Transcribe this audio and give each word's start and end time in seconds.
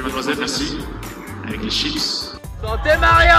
Mademoiselle, 0.00 0.36
merci. 0.38 0.76
Avec 1.46 1.62
les 1.62 1.70
chips. 1.70 2.36
Santé 2.62 2.90
Mario 3.00 3.30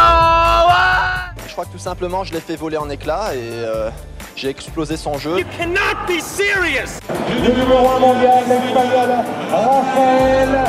ouais 0.67 1.43
Je 1.47 1.51
crois 1.51 1.65
que 1.65 1.71
tout 1.71 1.77
simplement, 1.77 2.23
je 2.23 2.33
l'ai 2.33 2.39
fait 2.39 2.55
voler 2.55 2.77
en 2.77 2.89
éclats 2.89 3.35
et 3.35 3.39
euh, 3.41 3.89
j'ai 4.35 4.49
explosé 4.49 4.97
son 4.97 5.17
jeu. 5.17 5.39
You 5.39 5.45
cannot 5.57 6.07
be 6.07 6.19
serious 6.19 6.99
Le 7.43 7.49
numéro 7.49 7.89
1 7.89 7.99
mondial, 7.99 8.43
l'espagnol 8.47 9.09
Rafael. 9.51 10.63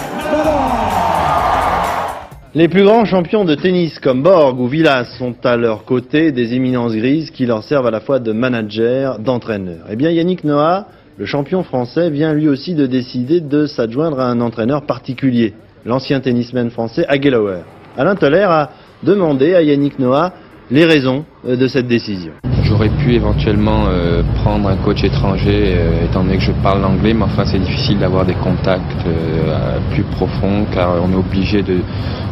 Les 2.54 2.68
plus 2.68 2.84
grands 2.84 3.04
champions 3.04 3.44
de 3.44 3.54
tennis 3.54 3.98
comme 3.98 4.22
Borg 4.22 4.58
ou 4.60 4.68
Villas 4.68 5.06
sont 5.18 5.34
à 5.44 5.56
leur 5.56 5.84
côté 5.84 6.32
des 6.32 6.54
éminences 6.54 6.94
grises 6.94 7.30
qui 7.30 7.46
leur 7.46 7.62
servent 7.62 7.86
à 7.86 7.90
la 7.90 8.00
fois 8.00 8.18
de 8.18 8.32
manager, 8.32 9.18
d'entraîneur. 9.20 9.86
Eh 9.90 9.96
bien 9.96 10.10
Yannick 10.10 10.44
Noah, 10.44 10.86
le 11.16 11.26
champion 11.26 11.62
français, 11.62 12.10
vient 12.10 12.32
lui 12.32 12.48
aussi 12.48 12.74
de 12.74 12.86
décider 12.86 13.40
de 13.40 13.66
s'adjoindre 13.66 14.20
à 14.20 14.26
un 14.26 14.40
entraîneur 14.40 14.82
particulier, 14.86 15.54
l'ancien 15.84 16.20
tennisman 16.20 16.70
français 16.70 17.04
Aguilauer. 17.08 17.60
Alain 17.96 18.14
Toller 18.14 18.46
a 18.48 18.70
demandé 19.02 19.54
à 19.54 19.62
Yannick 19.62 19.98
Noah 19.98 20.32
les 20.70 20.84
raisons 20.84 21.24
euh, 21.46 21.56
de 21.56 21.66
cette 21.66 21.86
décision. 21.86 22.32
J'aurais 22.78 22.90
pu 22.90 23.14
éventuellement 23.14 23.86
euh, 23.88 24.22
prendre 24.36 24.68
un 24.68 24.76
coach 24.76 25.02
étranger 25.02 25.74
euh, 25.74 26.04
étant 26.04 26.22
donné 26.22 26.36
que 26.36 26.44
je 26.44 26.52
parle 26.52 26.80
l'anglais, 26.80 27.12
mais 27.12 27.24
enfin 27.24 27.44
c'est 27.44 27.58
difficile 27.58 27.98
d'avoir 27.98 28.24
des 28.24 28.34
contacts 28.34 29.04
euh, 29.04 29.80
plus 29.90 30.04
profonds 30.04 30.64
car 30.72 30.90
on 31.02 31.10
est 31.10 31.16
obligé 31.16 31.64
de, 31.64 31.80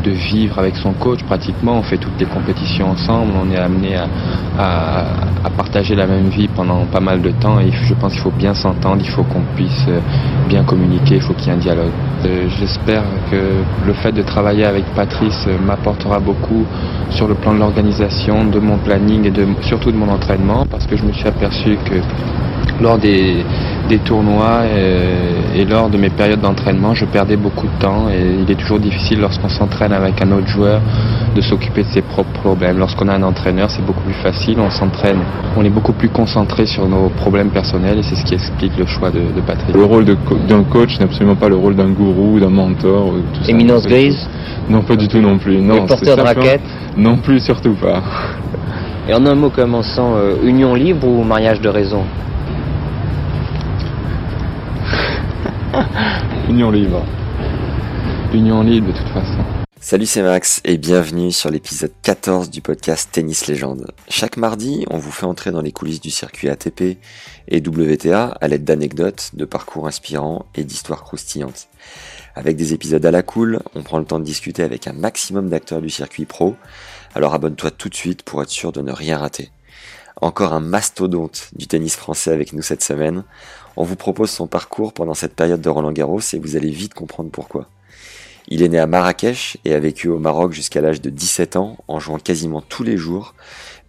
vivre 0.06 0.56
avec 0.60 0.76
son 0.76 0.92
coach 0.92 1.24
pratiquement. 1.24 1.78
On 1.78 1.82
fait 1.82 1.96
toutes 1.96 2.20
les 2.20 2.26
compétitions 2.26 2.90
ensemble, 2.90 3.32
on 3.42 3.52
est 3.52 3.58
amené 3.58 3.96
à, 3.96 4.86
partager 5.56 5.96
la 5.96 6.06
même 6.06 6.28
vie 6.28 6.46
pendant 6.46 6.84
pas 6.84 7.00
mal 7.00 7.20
de 7.20 7.30
temps. 7.30 7.58
Et 7.58 7.72
je 7.72 7.92
pense 7.94 8.12
qu'il 8.12 8.20
faut 8.20 8.30
bien 8.30 8.54
s'entendre, 8.54 8.98
il 9.00 9.08
faut 9.08 9.24
qu'on 9.24 9.42
puisse 9.56 9.86
bien 10.48 10.62
communiquer, 10.62 11.16
il 11.16 11.20
faut 11.22 11.34
qu'il 11.34 11.48
y 11.48 11.50
ait 11.50 11.54
un 11.54 11.56
dialogue. 11.56 11.90
J'espère 12.60 13.02
que 13.32 13.64
le 13.84 13.92
fait 13.94 14.12
de 14.12 14.22
travailler 14.22 14.64
avec 14.64 14.84
Patrice 14.94 15.48
m'apportera 15.66 16.20
beaucoup 16.20 16.64
sur 17.10 17.26
le 17.26 17.34
plan 17.34 17.52
de 17.54 17.58
l'organisation, 17.58 18.44
de 18.44 18.60
mon 18.60 18.78
planning 18.78 19.26
et 19.26 19.32
surtout 19.62 19.90
de 19.90 19.96
mon 19.96 20.08
entraînement 20.08 20.35
parce 20.70 20.86
que 20.86 20.96
je 20.96 21.04
me 21.04 21.12
suis 21.12 21.26
aperçu 21.26 21.76
que 21.84 21.96
lors 22.80 22.98
des, 22.98 23.44
des 23.88 23.98
tournois 23.98 24.62
et, 24.66 25.60
et, 25.60 25.64
lors 25.64 25.88
de 25.88 25.96
mes 25.96 26.10
périodes 26.10 26.40
d'entraînement, 26.40 26.94
je 26.94 27.04
perdais 27.06 27.36
beaucoup 27.36 27.66
de 27.66 27.80
temps 27.80 28.08
et 28.10 28.42
il 28.42 28.50
est 28.50 28.56
toujours 28.56 28.78
difficile 28.78 29.20
lorsqu'on 29.20 29.48
s'entraîne 29.48 29.92
avec 29.92 30.20
un 30.22 30.30
autre 30.32 30.48
joueur 30.48 30.80
de 31.34 31.40
s'occuper 31.40 31.84
de 31.84 31.88
ses 31.88 32.02
propres 32.02 32.38
problèmes. 32.40 32.78
Lorsqu'on 32.78 33.08
a 33.08 33.14
un 33.14 33.22
entraîneur, 33.22 33.70
c'est 33.70 33.84
beaucoup 33.84 34.02
plus 34.02 34.14
facile, 34.14 34.58
on 34.60 34.70
s'entraîne, 34.70 35.18
on 35.56 35.64
est 35.64 35.70
beaucoup 35.70 35.92
plus 35.92 36.08
concentré 36.08 36.66
sur 36.66 36.86
nos 36.88 37.08
problèmes 37.08 37.50
personnels 37.50 37.98
et 37.98 38.02
c'est 38.02 38.16
ce 38.16 38.24
qui 38.24 38.34
explique 38.34 38.76
le 38.78 38.86
choix 38.86 39.10
de, 39.10 39.20
de 39.20 39.40
Patrick. 39.40 39.74
Le 39.74 39.84
rôle 39.84 40.04
d'un 40.04 40.64
coach 40.64 40.98
n'est 40.98 41.04
absolument 41.04 41.36
pas 41.36 41.48
le 41.48 41.56
rôle 41.56 41.76
d'un 41.76 41.90
gourou, 41.90 42.38
d'un 42.40 42.50
mentor. 42.50 43.14
Tout 43.32 43.50
Éminence 43.50 43.86
grise 43.86 44.28
Non, 44.68 44.82
pas 44.82 44.96
du 44.96 45.08
tout 45.08 45.20
non 45.20 45.38
plus. 45.38 45.60
Non, 45.60 45.86
porteur 45.86 46.16
de 46.16 46.22
raquette 46.22 46.62
Non 46.96 47.16
plus, 47.16 47.40
surtout 47.40 47.74
pas. 47.74 48.02
Et 49.08 49.14
en 49.14 49.24
un 49.24 49.36
mot 49.36 49.50
commençant, 49.50 50.16
euh, 50.16 50.34
union 50.42 50.74
libre 50.74 51.06
ou 51.06 51.22
mariage 51.22 51.60
de 51.60 51.68
raison 51.68 52.04
Union 56.48 56.72
libre. 56.72 57.06
Union 58.34 58.62
libre 58.62 58.88
de 58.88 58.98
toute 58.98 59.08
façon. 59.10 59.44
Salut 59.78 60.06
c'est 60.06 60.22
Max 60.22 60.60
et 60.64 60.76
bienvenue 60.76 61.30
sur 61.30 61.48
l'épisode 61.50 61.92
14 62.02 62.50
du 62.50 62.60
podcast 62.62 63.10
Tennis 63.12 63.46
Légende. 63.46 63.92
Chaque 64.08 64.36
mardi, 64.36 64.84
on 64.90 64.98
vous 64.98 65.12
fait 65.12 65.26
entrer 65.26 65.52
dans 65.52 65.60
les 65.60 65.70
coulisses 65.70 66.00
du 66.00 66.10
circuit 66.10 66.48
ATP 66.48 66.98
et 67.46 67.62
WTA 67.64 68.36
à 68.40 68.48
l'aide 68.48 68.64
d'anecdotes, 68.64 69.30
de 69.34 69.44
parcours 69.44 69.86
inspirants 69.86 70.46
et 70.56 70.64
d'histoires 70.64 71.04
croustillantes. 71.04 71.68
Avec 72.34 72.56
des 72.56 72.74
épisodes 72.74 73.06
à 73.06 73.12
la 73.12 73.22
cool, 73.22 73.60
on 73.76 73.82
prend 73.82 74.00
le 74.00 74.04
temps 74.04 74.18
de 74.18 74.24
discuter 74.24 74.64
avec 74.64 74.88
un 74.88 74.92
maximum 74.92 75.48
d'acteurs 75.48 75.80
du 75.80 75.90
circuit 75.90 76.24
pro, 76.24 76.56
alors 77.16 77.32
abonne-toi 77.32 77.70
tout 77.70 77.88
de 77.88 77.94
suite 77.94 78.22
pour 78.22 78.42
être 78.42 78.50
sûr 78.50 78.72
de 78.72 78.82
ne 78.82 78.92
rien 78.92 79.16
rater. 79.16 79.50
Encore 80.20 80.52
un 80.52 80.60
mastodonte 80.60 81.48
du 81.56 81.66
tennis 81.66 81.96
français 81.96 82.30
avec 82.30 82.52
nous 82.52 82.60
cette 82.60 82.82
semaine. 82.82 83.24
On 83.74 83.84
vous 83.84 83.96
propose 83.96 84.28
son 84.28 84.46
parcours 84.46 84.92
pendant 84.92 85.14
cette 85.14 85.34
période 85.34 85.62
de 85.62 85.68
Roland 85.70 85.92
Garros 85.92 86.20
et 86.34 86.38
vous 86.38 86.56
allez 86.56 86.68
vite 86.68 86.92
comprendre 86.92 87.30
pourquoi. 87.30 87.70
Il 88.48 88.62
est 88.62 88.68
né 88.68 88.78
à 88.78 88.86
Marrakech 88.86 89.56
et 89.64 89.72
a 89.72 89.80
vécu 89.80 90.08
au 90.08 90.18
Maroc 90.18 90.52
jusqu'à 90.52 90.82
l'âge 90.82 91.00
de 91.00 91.08
17 91.08 91.56
ans 91.56 91.78
en 91.88 92.00
jouant 92.00 92.18
quasiment 92.18 92.60
tous 92.60 92.82
les 92.82 92.98
jours, 92.98 93.34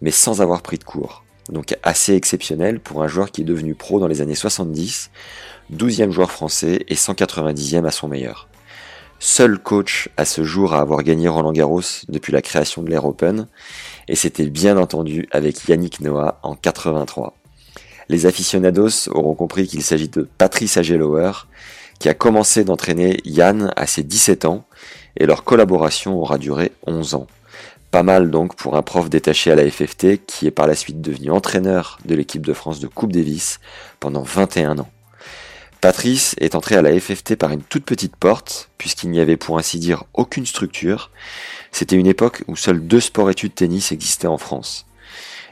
mais 0.00 0.10
sans 0.10 0.40
avoir 0.40 0.62
pris 0.62 0.78
de 0.78 0.84
cours. 0.84 1.22
Donc 1.50 1.76
assez 1.82 2.14
exceptionnel 2.14 2.80
pour 2.80 3.02
un 3.02 3.08
joueur 3.08 3.30
qui 3.30 3.42
est 3.42 3.44
devenu 3.44 3.74
pro 3.74 4.00
dans 4.00 4.08
les 4.08 4.22
années 4.22 4.34
70, 4.34 5.10
12e 5.70 6.12
joueur 6.12 6.30
français 6.30 6.86
et 6.88 6.94
190e 6.94 7.84
à 7.84 7.90
son 7.90 8.08
meilleur. 8.08 8.48
Seul 9.20 9.58
coach 9.58 10.08
à 10.16 10.24
ce 10.24 10.44
jour 10.44 10.74
à 10.74 10.80
avoir 10.80 11.02
gagné 11.02 11.28
Roland 11.28 11.52
Garros 11.52 11.82
depuis 12.08 12.32
la 12.32 12.40
création 12.40 12.82
de 12.82 12.90
l'Air 12.90 13.04
Open, 13.04 13.48
et 14.06 14.14
c'était 14.14 14.46
bien 14.46 14.76
entendu 14.76 15.28
avec 15.32 15.68
Yannick 15.68 16.00
Noah 16.00 16.38
en 16.44 16.54
83. 16.54 17.34
Les 18.08 18.26
aficionados 18.26 19.08
auront 19.10 19.34
compris 19.34 19.66
qu'il 19.66 19.82
s'agit 19.82 20.08
de 20.08 20.28
Patrice 20.38 20.76
Agelower, 20.76 21.32
qui 21.98 22.08
a 22.08 22.14
commencé 22.14 22.62
d'entraîner 22.62 23.18
Yann 23.24 23.72
à 23.74 23.86
ses 23.88 24.04
17 24.04 24.44
ans, 24.44 24.64
et 25.16 25.26
leur 25.26 25.42
collaboration 25.42 26.16
aura 26.16 26.38
duré 26.38 26.70
11 26.86 27.14
ans. 27.14 27.26
Pas 27.90 28.04
mal 28.04 28.30
donc 28.30 28.54
pour 28.54 28.76
un 28.76 28.82
prof 28.82 29.10
détaché 29.10 29.50
à 29.50 29.56
la 29.56 29.68
FFT 29.68 30.24
qui 30.26 30.46
est 30.46 30.52
par 30.52 30.68
la 30.68 30.74
suite 30.74 31.00
devenu 31.00 31.32
entraîneur 31.32 31.98
de 32.04 32.14
l'équipe 32.14 32.46
de 32.46 32.52
France 32.52 32.78
de 32.78 32.86
Coupe 32.86 33.12
Davis 33.12 33.58
pendant 33.98 34.22
21 34.22 34.78
ans. 34.78 34.90
Patrice 35.80 36.34
est 36.40 36.56
entré 36.56 36.74
à 36.74 36.82
la 36.82 36.98
FFT 36.98 37.36
par 37.36 37.52
une 37.52 37.62
toute 37.62 37.84
petite 37.84 38.16
porte, 38.16 38.68
puisqu'il 38.78 39.10
n'y 39.10 39.20
avait 39.20 39.36
pour 39.36 39.58
ainsi 39.58 39.78
dire 39.78 40.04
aucune 40.12 40.44
structure. 40.44 41.12
C'était 41.70 41.94
une 41.94 42.08
époque 42.08 42.42
où 42.48 42.56
seuls 42.56 42.84
deux 42.84 42.98
sports-études 42.98 43.54
tennis 43.54 43.92
existaient 43.92 44.26
en 44.26 44.38
France. 44.38 44.86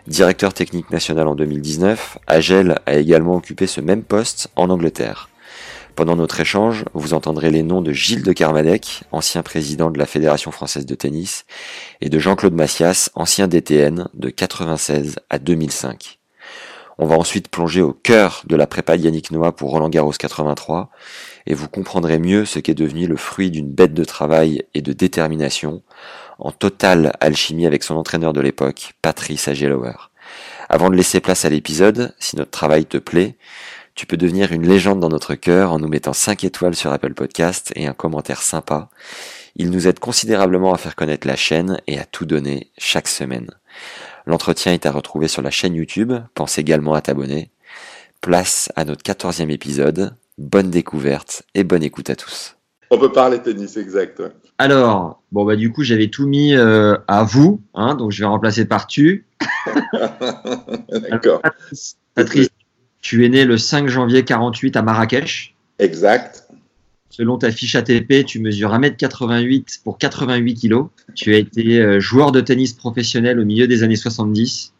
Directeur 0.09 0.53
technique 0.53 0.91
national 0.91 1.29
en 1.29 1.37
2019, 1.37 2.19
Agel 2.27 2.81
a 2.87 2.97
également 2.97 3.37
occupé 3.37 3.69
ce 3.69 3.81
même 3.81 4.03
poste 4.03 4.49
en 4.57 4.69
Angleterre. 4.69 5.29
Pendant 5.95 6.17
notre 6.17 6.41
échange, 6.41 6.85
vous 6.93 7.15
entendrez 7.15 7.51
les 7.51 7.63
noms 7.63 7.81
de 7.81 7.93
Gilles 7.93 8.25
de 8.25 8.33
Carmadec, 8.33 9.05
ancien 9.13 9.43
président 9.43 9.91
de 9.93 9.99
la 9.99 10.07
Fédération 10.07 10.51
française 10.51 10.87
de 10.87 10.95
tennis, 10.97 11.45
et 12.01 12.09
de 12.09 12.19
Jean-Claude 12.19 12.53
Massias, 12.53 13.11
ancien 13.15 13.47
DTN 13.47 14.09
de 14.13 14.29
96 14.29 15.17
à 15.31 15.39
2005. 15.39 16.19
On 16.99 17.07
va 17.07 17.17
ensuite 17.17 17.49
plonger 17.49 17.83
au 17.83 17.93
cœur 17.93 18.43
de 18.47 18.57
la 18.57 18.67
prépa 18.67 18.97
Yannick 18.97 19.31
Noah 19.31 19.53
pour 19.53 19.71
Roland 19.71 19.91
Garros 19.91 20.13
83 20.13 20.91
et 21.47 21.53
vous 21.53 21.69
comprendrez 21.69 22.19
mieux 22.19 22.47
ce 22.47 22.59
qu'est 22.59 22.75
devenu 22.75 23.07
le 23.07 23.17
fruit 23.17 23.51
d'une 23.51 23.71
bête 23.71 23.93
de 23.93 24.05
travail 24.05 24.63
et 24.73 24.81
de 24.81 24.95
détermination 24.95 25.83
en 26.39 26.53
totale 26.53 27.13
alchimie 27.21 27.67
avec 27.67 27.83
son 27.83 27.97
entraîneur 27.97 28.33
de 28.33 28.41
l'époque, 28.41 28.95
Patrice 29.03 29.49
Agelower. 29.49 29.95
Avant 30.69 30.89
de 30.89 30.97
laisser 30.97 31.21
place 31.21 31.45
à 31.45 31.51
l'épisode, 31.51 32.15
si 32.19 32.37
notre 32.37 32.51
travail 32.51 32.87
te 32.87 32.97
plaît, 32.97 33.37
tu 33.95 34.07
peux 34.07 34.17
devenir 34.17 34.53
une 34.53 34.67
légende 34.67 35.01
dans 35.01 35.09
notre 35.09 35.35
cœur 35.35 35.73
en 35.73 35.79
nous 35.79 35.89
mettant 35.89 36.13
5 36.13 36.45
étoiles 36.45 36.75
sur 36.75 36.93
Apple 36.93 37.15
Podcast 37.15 37.73
et 37.77 37.87
un 37.87 37.95
commentaire 37.95 38.43
sympa. 38.43 38.89
Il 39.55 39.71
nous 39.71 39.87
aide 39.89 39.99
considérablement 39.99 40.75
à 40.75 40.79
faire 40.79 40.97
connaître 40.97 41.27
la 41.27 41.37
chaîne 41.37 41.81
et 41.87 41.99
à 41.99 42.05
tout 42.05 42.27
donner 42.27 42.71
chaque 42.77 43.09
semaine. 43.09 43.51
L'entretien 44.27 44.73
est 44.73 44.87
à 44.87 44.91
retrouver 44.91 45.29
sur 45.29 45.41
la 45.41 45.51
chaîne 45.51 45.75
YouTube, 45.75 46.13
pense 46.35 46.59
également 46.59 46.95
à 46.95 47.01
t'abonner. 47.01 47.51
Place 48.21 48.71
à 48.75 48.85
notre 48.85 49.05
quatorzième 49.05 49.51
épisode, 49.51 50.17
bonne 50.37 50.71
découverte 50.71 51.45
et 51.55 51.63
bonne 51.63 51.85
écoute 51.85 52.11
à 52.11 52.17
tous. 52.17 52.57
On 52.91 52.99
peut 52.99 53.13
parler 53.13 53.41
tennis, 53.41 53.77
exact. 53.77 54.19
Ouais. 54.19 54.33
Alors, 54.59 55.23
bon 55.31 55.45
bah 55.45 55.55
du 55.55 55.73
coup 55.73 55.85
j'avais 55.85 56.09
tout 56.09 56.27
mis 56.27 56.55
euh, 56.55 56.97
à 57.07 57.23
vous, 57.25 57.61
hein, 57.75 57.95
donc 57.95 58.11
je 58.11 58.21
vais 58.21 58.27
remplacer 58.27 58.65
par 58.65 58.87
tu. 58.87 59.27
D'accord. 61.11 61.43
Patrice, 61.43 61.97
Patrice, 62.15 62.49
tu 63.01 63.25
es 63.25 63.29
né 63.29 63.45
le 63.45 63.59
5 63.59 63.89
janvier 63.89 64.25
48 64.25 64.77
à 64.77 64.83
Marrakech. 64.83 65.55
Exact. 65.79 66.46
Selon 67.17 67.39
ta 67.39 67.51
fiche 67.51 67.75
ATP, 67.77 68.27
tu 68.27 68.41
mesures 68.41 68.75
1m88 68.75 69.81
pour 69.83 69.97
88 69.97 70.55
kg. 70.61 70.89
Tu 71.15 71.35
as 71.35 71.39
été 71.39 71.81
euh, 71.81 71.99
joueur 71.99 72.31
de 72.31 72.43
tennis 72.43 72.75
professionnel 72.75 73.41
au 73.41 73.47
milieu 73.47 73.67
des 73.67 73.83
années 73.83 73.97
70, 73.97 74.75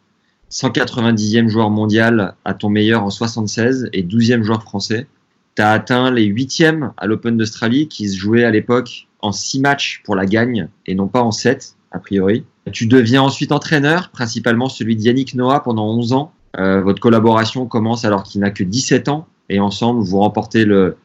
190e 0.51 1.47
joueur 1.47 1.71
mondial 1.71 2.35
à 2.45 2.53
ton 2.53 2.69
meilleur 2.69 3.01
en 3.01 3.09
76 3.09 3.89
et 3.91 4.03
12e 4.03 4.43
joueur 4.43 4.61
français. 4.61 5.07
Tu 5.55 5.63
as 5.63 5.71
atteint 5.71 6.11
les 6.11 6.25
huitièmes 6.25 6.93
à 6.97 7.07
l'Open 7.07 7.37
d'Australie 7.37 7.87
qui 7.87 8.07
se 8.07 8.15
jouait 8.15 8.43
à 8.43 8.51
l'époque 8.51 9.07
en 9.21 9.31
six 9.31 9.59
matchs 9.59 10.03
pour 10.05 10.15
la 10.15 10.27
gagne 10.27 10.67
et 10.85 10.93
non 10.93 11.07
pas 11.07 11.23
en 11.23 11.31
sept, 11.31 11.73
a 11.91 11.97
priori. 11.97 12.43
Tu 12.71 12.85
deviens 12.85 13.23
ensuite 13.23 13.51
entraîneur, 13.51 14.11
principalement 14.11 14.69
celui 14.69 14.95
d'Yannick 14.95 15.33
Noah 15.33 15.61
pendant 15.61 15.87
11 15.87 16.13
ans. 16.13 16.31
Euh, 16.59 16.81
votre 16.81 16.99
collaboration 17.01 17.65
commence 17.65 18.05
alors 18.05 18.21
qu'il 18.21 18.41
n'a 18.41 18.51
que 18.51 18.63
17 18.63 19.09
ans 19.09 19.27
et 19.49 19.59
ensemble 19.59 20.03
vous 20.03 20.19
remportez 20.19 20.65
le, 20.65 20.97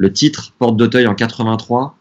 le 0.00 0.10
titre 0.10 0.54
Porte 0.58 0.78
d'Auteuil 0.78 1.06
en 1.06 1.14
83. 1.14 1.94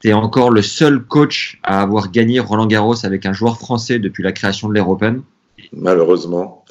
Tu 0.00 0.08
es 0.08 0.14
encore 0.14 0.50
le 0.50 0.62
seul 0.62 1.04
coach 1.04 1.60
à 1.62 1.82
avoir 1.82 2.10
gagné 2.10 2.40
Roland 2.40 2.64
Garros 2.64 3.04
avec 3.04 3.26
un 3.26 3.34
joueur 3.34 3.58
français 3.58 3.98
depuis 3.98 4.22
la 4.22 4.32
création 4.32 4.70
de 4.70 4.72
l'Air 4.72 4.88
Open. 4.88 5.20
Malheureusement. 5.70 6.64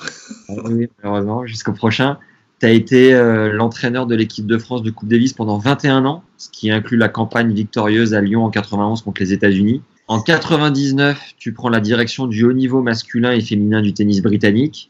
oui, 0.49 0.87
malheureusement, 1.03 1.45
jusqu'au 1.45 1.73
prochain. 1.73 2.17
Tu 2.59 2.65
as 2.65 2.71
été 2.71 3.13
euh, 3.13 3.51
l'entraîneur 3.51 4.07
de 4.07 4.15
l'équipe 4.15 4.47
de 4.47 4.57
France 4.57 4.81
de 4.81 4.89
Coupe 4.89 5.07
Davis 5.07 5.33
pendant 5.33 5.59
21 5.59 6.03
ans, 6.05 6.23
ce 6.37 6.49
qui 6.49 6.71
inclut 6.71 6.97
la 6.97 7.09
campagne 7.09 7.53
victorieuse 7.53 8.15
à 8.15 8.21
Lyon 8.21 8.43
en 8.43 8.49
91 8.49 9.03
contre 9.03 9.21
les 9.21 9.33
États-Unis. 9.33 9.83
En 10.07 10.19
99, 10.19 11.35
tu 11.37 11.53
prends 11.53 11.69
la 11.69 11.79
direction 11.79 12.25
du 12.25 12.43
haut 12.43 12.53
niveau 12.53 12.81
masculin 12.81 13.33
et 13.33 13.41
féminin 13.41 13.83
du 13.83 13.93
tennis 13.93 14.19
britannique. 14.19 14.89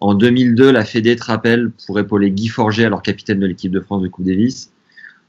En 0.00 0.14
2002, 0.14 0.72
la 0.72 0.86
Fédé 0.86 1.14
te 1.14 1.24
rappelle 1.24 1.72
pour 1.86 1.98
épauler 1.98 2.30
Guy 2.30 2.48
Forget, 2.48 2.86
alors 2.86 3.02
capitaine 3.02 3.38
de 3.38 3.46
l'équipe 3.46 3.70
de 3.70 3.80
France 3.80 4.00
de 4.00 4.08
Coupe 4.08 4.24
Davis. 4.24 4.70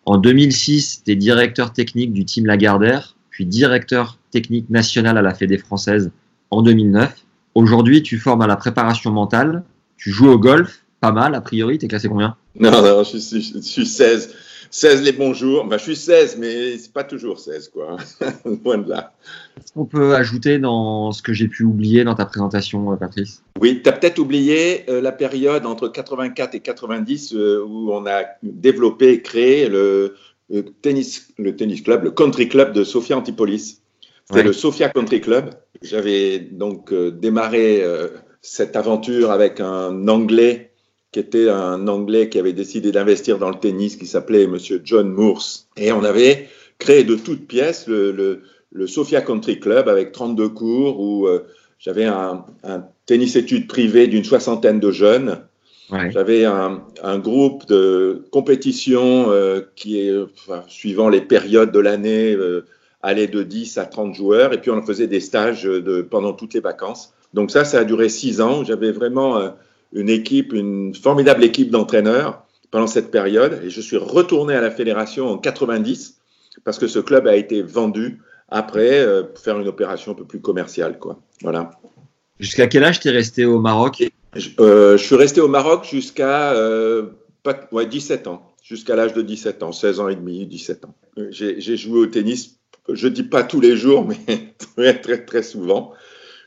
En 0.06 0.18
2006, 0.18 1.04
tu 1.06 1.12
es 1.12 1.16
directeur 1.16 1.74
technique 1.74 2.14
du 2.14 2.26
team 2.26 2.46
Lagardère, 2.46 3.16
puis 3.30 3.46
directeur 3.46 4.18
technique 4.32 4.70
national 4.70 5.18
à 5.18 5.22
la 5.22 5.34
Fédé 5.34 5.58
française 5.58 6.12
en 6.50 6.62
2009. 6.62 7.16
Aujourd'hui, 7.54 8.02
tu 8.02 8.18
formes 8.18 8.42
à 8.42 8.48
la 8.48 8.56
préparation 8.56 9.12
mentale, 9.12 9.64
tu 9.98 10.12
joues 10.12 10.30
au 10.30 10.40
golf, 10.40 10.84
pas 11.00 11.12
mal 11.12 11.36
a 11.36 11.42
priori, 11.42 11.78
t'es 11.78 11.88
classé 11.88 12.08
combien? 12.08 12.36
Non, 12.60 12.72
non, 12.72 13.04
je 13.04 13.18
suis, 13.18 13.42
je 13.42 13.60
suis 13.60 13.86
16. 13.86 14.34
16 14.72 15.04
les 15.04 15.12
bons 15.12 15.34
jours. 15.34 15.68
je 15.70 15.78
suis 15.78 15.96
16, 15.98 16.38
mais 16.40 16.78
c'est 16.78 16.94
pas 16.94 17.04
toujours 17.04 17.40
16, 17.40 17.70
quoi. 17.70 17.98
Loin 18.64 18.78
de 18.78 18.90
là. 18.90 19.14
Est-ce 19.58 19.74
qu'on 19.74 19.86
peut 19.86 20.16
ajouter 20.16 20.60
dans 20.60 21.12
ce 21.12 21.22
que 21.22 21.34
j'ai 21.34 21.50
pu 21.50 21.64
oublier 21.64 22.06
dans 22.06 22.16
ta 22.16 22.26
présentation, 22.26 22.92
euh, 22.94 22.96
Patrice? 22.96 23.44
Oui, 23.60 23.82
tu 23.84 23.90
as 23.90 23.92
peut-être 23.92 24.18
oublié 24.18 24.90
euh, 24.90 25.02
la 25.02 25.12
période 25.12 25.66
entre 25.66 25.90
84 25.90 26.56
et 26.56 26.62
90 26.62 27.36
euh, 27.36 27.64
où 27.68 27.92
on 27.92 28.06
a 28.08 28.24
développé 28.44 29.12
et 29.12 29.22
créé 29.22 29.68
le, 29.68 30.16
tennis, 30.82 31.28
le 31.38 31.56
tennis 31.56 31.82
club, 31.82 32.06
le 32.06 32.12
country 32.12 32.48
club 32.48 32.72
de 32.72 32.86
Sofia 32.86 33.18
Antipolis. 33.18 33.82
C'était 34.26 34.44
le 34.44 34.54
Sofia 34.54 34.88
Country 34.88 35.20
Club. 35.20 35.50
J'avais 35.82 36.40
donc 36.40 36.94
démarré 36.94 37.84
cette 38.42 38.78
aventure 38.78 39.30
avec 39.30 39.60
un 39.60 40.08
Anglais 40.08 40.71
qui 41.12 41.20
était 41.20 41.50
un 41.50 41.88
Anglais 41.88 42.30
qui 42.30 42.40
avait 42.40 42.54
décidé 42.54 42.92
d'investir 42.92 43.38
dans 43.38 43.50
le 43.50 43.60
tennis, 43.60 43.98
qui 43.98 44.06
s'appelait 44.06 44.48
Monsieur 44.48 44.82
John 44.84 45.10
Morse. 45.10 45.68
Et 45.76 45.92
on 45.92 46.04
avait 46.04 46.48
créé 46.80 47.04
de 47.04 47.16
toutes 47.16 47.48
pièces 47.48 47.88
le, 47.88 48.12
le, 48.12 48.42
le 48.72 48.88
Sophia 48.88 49.22
Country 49.22 49.60
Club 49.60 49.90
avec 49.90 50.14
32 50.14 50.50
cours 50.50 51.00
où 51.00 51.28
euh, 51.28 51.46
j'avais 51.80 52.06
un, 52.06 52.46
un, 52.64 52.86
tennis 53.06 53.36
études 53.36 53.68
privé 53.68 54.08
d'une 54.08 54.24
soixantaine 54.24 54.80
de 54.80 54.92
jeunes. 54.92 55.40
Ouais. 55.92 56.10
J'avais 56.12 56.46
un, 56.46 56.82
un, 57.04 57.20
groupe 57.20 57.68
de 57.68 58.24
compétition 58.32 59.30
euh, 59.30 59.62
qui 59.76 60.00
est, 60.00 60.18
enfin, 60.18 60.64
suivant 60.70 61.10
les 61.10 61.20
périodes 61.20 61.74
de 61.74 61.80
l'année, 61.80 62.34
euh, 62.34 62.66
allait 63.02 63.28
de 63.28 63.44
10 63.44 63.78
à 63.78 63.86
30 63.86 64.16
joueurs. 64.16 64.54
Et 64.54 64.62
puis 64.62 64.72
on 64.72 64.82
faisait 64.82 65.08
des 65.08 65.20
stages 65.20 65.64
de, 65.64 66.02
pendant 66.02 66.32
toutes 66.32 66.54
les 66.54 66.62
vacances. 66.62 67.14
Donc 67.34 67.52
ça, 67.52 67.66
ça 67.66 67.80
a 67.80 67.84
duré 67.84 68.08
six 68.08 68.40
ans. 68.40 68.64
J'avais 68.64 68.94
vraiment 68.94 69.52
une 69.94 70.10
équipe, 70.10 70.54
une 70.54 70.96
formidable 70.96 71.44
équipe 71.44 71.70
d'entraîneurs 71.70 72.46
pendant 72.72 72.88
cette 72.88 73.12
période. 73.12 73.62
Et 73.64 73.70
je 73.70 73.82
suis 73.82 73.98
retourné 73.98 74.56
à 74.56 74.62
la 74.62 74.72
fédération 74.72 75.30
en 75.30 75.38
90 75.38 76.18
parce 76.64 76.80
que 76.80 76.88
ce 76.88 77.00
club 77.00 77.28
a 77.28 77.36
été 77.36 77.62
vendu 77.62 78.22
après 78.50 79.00
euh, 79.00 79.24
pour 79.24 79.44
faire 79.44 79.60
une 79.60 79.68
opération 79.68 80.12
un 80.12 80.16
peu 80.16 80.26
plus 80.26 80.42
commerciale. 80.42 81.00
Quoi. 81.00 81.20
Voilà. 81.42 81.72
Jusqu'à 82.40 82.68
quel 82.68 82.84
âge 82.84 83.00
tu 83.00 83.08
es 83.08 83.12
resté 83.12 83.46
au 83.46 83.60
Maroc? 83.60 84.04
Je, 84.36 84.50
euh, 84.60 84.98
je, 84.98 85.04
suis 85.04 85.16
resté 85.16 85.42
au 85.42 85.48
Maroc 85.48 85.86
jusqu'à 85.90 86.54
euh, 86.54 87.10
ouais, 87.72 87.86
17 87.86 88.28
ans, 88.28 88.54
jusqu'à 88.64 88.96
l'âge 88.96 89.14
de 89.14 89.22
17 89.22 89.64
ans, 89.64 89.72
16 89.72 90.00
ans 90.00 90.08
et 90.08 90.16
demi, 90.16 90.46
17 90.46 90.86
ans. 90.86 90.96
J'ai 91.30 91.78
joué 91.78 92.00
au 92.00 92.06
tennis, 92.06 92.60
je 92.90 93.08
dis 93.08 93.24
pas 93.24 93.44
tous 93.44 93.60
les 93.60 93.76
jours, 93.76 94.08
mais 94.28 94.56
très 94.76 95.00
très 95.00 95.26
très 95.26 95.44
souvent. 95.44 95.92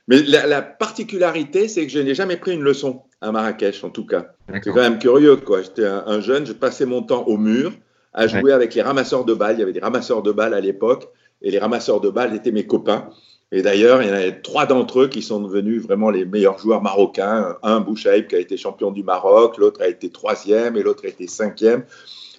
Mais 0.09 0.23
la, 0.23 0.47
la 0.47 0.63
particularité, 0.63 1.69
c'est 1.69 1.87
que 1.87 1.93
je 1.93 1.99
n'ai 1.99 2.15
jamais 2.15 2.37
pris 2.37 2.53
une 2.53 2.63
leçon 2.63 3.03
à 3.25 3.33
Marrakech, 3.33 3.83
en 3.85 3.91
tout 3.91 4.07
cas. 4.07 4.27
C'est 4.53 4.71
quand 4.71 4.75
même 4.77 4.99
curieux, 4.99 5.37
quoi. 5.37 5.63
J'étais 5.63 5.87
un, 5.87 6.05
un, 6.07 6.21
jeune, 6.21 6.47
je 6.47 6.53
passais 6.53 6.87
mon 6.87 7.03
temps 7.03 7.25
au 7.25 7.37
mur 7.37 7.73
à 8.13 8.27
jouer 8.27 8.43
ouais. 8.43 8.53
avec 8.53 8.75
les 8.75 8.83
ramasseurs 8.83 9.25
de 9.25 9.35
balles. 9.35 9.57
Il 9.57 9.61
y 9.61 9.63
avait 9.63 9.73
des 9.73 9.81
ramasseurs 9.81 10.23
de 10.23 10.31
balles 10.31 10.55
à 10.55 10.61
l'époque, 10.61 11.09
et 11.43 11.51
les 11.51 11.59
ramasseurs 11.59 12.01
de 12.01 12.11
balles 12.11 12.35
étaient 12.35 12.53
mes 12.53 12.67
copains. 12.67 13.09
Et 13.51 13.63
d'ailleurs, 13.63 14.03
il 14.03 14.09
y 14.09 14.11
en 14.11 14.15
avait 14.15 14.41
trois 14.41 14.67
d'entre 14.67 15.03
eux 15.03 15.09
qui 15.09 15.23
sont 15.23 15.41
devenus 15.41 15.83
vraiment 15.83 16.11
les 16.11 16.25
meilleurs 16.25 16.59
joueurs 16.59 16.83
marocains. 16.83 17.57
Un, 17.63 17.81
Bouchaïb, 17.81 18.27
qui 18.27 18.37
a 18.37 18.39
été 18.39 18.57
champion 18.57 18.91
du 18.91 19.03
Maroc, 19.03 19.59
l'autre 19.59 19.83
a 19.83 19.89
été 19.89 20.11
troisième 20.11 20.77
et 20.77 20.83
l'autre 20.83 21.05
a 21.05 21.09
été 21.09 21.27
cinquième. 21.27 21.85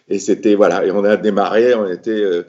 Et 0.07 0.19
c'était, 0.19 0.55
voilà, 0.55 0.85
et 0.85 0.91
on 0.91 1.03
a 1.03 1.17
démarré, 1.17 1.73
on 1.73 1.87
était. 1.87 2.11
Euh, 2.11 2.43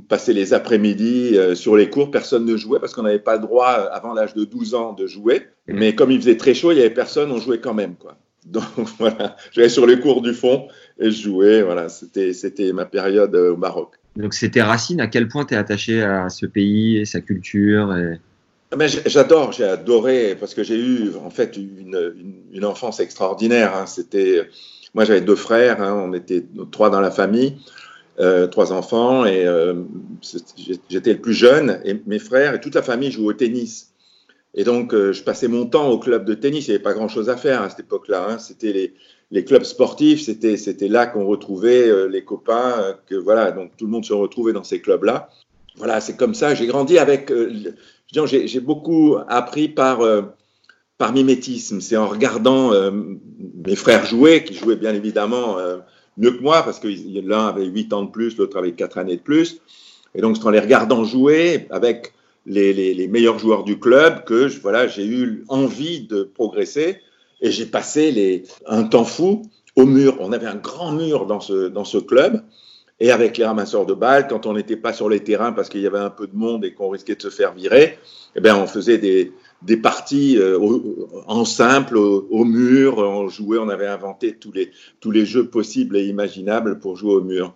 passer 0.00 0.32
les 0.32 0.54
après-midi 0.54 1.36
euh, 1.36 1.54
sur 1.54 1.76
les 1.76 1.90
cours, 1.90 2.10
personne 2.10 2.44
ne 2.44 2.56
jouait 2.56 2.80
parce 2.80 2.94
qu'on 2.94 3.02
n'avait 3.02 3.18
pas 3.18 3.36
le 3.36 3.42
droit 3.42 3.68
avant 3.68 4.14
l'âge 4.14 4.34
de 4.34 4.44
12 4.44 4.74
ans 4.74 4.92
de 4.92 5.06
jouer. 5.06 5.42
Mais 5.68 5.94
comme 5.94 6.10
il 6.10 6.20
faisait 6.20 6.36
très 6.36 6.54
chaud, 6.54 6.72
il 6.72 6.76
n'y 6.76 6.80
avait 6.80 6.90
personne, 6.90 7.30
on 7.30 7.38
jouait 7.38 7.60
quand 7.60 7.74
même. 7.74 7.94
Quoi. 7.96 8.16
Donc 8.46 8.64
voilà, 8.98 9.36
j'allais 9.52 9.68
sur 9.68 9.86
les 9.86 10.00
cours 10.00 10.22
du 10.22 10.34
fond 10.34 10.68
et 10.98 11.10
je 11.10 11.22
jouais. 11.22 11.62
Voilà, 11.62 11.88
c'était, 11.88 12.32
c'était 12.32 12.72
ma 12.72 12.84
période 12.84 13.34
au 13.34 13.56
Maroc. 13.56 13.94
Donc 14.16 14.34
c'était 14.34 14.62
Racine, 14.62 15.00
à 15.00 15.06
quel 15.06 15.28
point 15.28 15.44
tu 15.44 15.54
es 15.54 15.56
attaché 15.56 16.02
à 16.02 16.28
ce 16.28 16.46
pays 16.46 16.98
et 16.98 17.04
sa 17.04 17.20
culture 17.20 17.96
et... 17.96 18.20
Mais 18.76 18.88
j'adore, 18.88 19.52
j'ai 19.52 19.64
adoré 19.64 20.34
parce 20.34 20.54
que 20.54 20.62
j'ai 20.62 20.78
eu 20.78 21.10
en 21.22 21.28
fait 21.28 21.58
une, 21.58 22.14
une, 22.16 22.34
une 22.54 22.64
enfance 22.64 23.00
extraordinaire. 23.00 23.76
Hein. 23.76 23.84
C'était, 23.84 24.48
moi 24.94 25.04
j'avais 25.04 25.20
deux 25.20 25.36
frères, 25.36 25.82
hein. 25.82 26.02
on 26.02 26.14
était 26.14 26.42
trois 26.70 26.88
dans 26.88 27.02
la 27.02 27.10
famille. 27.10 27.58
Euh, 28.22 28.46
trois 28.46 28.72
enfants 28.72 29.24
et 29.24 29.44
euh, 29.46 29.74
j'étais 30.88 31.12
le 31.12 31.20
plus 31.20 31.32
jeune 31.32 31.80
et 31.84 32.00
mes 32.06 32.20
frères 32.20 32.54
et 32.54 32.60
toute 32.60 32.76
la 32.76 32.82
famille 32.82 33.10
jouent 33.10 33.26
au 33.26 33.32
tennis. 33.32 33.94
Et 34.54 34.62
donc 34.62 34.94
euh, 34.94 35.12
je 35.12 35.24
passais 35.24 35.48
mon 35.48 35.66
temps 35.66 35.88
au 35.88 35.98
club 35.98 36.24
de 36.24 36.34
tennis. 36.34 36.68
Il 36.68 36.70
n'y 36.70 36.74
avait 36.76 36.84
pas 36.84 36.92
grand-chose 36.92 37.28
à 37.28 37.36
faire 37.36 37.62
à 37.62 37.68
cette 37.68 37.80
époque-là. 37.80 38.28
Hein. 38.28 38.38
C'était 38.38 38.94
les, 39.30 39.44
clubs 39.44 39.64
sportifs. 39.64 40.22
C'était 40.22 40.88
là 40.88 41.06
qu'on 41.06 41.26
retrouvait 41.26 42.08
les 42.08 42.22
copains. 42.22 42.96
que 43.08 43.16
voilà, 43.16 43.50
donc 43.50 43.76
tout 43.76 43.86
le 43.86 43.90
monde 43.90 44.04
se 44.04 44.12
retrouvait 44.12 44.52
dans 44.52 44.62
ces 44.62 44.80
clubs-là. 44.80 45.28
Voilà, 45.78 46.00
c'est 46.00 46.16
comme 46.16 46.34
ça. 46.34 46.54
J'ai 46.54 46.66
grandi 46.66 46.98
avec. 46.98 47.32
j'ai 48.12 48.60
beaucoup 48.60 49.16
appris 49.26 49.68
par 49.68 50.00
par 50.96 51.12
mimétisme. 51.12 51.80
C'est 51.80 51.96
en 51.96 52.06
regardant 52.06 52.70
mes 53.64 53.74
frères 53.74 54.04
jouer, 54.04 54.44
qui 54.44 54.54
jouaient 54.54 54.76
bien 54.76 54.94
évidemment 54.94 55.56
mieux 56.16 56.32
que 56.32 56.42
moi 56.42 56.62
parce 56.62 56.78
que 56.78 56.88
l'un 57.26 57.46
avait 57.48 57.64
8 57.64 57.92
ans 57.92 58.02
de 58.02 58.10
plus, 58.10 58.36
l'autre 58.36 58.58
avait 58.58 58.72
4 58.72 58.98
années 58.98 59.16
de 59.16 59.22
plus. 59.22 59.60
Et 60.14 60.20
donc, 60.20 60.36
c'est 60.36 60.46
en 60.46 60.50
les 60.50 60.60
regardant 60.60 61.04
jouer 61.04 61.66
avec 61.70 62.12
les, 62.46 63.08
meilleurs 63.08 63.38
joueurs 63.38 63.64
du 63.64 63.78
club 63.78 64.24
que 64.24 64.48
voilà, 64.60 64.88
j'ai 64.88 65.06
eu 65.06 65.44
envie 65.48 66.06
de 66.06 66.22
progresser 66.22 66.98
et 67.40 67.50
j'ai 67.50 67.66
passé 67.66 68.44
un 68.66 68.84
temps 68.84 69.04
fou 69.04 69.42
au 69.76 69.86
mur. 69.86 70.16
On 70.20 70.32
avait 70.32 70.46
un 70.46 70.56
grand 70.56 70.92
mur 70.92 71.26
dans 71.26 71.40
ce, 71.40 71.68
dans 71.68 71.84
ce 71.84 71.98
club. 71.98 72.42
Et 73.00 73.10
avec 73.10 73.36
les 73.36 73.44
ramasseurs 73.44 73.84
de 73.84 73.94
balles, 73.94 74.28
quand 74.28 74.46
on 74.46 74.52
n'était 74.52 74.76
pas 74.76 74.92
sur 74.92 75.08
les 75.08 75.20
terrains 75.20 75.52
parce 75.52 75.68
qu'il 75.68 75.80
y 75.80 75.86
avait 75.86 75.98
un 75.98 76.10
peu 76.10 76.28
de 76.28 76.36
monde 76.36 76.64
et 76.64 76.72
qu'on 76.72 76.88
risquait 76.88 77.16
de 77.16 77.22
se 77.22 77.30
faire 77.30 77.52
virer, 77.52 77.98
eh 78.36 78.40
bien, 78.40 78.56
on 78.56 78.66
faisait 78.66 78.98
des, 78.98 79.32
des 79.64 79.76
parties 79.76 80.38
euh, 80.38 80.58
au, 80.58 81.08
en 81.26 81.44
simple, 81.44 81.96
au, 81.96 82.26
au, 82.30 82.44
mur, 82.44 82.98
on 82.98 83.28
jouait, 83.28 83.58
on 83.58 83.68
avait 83.68 83.86
inventé 83.86 84.36
tous 84.36 84.52
les, 84.52 84.70
tous 85.00 85.10
les 85.10 85.24
jeux 85.24 85.46
possibles 85.46 85.96
et 85.96 86.04
imaginables 86.06 86.78
pour 86.78 86.96
jouer 86.96 87.14
au 87.14 87.22
mur. 87.22 87.54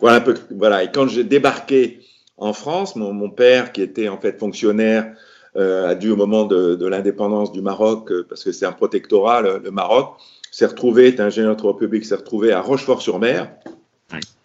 Voilà 0.00 0.16
un 0.16 0.20
peu, 0.20 0.34
voilà. 0.56 0.82
Et 0.82 0.90
quand 0.90 1.06
j'ai 1.06 1.24
débarqué 1.24 2.00
en 2.36 2.52
France, 2.52 2.96
mon, 2.96 3.12
mon, 3.12 3.30
père, 3.30 3.72
qui 3.72 3.82
était 3.82 4.08
en 4.08 4.18
fait 4.18 4.38
fonctionnaire, 4.38 5.14
euh, 5.56 5.88
a 5.88 5.94
dû 5.94 6.10
au 6.10 6.16
moment 6.16 6.44
de, 6.44 6.74
de 6.74 6.86
l'indépendance 6.86 7.52
du 7.52 7.62
Maroc, 7.62 8.10
euh, 8.10 8.26
parce 8.28 8.42
que 8.42 8.50
c'est 8.50 8.66
un 8.66 8.72
protectorat, 8.72 9.40
le, 9.40 9.58
le 9.58 9.70
Maroc, 9.70 10.16
s'est 10.50 10.66
retrouvé, 10.66 11.08
est 11.08 11.20
ingénieur 11.20 11.56
de 11.56 11.72
public, 11.72 12.04
s'est 12.04 12.16
retrouvé 12.16 12.52
à 12.52 12.60
Rochefort-sur-Mer. 12.60 13.50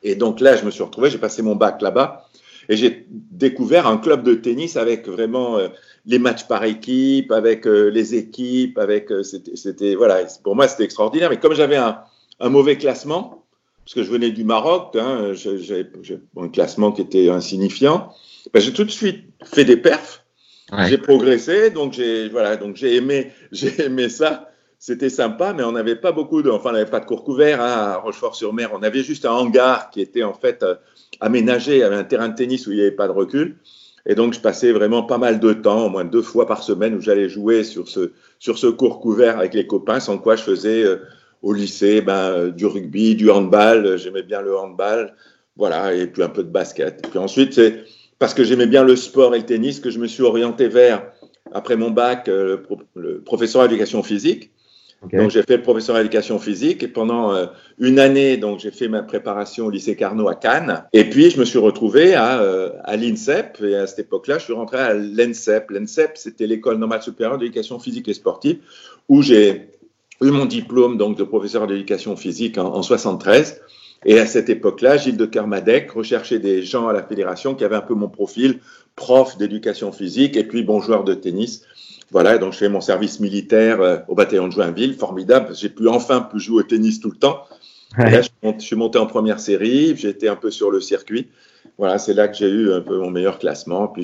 Et 0.04 0.16
donc 0.16 0.40
là, 0.40 0.56
je 0.56 0.66
me 0.66 0.72
suis 0.72 0.84
retrouvé, 0.84 1.10
j'ai 1.10 1.18
passé 1.18 1.42
mon 1.42 1.56
bac 1.56 1.82
là-bas. 1.82 2.29
Et 2.70 2.78
j'ai 2.78 3.08
découvert 3.10 3.88
un 3.88 3.98
club 3.98 4.24
de 4.24 4.36
tennis 4.36 4.78
avec 4.78 5.08
vraiment 5.08 5.58
euh, 5.58 5.70
les 6.06 6.20
matchs 6.20 6.48
par 6.48 6.64
équipe, 6.64 7.32
avec 7.32 7.66
euh, 7.66 7.90
les 7.90 8.14
équipes, 8.14 8.78
avec 8.78 9.12
euh, 9.12 9.24
c'était 9.24 9.96
voilà 9.96 10.20
pour 10.44 10.56
moi 10.56 10.68
c'était 10.68 10.84
extraordinaire. 10.84 11.32
Mais 11.32 11.40
comme 11.40 11.56
j'avais 11.56 11.78
un, 11.78 12.00
un, 12.40 12.50
mauvais 12.50 12.78
classement, 12.78 13.44
parce 13.84 13.96
que 13.96 14.04
je 14.04 14.12
venais 14.12 14.30
du 14.30 14.44
Maroc, 14.44 14.96
hein, 14.96 15.34
un 16.38 16.50
classement 16.50 16.92
qui 16.92 17.02
était 17.02 17.30
insignifiant, 17.30 18.14
ben, 18.54 18.60
j'ai 18.60 18.72
tout 18.72 18.84
de 18.84 18.92
suite 18.92 19.26
fait 19.44 19.66
des 19.66 19.78
perfs. 19.78 20.24
Ouais. 20.72 20.88
J'ai 20.88 21.00
progressé, 21.00 21.72
donc 21.72 21.94
j'ai 21.94 22.30
voilà 22.30 22.56
donc 22.56 22.76
j'ai 22.76 22.96
aimé 22.96 23.32
j'ai 23.52 23.82
aimé 23.82 24.10
ça. 24.10 24.52
c'était 24.78 25.10
sympa, 25.10 25.54
mais 25.54 25.64
on 25.64 25.72
n'avait 25.72 25.96
pas 25.96 26.12
beaucoup 26.12 26.44
de, 26.44 26.52
enfin, 26.52 26.70
on 26.70 26.74
n'avait 26.74 26.92
pas 26.92 27.00
de 27.00 27.06
cours 27.06 27.24
couverts 27.24 27.62
hein, 27.62 27.94
à 27.94 27.98
Rochefort-sur-Mer. 27.98 28.70
On 28.74 28.84
avait 28.84 29.02
juste 29.02 29.26
un 29.26 29.32
hangar 29.32 29.90
qui 29.90 30.02
était 30.02 30.22
en 30.22 30.36
fait 30.36 30.64
aménagé, 31.20 31.84
avait 31.84 31.96
un 31.96 32.04
terrain 32.04 32.30
de 32.30 32.36
tennis 32.36 32.68
où 32.68 32.72
il 32.72 32.76
n'y 32.76 32.82
avait 32.82 32.92
pas 32.92 33.08
de 33.08 33.14
recul. 33.14 33.58
Et 34.06 34.16
donc, 34.16 34.34
je 34.34 34.40
passais 34.40 34.72
vraiment 34.72 35.04
pas 35.04 35.18
mal 35.18 35.40
de 35.40 35.54
temps, 35.54 35.86
au 35.86 35.90
moins 35.90 36.06
deux 36.06 36.22
fois 36.22 36.48
par 36.48 36.64
semaine, 36.64 36.96
où 36.96 37.02
j'allais 37.02 37.30
jouer 37.30 37.64
sur 37.64 37.88
ce, 37.88 38.12
sur 38.40 38.58
ce 38.58 38.68
cours 38.68 39.00
couvert 39.02 39.38
avec 39.38 39.54
les 39.54 39.68
copains, 39.68 40.00
sans 40.00 40.18
quoi 40.18 40.36
je 40.36 40.44
faisais 40.44 40.84
euh, 40.84 40.98
au 41.42 41.54
lycée 41.54 42.02
ben, 42.02 42.14
euh, 42.14 42.52
du 42.52 42.66
rugby, 42.66 43.16
du 43.16 43.30
handball. 43.30 43.98
J'aimais 43.98 44.24
bien 44.24 44.42
le 44.42 44.58
handball. 44.58 45.14
Voilà, 45.58 45.94
et 45.94 46.08
puis 46.08 46.24
un 46.24 46.30
peu 46.30 46.44
de 46.44 46.50
basket. 46.50 47.06
Et 47.06 47.10
puis 47.10 47.20
ensuite, 47.20 47.54
c'est 47.54 47.84
parce 48.18 48.34
que 48.34 48.44
j'aimais 48.44 48.68
bien 48.68 48.84
le 48.84 48.96
sport 48.96 49.36
et 49.36 49.40
le 49.40 49.46
tennis 49.46 49.80
que 49.80 49.90
je 49.90 50.00
me 50.00 50.08
suis 50.08 50.24
orienté 50.24 50.70
vers, 50.70 51.12
après 51.52 51.76
mon 51.76 51.92
bac, 51.92 52.28
le 52.28 53.22
professeur 53.26 53.64
d'éducation 53.64 54.02
physique. 54.04 54.52
Donc 55.14 55.32
j'ai 55.32 55.44
fait 55.44 55.58
le 55.58 55.64
professeur 55.64 55.96
d'éducation 55.96 56.40
physique 56.40 56.84
et 56.84 56.88
pendant 56.90 57.34
euh, 57.34 57.46
une 57.80 58.00
année, 58.00 58.36
donc 58.36 58.60
j'ai 58.60 58.72
fait 58.72 58.90
ma 58.90 59.02
préparation 59.02 59.68
au 59.68 59.70
lycée 59.70 59.96
Carnot 59.96 60.28
à 60.28 60.36
Cannes. 60.36 60.84
Et 60.92 61.06
puis 61.06 61.30
je 61.30 61.40
me 61.40 61.46
suis 61.46 61.58
retrouvé 61.58 62.16
à, 62.16 62.42
euh, 62.42 62.72
à 62.84 62.98
l'INSEP 62.98 63.62
et 63.62 63.76
à 63.76 63.88
cette 63.88 64.00
époque-là, 64.00 64.40
je 64.40 64.44
suis 64.44 64.54
rentré 64.54 64.78
à 64.78 64.94
l'ENSEP. 64.94 65.72
L'ENSEP, 65.72 66.18
c'était 66.18 66.48
l'école 66.48 66.78
normale 66.78 67.02
supérieure 67.02 67.38
d'éducation 67.38 67.80
physique 67.80 68.10
et 68.10 68.14
sportive, 68.14 68.58
où 69.08 69.22
j'ai 69.22 69.70
eu 70.22 70.32
mon 70.32 70.46
diplôme 70.46 70.98
donc 70.98 71.18
de 71.18 71.24
professeur 71.24 71.66
d'éducation 71.66 72.18
physique 72.18 72.58
en, 72.58 72.74
en 72.74 72.82
73. 72.82 73.62
Et 74.06 74.20
à 74.20 74.26
cette 74.26 74.50
époque-là, 74.50 74.98
Gilles 74.98 75.18
de 75.18 75.26
Kermadec 75.26 75.92
recherchait 75.92 76.40
des 76.40 76.64
gens 76.64 76.88
à 76.88 76.94
la 76.94 77.04
fédération 77.04 77.56
qui 77.56 77.64
avaient 77.64 77.76
un 77.76 77.82
peu 77.82 77.96
mon 77.96 78.08
profil, 78.08 78.60
prof 78.96 79.38
d'éducation 79.38 79.92
physique 79.92 80.38
et 80.38 80.44
puis 80.44 80.64
bon 80.64 80.82
joueur 80.82 81.04
de 81.04 81.14
tennis. 81.14 81.64
Voilà, 82.12 82.38
donc 82.38 82.54
je 82.54 82.58
fais 82.58 82.70
mon 82.70 82.82
service 82.82 83.20
militaire 83.20 83.82
euh, 83.82 83.98
au 84.08 84.16
bataillon 84.16 84.48
de 84.48 84.54
Joinville, 84.54 84.96
formidable. 84.96 85.56
J'ai 85.56 85.70
pu 85.70 85.88
enfin 85.88 86.22
pu 86.22 86.40
jouer 86.40 86.62
au 86.62 86.64
tennis 86.64 87.00
tout 87.00 87.12
le 87.12 87.18
temps. 87.18 87.46
Là, 87.98 88.22
je, 88.22 88.60
suis 88.60 88.76
monté 88.76 89.00
en 89.00 89.08
première 89.08 89.40
série, 89.40 89.96
j'ai 89.96 90.10
été 90.10 90.28
un 90.28 90.36
peu 90.36 90.52
sur 90.52 90.70
le 90.70 90.80
circuit. 90.80 91.30
Voilà, 91.78 91.98
c'est 91.98 92.14
là 92.14 92.28
que 92.28 92.38
j'ai 92.38 92.48
eu 92.48 92.72
un 92.72 92.82
peu 92.82 92.98
mon 92.98 93.10
meilleur 93.10 93.40
classement. 93.40 93.88
Puis 93.88 94.04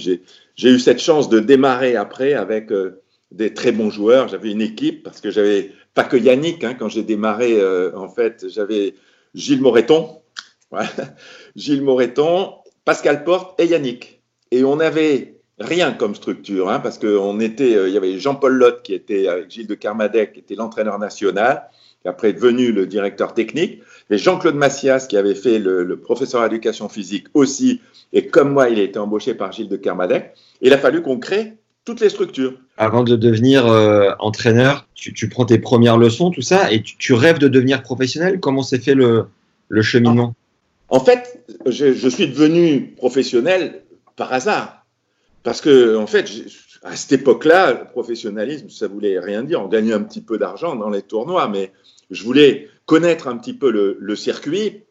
j'ai 0.55 0.69
eu 0.69 0.79
cette 0.79 0.99
chance 0.99 1.29
de 1.29 1.39
démarrer 1.39 1.95
après 1.95 2.33
avec 2.33 2.71
euh, 2.71 3.01
des 3.31 3.53
très 3.53 3.71
bons 3.71 3.89
joueurs. 3.89 4.27
J'avais 4.27 4.51
une 4.51 4.61
équipe 4.61 5.03
parce 5.03 5.21
que 5.21 5.29
j'avais 5.29 5.71
pas 5.93 6.03
que 6.03 6.17
Yannick. 6.17 6.63
Hein, 6.63 6.75
quand 6.77 6.89
j'ai 6.89 7.03
démarré, 7.03 7.59
euh, 7.59 7.95
en 7.95 8.09
fait, 8.09 8.45
j'avais 8.49 8.95
Gilles 9.33 9.61
Moreton, 9.61 10.21
voilà. 10.71 10.89
Gilles 11.55 11.83
Moreton, 11.83 12.55
Pascal 12.85 13.23
Porte 13.23 13.59
et 13.59 13.67
Yannick. 13.67 14.21
Et 14.51 14.63
on 14.63 14.79
avait 14.79 15.34
rien 15.59 15.93
comme 15.93 16.15
structure, 16.15 16.69
hein, 16.69 16.79
parce 16.79 16.97
qu'on 16.97 17.39
était, 17.39 17.75
euh, 17.75 17.87
il 17.87 17.93
y 17.93 17.97
avait 17.97 18.19
Jean-Paul 18.19 18.53
Lotte 18.53 18.81
qui 18.83 18.93
était 18.93 19.27
avec 19.27 19.49
Gilles 19.49 19.67
de 19.67 19.75
Carmadec, 19.75 20.33
qui 20.33 20.39
était 20.39 20.55
l'entraîneur 20.55 20.99
national, 20.99 21.69
qui 22.01 22.07
après 22.07 22.29
est 22.29 22.33
devenu 22.33 22.71
le 22.71 22.85
directeur 22.85 23.33
technique, 23.33 23.81
et 24.09 24.17
Jean-Claude 24.17 24.55
Massias 24.55 25.07
qui 25.09 25.17
avait 25.17 25.35
fait 25.35 25.59
le, 25.59 25.97
professeur 25.97 26.43
d'éducation 26.43 26.89
physique 26.89 27.27
aussi, 27.33 27.81
et 28.13 28.27
comme 28.27 28.51
moi, 28.51 28.69
il 28.69 28.79
a 28.79 28.83
été 28.83 28.99
embauché 28.99 29.33
par 29.33 29.51
Gilles 29.51 29.69
de 29.69 29.77
Carmadec. 29.77 30.33
Il 30.61 30.73
a 30.73 30.77
fallu 30.77 31.01
qu'on 31.01 31.19
crée 31.19 31.53
toutes 31.85 31.99
les 31.99 32.09
structures. 32.09 32.53
Avant 32.77 33.03
de 33.03 33.15
devenir 33.15 33.67
euh, 33.67 34.11
entraîneur, 34.19 34.87
tu, 34.93 35.29
prends 35.29 35.45
tes 35.45 35.59
premières 35.59 35.97
leçons, 35.97 36.31
tout 36.31 36.41
ça, 36.41 36.71
et 36.71 36.81
tu, 36.81 37.13
rêves 37.13 37.39
de 37.39 37.47
devenir 37.47 37.81
professionnel? 37.81 38.39
Comment 38.39 38.63
s'est 38.63 38.79
fait 38.79 38.95
le, 38.95 39.27
le 39.69 39.81
cheminement? 39.81 40.33
En 40.89 40.99
fait, 40.99 41.43
je, 41.65 41.93
je 41.93 42.09
suis 42.09 42.27
devenu 42.27 42.93
professionnel 42.97 43.83
par 44.15 44.31
hasard. 44.33 44.84
Parce 45.45 45.61
que, 45.61 45.95
en 45.95 46.07
fait, 46.07 46.27
à 46.81 46.95
cette 46.95 47.11
époque-là, 47.11 47.73
le 47.73 47.85
professionnalisme, 47.91 48.69
ça 48.69 48.87
voulait 48.87 49.19
rien 49.19 49.43
dire. 49.43 49.61
On 49.61 49.67
gagnait 49.67 49.93
un 49.93 50.01
petit 50.01 50.21
peu 50.21 50.39
d'argent 50.39 50.75
dans 50.75 50.89
les 50.89 51.03
tournois, 51.03 51.47
mais 51.47 51.71
je 52.09 52.23
voulais 52.23 52.67
connaître 52.87 53.27
un 53.27 53.37
petit 53.37 53.53
peu 53.53 53.69
le, 53.69 54.15
circuit 54.15 54.81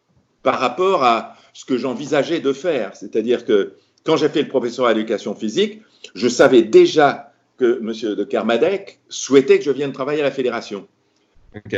par 0.45 0.61
rapport 0.61 1.03
à 1.03 1.37
ce 1.55 1.65
que 1.65 1.77
j'envisageais 1.77 2.39
de 2.39 2.53
faire. 2.53 2.95
C'est-à-dire 2.95 3.45
que 3.45 3.75
quand 4.05 4.17
j'ai 4.17 4.29
fait 4.29 4.43
le 4.43 4.49
professeur 4.49 4.87
d'éducation 4.95 5.35
physique, 5.35 5.83
je 6.15 6.29
savais 6.29 6.63
déjà 6.63 7.33
que 7.59 7.81
M. 7.81 8.15
de 8.15 8.23
Kermadec 8.23 9.01
souhaitait 9.09 9.59
que 9.59 9.65
je 9.65 9.73
vienne 9.73 9.91
travailler 9.91 10.21
à 10.21 10.25
la 10.25 10.31
fédération. 10.31 10.87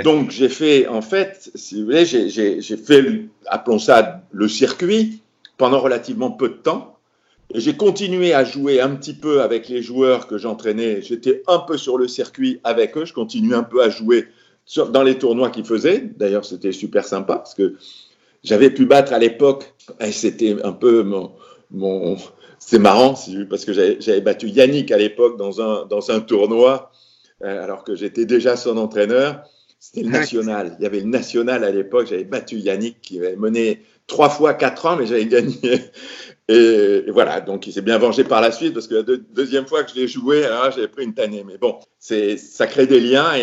Donc 0.04 0.30
j'ai 0.30 0.50
fait, 0.50 0.87
en 0.87 1.00
fait, 1.00 1.50
si 1.54 1.80
vous 1.80 1.87
voulez, 1.87 2.04
j'ai 2.04 2.76
fait, 2.76 3.25
appelons 3.47 3.78
ça 3.78 4.23
le 4.33 4.49
circuit, 4.49 5.23
pendant 5.56 5.80
relativement 5.80 6.30
peu 6.30 6.50
de 6.50 6.54
temps. 6.56 6.95
Et 7.54 7.60
j'ai 7.60 7.76
continué 7.76 8.34
à 8.34 8.44
jouer 8.44 8.80
un 8.80 8.94
petit 8.96 9.14
peu 9.14 9.42
avec 9.42 9.68
les 9.68 9.82
joueurs 9.82 10.26
que 10.26 10.38
j'entraînais. 10.38 11.00
J'étais 11.02 11.42
un 11.46 11.58
peu 11.60 11.78
sur 11.78 11.96
le 11.96 12.08
circuit 12.08 12.60
avec 12.64 12.96
eux. 12.96 13.04
Je 13.04 13.12
continuais 13.12 13.56
un 13.56 13.62
peu 13.62 13.82
à 13.82 13.88
jouer 13.90 14.28
dans 14.90 15.02
les 15.02 15.16
tournois 15.16 15.50
qu'ils 15.50 15.64
faisaient. 15.64 16.10
D'ailleurs, 16.16 16.44
c'était 16.44 16.72
super 16.72 17.04
sympa 17.04 17.36
parce 17.36 17.54
que 17.54 17.74
j'avais 18.42 18.70
pu 18.70 18.86
battre 18.86 19.12
à 19.12 19.18
l'époque. 19.18 19.74
Et 20.00 20.12
c'était 20.12 20.56
un 20.64 20.72
peu 20.72 21.02
mon. 21.02 21.32
mon 21.70 22.16
c'est 22.58 22.78
marrant 22.78 23.14
parce 23.50 23.64
que 23.64 23.72
j'avais 23.72 24.20
battu 24.22 24.48
Yannick 24.48 24.90
à 24.90 24.96
l'époque 24.96 25.36
dans 25.36 25.60
un, 25.60 25.86
dans 25.86 26.10
un 26.10 26.20
tournoi 26.20 26.90
euh, 27.44 27.62
alors 27.62 27.84
que 27.84 27.94
j'étais 27.94 28.24
déjà 28.24 28.56
son 28.56 28.76
entraîneur. 28.78 29.42
C'était 29.78 30.02
le 30.02 30.10
national. 30.10 30.76
Il 30.78 30.82
y 30.82 30.86
avait 30.86 31.00
le 31.00 31.06
national 31.06 31.62
à 31.62 31.70
l'époque. 31.70 32.06
J'avais 32.08 32.24
battu 32.24 32.56
Yannick 32.58 33.00
qui 33.02 33.18
avait 33.18 33.36
mené 33.36 33.82
trois 34.06 34.30
fois 34.30 34.54
quatre 34.54 34.86
ans, 34.86 34.96
mais 34.96 35.06
j'avais 35.06 35.26
gagné. 35.26 35.54
Et, 36.48 37.10
voilà, 37.10 37.40
donc 37.40 37.66
il 37.66 37.72
s'est 37.72 37.82
bien 37.82 37.98
vengé 37.98 38.22
par 38.22 38.40
la 38.40 38.52
suite 38.52 38.72
parce 38.72 38.86
que 38.86 38.94
la 38.94 39.02
deuxième 39.02 39.66
fois 39.66 39.82
que 39.82 39.90
je 39.90 39.96
l'ai 39.96 40.08
joué, 40.08 40.42
j'avais 40.74 40.88
pris 40.88 41.04
une 41.04 41.14
tannée. 41.14 41.44
Mais 41.44 41.58
bon, 41.58 41.78
ça 41.98 42.66
crée 42.66 42.86
des 42.86 43.00
liens 43.00 43.34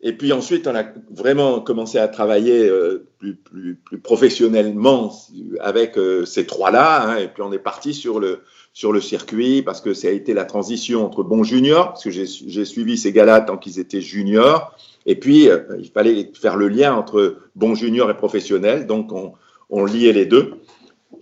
et, 0.00 0.12
puis 0.12 0.32
ensuite, 0.32 0.68
on 0.68 0.74
a 0.76 0.84
vraiment 1.10 1.60
commencé 1.60 1.98
à 1.98 2.06
travailler 2.06 2.68
euh, 2.68 3.08
plus, 3.18 3.34
plus, 3.34 3.74
plus, 3.74 3.98
professionnellement 3.98 5.12
avec 5.58 5.98
euh, 5.98 6.24
ces 6.24 6.46
trois-là. 6.46 7.02
Hein, 7.02 7.16
et 7.16 7.26
puis 7.26 7.42
on 7.42 7.52
est 7.52 7.58
parti 7.58 7.92
sur 7.92 8.20
le, 8.20 8.42
sur 8.72 8.92
le 8.92 9.00
circuit 9.00 9.62
parce 9.62 9.80
que 9.80 9.94
ça 9.94 10.08
a 10.08 10.10
été 10.12 10.34
la 10.34 10.44
transition 10.44 11.04
entre 11.04 11.24
bons 11.24 11.42
juniors, 11.42 11.88
parce 11.88 12.04
que 12.04 12.10
j'ai, 12.10 12.64
suivi 12.64 12.98
ces 12.98 13.10
gars-là 13.10 13.40
tant 13.40 13.56
qu'ils 13.56 13.80
étaient 13.80 14.02
juniors. 14.02 14.76
Et 15.06 15.16
puis, 15.16 15.48
euh, 15.48 15.62
il 15.80 15.90
fallait 15.90 16.30
faire 16.34 16.56
le 16.56 16.68
lien 16.68 16.94
entre 16.94 17.38
bons 17.56 17.74
juniors 17.74 18.10
et 18.10 18.16
professionnels. 18.16 18.86
Donc, 18.86 19.12
on, 19.12 19.32
on 19.70 19.86
liait 19.86 20.12
les 20.12 20.26
deux. 20.26 20.52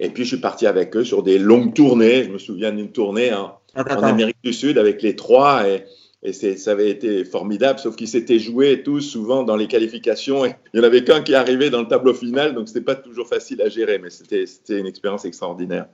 Et 0.00 0.10
puis, 0.10 0.24
je 0.24 0.28
suis 0.28 0.40
parti 0.40 0.66
avec 0.66 0.96
eux 0.96 1.04
sur 1.04 1.22
des 1.22 1.38
longues 1.38 1.74
tournées. 1.74 2.24
Je 2.24 2.30
me 2.30 2.38
souviens 2.38 2.72
d'une 2.72 2.90
tournée 2.90 3.32
en, 3.32 3.58
Amérique 3.74 4.36
du 4.42 4.52
Sud 4.52 4.78
avec 4.78 5.02
les 5.02 5.16
trois. 5.16 5.68
Et, 5.68 5.84
et 6.24 6.32
ça 6.32 6.70
avait 6.70 6.90
été 6.90 7.24
formidable, 7.24 7.78
sauf 7.78 7.96
qu'ils 7.96 8.08
s'étaient 8.08 8.38
joués 8.38 8.82
tous 8.82 9.02
souvent 9.02 9.42
dans 9.42 9.56
les 9.56 9.66
qualifications. 9.66 10.46
Et 10.46 10.54
il 10.72 10.80
n'y 10.80 10.84
en 10.84 10.88
avait 10.88 11.04
qu'un 11.04 11.22
qui 11.22 11.34
arrivait 11.34 11.68
dans 11.68 11.82
le 11.82 11.88
tableau 11.88 12.14
final, 12.14 12.54
donc 12.54 12.68
ce 12.68 12.74
n'était 12.74 12.84
pas 12.84 12.94
toujours 12.94 13.28
facile 13.28 13.60
à 13.60 13.68
gérer, 13.68 13.98
mais 13.98 14.08
c'était 14.10 14.46
une 14.70 14.86
expérience 14.86 15.26
extraordinaire. 15.26 15.86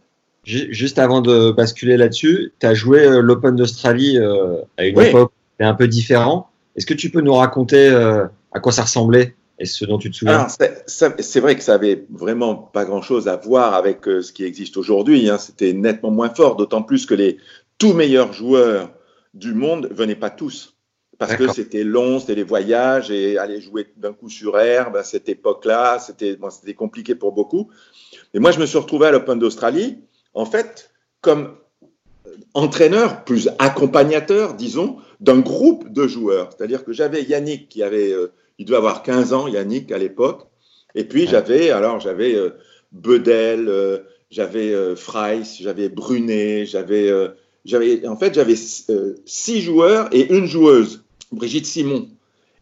Juste 0.44 0.99
avant 0.99 1.20
de 1.20 1.50
basculer 1.50 1.97
là-dessus, 1.97 2.52
tu 2.61 2.66
as 2.66 2.75
joué 2.75 3.04
euh, 3.04 3.20
l'Open 3.20 3.56
d'Australie 3.56 4.18
euh, 4.18 4.62
à 4.78 4.87
une 4.87 4.99
époque 4.99 5.32
un 5.59 5.75
peu 5.75 5.87
différent. 5.87 6.49
Est-ce 6.76 6.87
que 6.87 6.94
tu 6.94 7.11
peux 7.11 7.20
nous 7.20 7.35
raconter 7.35 7.90
euh, 7.90 8.25
à 8.52 8.61
quoi 8.61 8.73
ça 8.73 8.82
ressemblait? 8.82 9.35
Et 9.61 9.67
ce 9.67 9.85
dont 9.85 9.99
tu 9.99 10.11
te 10.11 10.17
souviens 10.17 10.47
C'est 10.87 11.40
vrai 11.40 11.55
que 11.55 11.62
ça 11.62 11.75
avait 11.75 12.07
vraiment 12.11 12.55
pas 12.55 12.87
grand-chose 12.87 13.29
à 13.29 13.37
voir 13.37 13.75
avec 13.75 14.09
euh, 14.09 14.23
ce 14.23 14.33
qui 14.33 14.45
existe 14.45 14.79
aujourd'hui. 14.79 15.29
Hein. 15.29 15.37
C'était 15.37 15.75
nettement 15.75 16.11
moins 16.11 16.31
fort, 16.31 16.57
d'autant 16.57 16.83
plus 16.83 17.05
que 17.05 17.14
les 17.14 17.37
tout 17.76 17.93
meilleurs 17.93 18.33
joueurs 18.33 18.90
du 19.35 19.52
monde 19.52 19.88
venaient 19.93 20.17
pas 20.17 20.31
tous. 20.31 20.76
Parce 21.19 21.37
que 21.37 21.52
c'était 21.52 21.85
long, 21.85 22.19
c'était 22.19 22.35
les 22.35 22.43
voyages 22.43 23.11
et 23.11 23.37
aller 23.37 23.61
jouer 23.61 23.87
d'un 23.99 24.14
coup 24.14 24.31
sur 24.31 24.59
herbe 24.59 24.97
à 24.97 25.05
cette 25.05 25.29
époque-là, 25.29 25.99
c'était 25.99 26.37
bon, 26.37 26.49
compliqué 26.79 27.14
pour 27.14 27.33
beaucoup. 27.33 27.69
Et 28.33 28.38
moi, 28.38 28.52
je 28.52 28.59
me 28.59 28.64
suis 28.64 28.79
retrouvé 28.79 29.09
à 29.09 29.11
l'Open 29.11 29.38
d'Australie, 29.38 29.99
en 30.33 30.47
fait, 30.47 30.90
comme 31.21 31.59
entraîneur, 32.55 33.25
plus 33.25 33.50
accompagnateur, 33.59 34.55
disons, 34.55 34.97
d'un 35.21 35.40
groupe 35.40 35.93
de 35.93 36.07
joueurs. 36.07 36.49
C'est-à-dire 36.57 36.85
que 36.85 36.95
j'avais 36.95 37.23
Yannick 37.23 37.69
qui 37.69 37.83
avait 37.83 38.12
euh, 38.12 38.33
il 38.61 38.67
devait 38.67 38.76
avoir 38.76 39.02
15 39.02 39.33
ans, 39.33 39.49
Yannick, 39.49 39.90
à 39.90 39.97
l'époque. 39.97 40.47
Et 40.95 41.05
puis 41.05 41.26
j'avais, 41.26 41.71
alors 41.71 41.99
j'avais 41.99 42.35
euh, 42.35 42.50
Bedel, 42.93 43.69
euh, 43.69 44.00
j'avais 44.31 44.75
euh, 44.75 44.95
j'avais 45.61 45.88
Brunet, 45.88 46.67
j'avais, 46.67 47.09
euh, 47.09 47.29
j'avais, 47.64 48.07
en 48.07 48.17
fait, 48.17 48.35
j'avais 48.35 48.57
six 49.25 49.62
joueurs 49.62 50.11
et 50.12 50.31
une 50.35 50.45
joueuse, 50.45 51.02
Brigitte 51.33 51.64
Simon. 51.64 52.09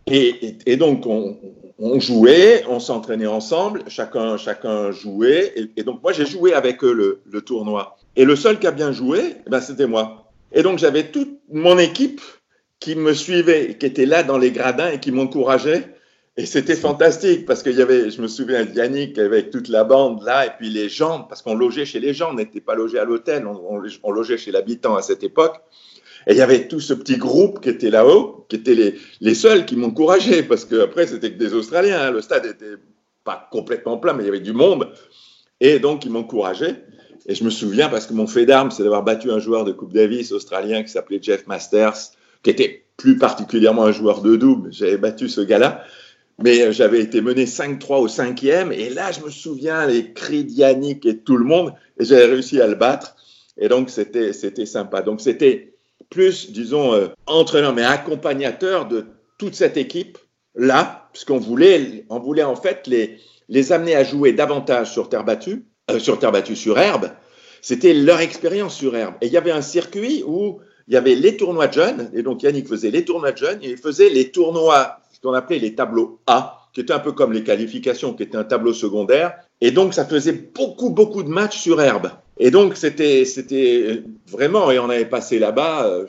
Et, 0.07 0.55
et, 0.67 0.77
donc 0.77 1.05
on, 1.05 1.37
on, 1.81 1.99
jouait, 1.99 2.65
on 2.69 2.79
s'entraînait 2.79 3.27
ensemble, 3.27 3.83
chacun, 3.89 4.37
chacun 4.37 4.93
jouait. 4.93 5.53
Et, 5.77 5.83
donc 5.83 6.01
moi 6.03 6.13
j'ai 6.13 6.27
joué 6.27 6.55
avec 6.55 6.85
eux 6.85 6.93
le, 6.93 7.21
le, 7.29 7.43
tournoi. 7.43 7.99
Et 8.15 8.25
le 8.25 8.37
seul 8.37 8.61
qui 8.61 8.69
a 8.69 8.71
bien 8.71 8.93
joué, 8.93 9.35
eh 9.45 9.51
ben, 9.51 9.61
c'était 9.61 9.89
moi. 9.89 10.31
Et 10.53 10.63
donc 10.63 10.79
j'avais 10.79 11.11
toute 11.11 11.41
mon 11.53 11.77
équipe 11.77 12.21
qui 12.81 12.95
me 12.95 13.13
suivaient, 13.13 13.77
qui 13.79 13.87
étaient 13.87 14.07
là 14.07 14.23
dans 14.23 14.39
les 14.39 14.51
gradins 14.51 14.91
et 14.91 15.01
qui 15.01 15.13
m'encourageaient. 15.13 15.95
Et 16.37 16.47
c'était 16.47 16.77
fantastique 16.77 17.47
parce 17.47 17.65
qu'il 17.65 17.77
y 17.77 17.83
avait, 17.83 18.11
je 18.11 18.23
me 18.23 18.29
souviens, 18.29 18.63
Yannick 18.63 19.19
avec 19.19 19.51
toute 19.51 19.69
la 19.69 19.83
bande 19.83 20.23
là, 20.23 20.47
et 20.47 20.51
puis 20.57 20.71
les 20.71 20.89
gens, 20.89 21.23
parce 21.23 21.43
qu'on 21.43 21.57
logeait 21.57 21.85
chez 21.85 21.99
les 21.99 22.15
gens, 22.15 22.31
on 22.31 22.35
n'était 22.35 22.61
pas 22.61 22.77
logé 22.77 22.99
à 23.01 23.05
l'hôtel, 23.05 23.45
on, 23.45 23.83
on, 24.05 24.13
logeait 24.13 24.39
chez 24.39 24.53
l'habitant 24.53 24.95
à 24.95 25.03
cette 25.03 25.25
époque. 25.25 25.57
Et 26.29 26.33
il 26.33 26.37
y 26.37 26.41
avait 26.41 26.69
tout 26.69 26.79
ce 26.79 26.95
petit 26.95 27.17
groupe 27.17 27.61
qui 27.61 27.71
était 27.71 27.91
là-haut, 27.91 28.47
qui 28.49 28.55
étaient 28.55 28.77
les, 28.77 28.95
les 29.21 29.35
seuls 29.35 29.67
qui 29.67 29.75
m'encourageaient, 29.75 30.45
parce 30.45 30.65
qu'après, 30.65 31.09
c'était 31.09 31.33
que 31.33 31.39
des 31.39 31.55
Australiens. 31.55 32.03
Hein. 32.03 32.11
Le 32.13 32.21
stade 32.21 32.47
était 32.47 32.77
pas 33.25 33.49
complètement 33.51 33.99
plein, 33.99 34.13
mais 34.13 34.23
il 34.23 34.27
y 34.27 34.29
avait 34.29 34.39
du 34.39 34.53
monde. 34.53 34.93
Et 35.61 35.81
donc, 35.81 36.05
ils 36.05 36.13
m'encourageaient. 36.13 36.85
Et 37.27 37.35
je 37.35 37.43
me 37.43 37.51
souviens, 37.51 37.89
parce 37.89 38.07
que 38.07 38.15
mon 38.15 38.29
fait 38.29 38.47
d'armes, 38.47 38.71
c'est 38.71 38.85
d'avoir 38.85 39.03
battu 39.03 39.33
un 39.33 39.41
joueur 39.41 39.65
de 39.65 39.73
Coupe 39.73 39.93
Davis 39.93 40.31
australien 40.31 40.85
qui 40.85 40.91
s'appelait 40.91 41.19
Jeff 41.21 41.49
Masters, 41.49 42.13
qui 42.43 42.51
était 42.51 42.85
plus 42.97 43.17
particulièrement 43.17 43.85
un 43.85 43.93
joueur 43.93 44.23
de 44.23 44.37
double. 44.37 44.73
J'avais 44.73 44.97
battu 44.97 45.29
ce 45.29 45.41
gars-là. 45.41 45.85
Mais 46.41 46.73
j'avais 46.73 47.01
été 47.01 47.21
mené 47.21 47.47
5-3 47.47 48.01
au 48.01 48.09
cinquième. 48.09 48.71
Et 48.73 48.91
là, 48.91 49.11
je 49.11 49.21
me 49.21 49.31
souviens, 49.31 49.87
les 49.87 50.13
cris 50.13 50.45
d'Yannick 50.45 51.05
et 51.05 51.19
tout 51.19 51.37
le 51.37 51.45
monde. 51.45 51.75
Et 51.99 52.05
j'avais 52.05 52.27
réussi 52.27 52.61
à 52.61 52.67
le 52.67 52.77
battre. 52.77 53.17
Et 53.57 53.69
donc, 53.69 53.91
c'était, 53.91 54.33
c'était 54.33 54.67
sympa. 54.67 55.03
Donc, 55.03 55.21
c'était 55.21 55.75
plus, 56.11 56.53
disons, 56.53 56.95
euh, 56.95 57.09
entraîneur, 57.27 57.75
mais 57.75 57.83
accompagnateur 57.83 58.87
de 58.87 59.07
toute 59.39 59.55
cette 59.55 59.77
équipe-là, 59.77 61.09
puisqu'on 61.13 61.39
voulait, 61.39 62.05
on 62.09 62.21
voulait 62.21 62.45
en 62.45 62.57
fait 62.57 62.87
les, 62.87 63.19
les 63.49 63.73
amener 63.73 63.95
à 63.97 64.05
jouer 64.05 64.33
davantage 64.33 64.93
sur 64.93 65.09
terre 65.09 65.25
battue, 65.25 65.67
euh, 65.91 65.99
sur 65.99 66.19
terre 66.19 66.33
battue 66.33 66.57
sur 66.57 66.79
herbe. 66.79 67.11
C'était 67.63 67.95
leur 67.95 68.21
expérience 68.21 68.77
sur 68.77 68.97
herbe. 68.97 69.15
Et 69.21 69.27
il 69.27 69.33
y 69.33 69.37
avait 69.37 69.51
un 69.51 69.63
circuit 69.63 70.23
où 70.27 70.61
il 70.89 70.95
y 70.95 70.97
avait 70.97 71.15
les 71.15 71.37
tournois 71.37 71.67
de 71.67 71.75
jeunes, 71.75 72.11
et 72.15 72.23
donc 72.23 72.43
Yannick 72.43 72.67
faisait 72.67 72.91
les 72.91 73.05
tournois 73.05 73.33
de 73.33 73.37
jeunes, 73.37 73.59
et 73.63 73.71
il 73.71 73.77
faisait 73.77 74.09
les 74.09 74.31
tournois, 74.31 74.99
ce 75.13 75.21
qu'on 75.21 75.35
appelait 75.35 75.59
les 75.59 75.75
tableaux 75.75 76.19
A, 76.27 76.59
qui 76.73 76.81
étaient 76.81 76.95
un 76.95 76.99
peu 76.99 77.13
comme 77.13 77.33
les 77.33 77.45
qualifications, 77.45 78.15
qui 78.15 78.23
étaient 78.23 78.39
un 78.39 78.45
tableau 78.45 78.73
secondaire. 78.73 79.35
Et 79.61 79.71
donc, 79.71 79.95
ça 79.95 80.05
faisait 80.05 80.33
beaucoup, 80.33 80.91
beaucoup 80.91 81.23
de 81.23 81.29
matchs 81.29 81.59
sur 81.59 81.81
herbe. 81.81 82.11
Et 82.39 82.51
donc, 82.51 82.77
c'était, 82.77 83.25
c'était 83.25 84.03
vraiment, 84.27 84.71
et 84.71 84.79
on 84.79 84.89
avait 84.89 85.05
passé 85.05 85.39
là-bas 85.39 85.87
euh, 85.87 86.07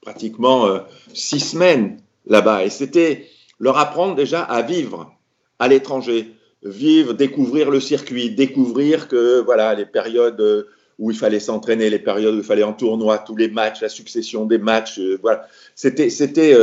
pratiquement 0.00 0.66
euh, 0.66 0.78
six 1.12 1.40
semaines 1.40 1.98
là-bas. 2.26 2.64
Et 2.64 2.70
c'était 2.70 3.26
leur 3.60 3.78
apprendre 3.78 4.14
déjà 4.14 4.42
à 4.42 4.62
vivre 4.62 5.12
à 5.58 5.68
l'étranger, 5.68 6.32
vivre, 6.62 7.12
découvrir 7.12 7.70
le 7.70 7.78
circuit, 7.78 8.30
découvrir 8.30 9.06
que, 9.06 9.40
voilà, 9.40 9.74
les 9.74 9.86
périodes 9.86 10.40
euh, 10.40 10.66
où 10.98 11.10
il 11.10 11.16
fallait 11.16 11.40
s'entraîner, 11.40 11.90
les 11.90 11.98
périodes 11.98 12.34
où 12.34 12.38
il 12.38 12.44
fallait 12.44 12.62
en 12.62 12.72
tournoi, 12.72 13.18
tous 13.18 13.36
les 13.36 13.48
matchs, 13.48 13.80
la 13.80 13.88
succession 13.88 14.46
des 14.46 14.58
matchs, 14.58 15.00
voilà. 15.22 15.46
C'était, 15.74 16.10
c'était, 16.10 16.56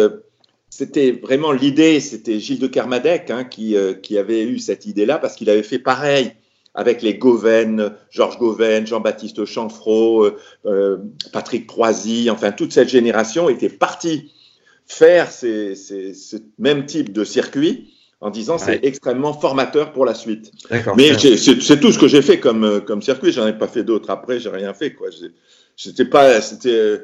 c'était 0.70 1.12
vraiment 1.12 1.52
l'idée, 1.52 2.00
c'était 2.00 2.40
Gilles 2.40 2.60
de 2.60 2.68
Kermadec 2.68 3.30
hein, 3.30 3.44
qui, 3.44 3.76
qui 4.02 4.18
avait 4.18 4.44
eu 4.44 4.60
cette 4.60 4.86
idée-là 4.86 5.18
parce 5.18 5.36
qu'il 5.36 5.50
avait 5.50 5.64
fait 5.64 5.80
pareil 5.80 6.34
avec 6.74 7.02
les 7.02 7.16
Goven, 7.16 7.94
Georges 8.10 8.38
Goven, 8.38 8.88
Jean-Baptiste 8.88 9.46
Chanfraud, 9.46 10.24
euh, 10.24 10.38
euh, 10.66 10.98
Patrick 11.34 11.68
Croisy, 11.68 12.30
enfin 12.30 12.52
toute 12.52 12.72
cette 12.72 12.90
génération 12.90 13.50
était 13.50 13.70
partie 13.70 14.32
faire 14.86 15.32
ces, 15.32 15.76
ces, 15.76 16.14
ce 16.14 16.38
même 16.60 16.86
type 16.86 17.12
de 17.12 17.24
circuit 17.24 17.94
en 18.22 18.30
disant 18.30 18.58
c'est 18.58 18.80
extrêmement 18.84 19.34
formateur 19.34 19.92
pour 19.92 20.06
la 20.06 20.14
suite. 20.14 20.52
Mais 20.96 21.14
c'est 21.18 21.80
tout 21.80 21.92
ce 21.92 22.00
que 22.00 22.08
j'ai 22.08 22.22
fait 22.22 22.40
comme, 22.40 22.64
euh, 22.64 22.80
comme 22.80 23.02
circuit, 23.02 23.32
j'en 23.32 23.48
ai 23.48 23.58
pas 23.58 23.68
fait 23.68 23.84
d'autres 23.84 24.10
après, 24.12 24.40
j'ai 24.40 24.50
rien 24.50 24.74
fait 24.74 24.94
quoi. 24.94 25.10
C'était 25.76 26.06
pas, 26.06 26.40
c'était 26.40 27.02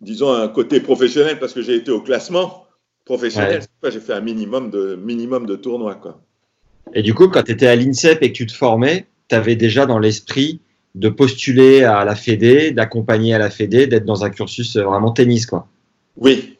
disons 0.00 0.32
un 0.32 0.48
côté 0.48 0.80
professionnel 0.80 1.38
parce 1.38 1.52
que 1.52 1.62
j'ai 1.62 1.74
été 1.74 1.90
au 1.90 2.00
classement 2.00 2.66
professionnel. 3.04 3.62
Ouais. 3.82 3.90
J'ai 3.90 4.00
fait 4.00 4.12
un 4.12 4.20
minimum 4.20 4.70
de 4.70 4.96
minimum 4.96 5.46
de 5.46 5.56
tournois 5.56 5.96
quoi. 5.96 6.22
Et 6.94 7.02
du 7.02 7.14
coup, 7.14 7.28
quand 7.28 7.42
tu 7.42 7.52
étais 7.52 7.66
à 7.66 7.74
l'INSEP 7.74 8.22
et 8.22 8.32
que 8.32 8.36
tu 8.36 8.46
te 8.46 8.52
formais, 8.52 9.06
tu 9.28 9.34
avais 9.34 9.56
déjà 9.56 9.86
dans 9.86 9.98
l'esprit 9.98 10.60
de 10.94 11.08
postuler 11.08 11.82
à 11.82 12.04
la 12.04 12.14
Fédé, 12.14 12.70
d'accompagner 12.70 13.34
à 13.34 13.38
la 13.38 13.50
Fédé, 13.50 13.88
d'être 13.88 14.04
dans 14.04 14.24
un 14.24 14.30
cursus 14.30 14.76
vraiment 14.76 15.10
tennis, 15.10 15.44
quoi. 15.46 15.68
Oui. 16.16 16.55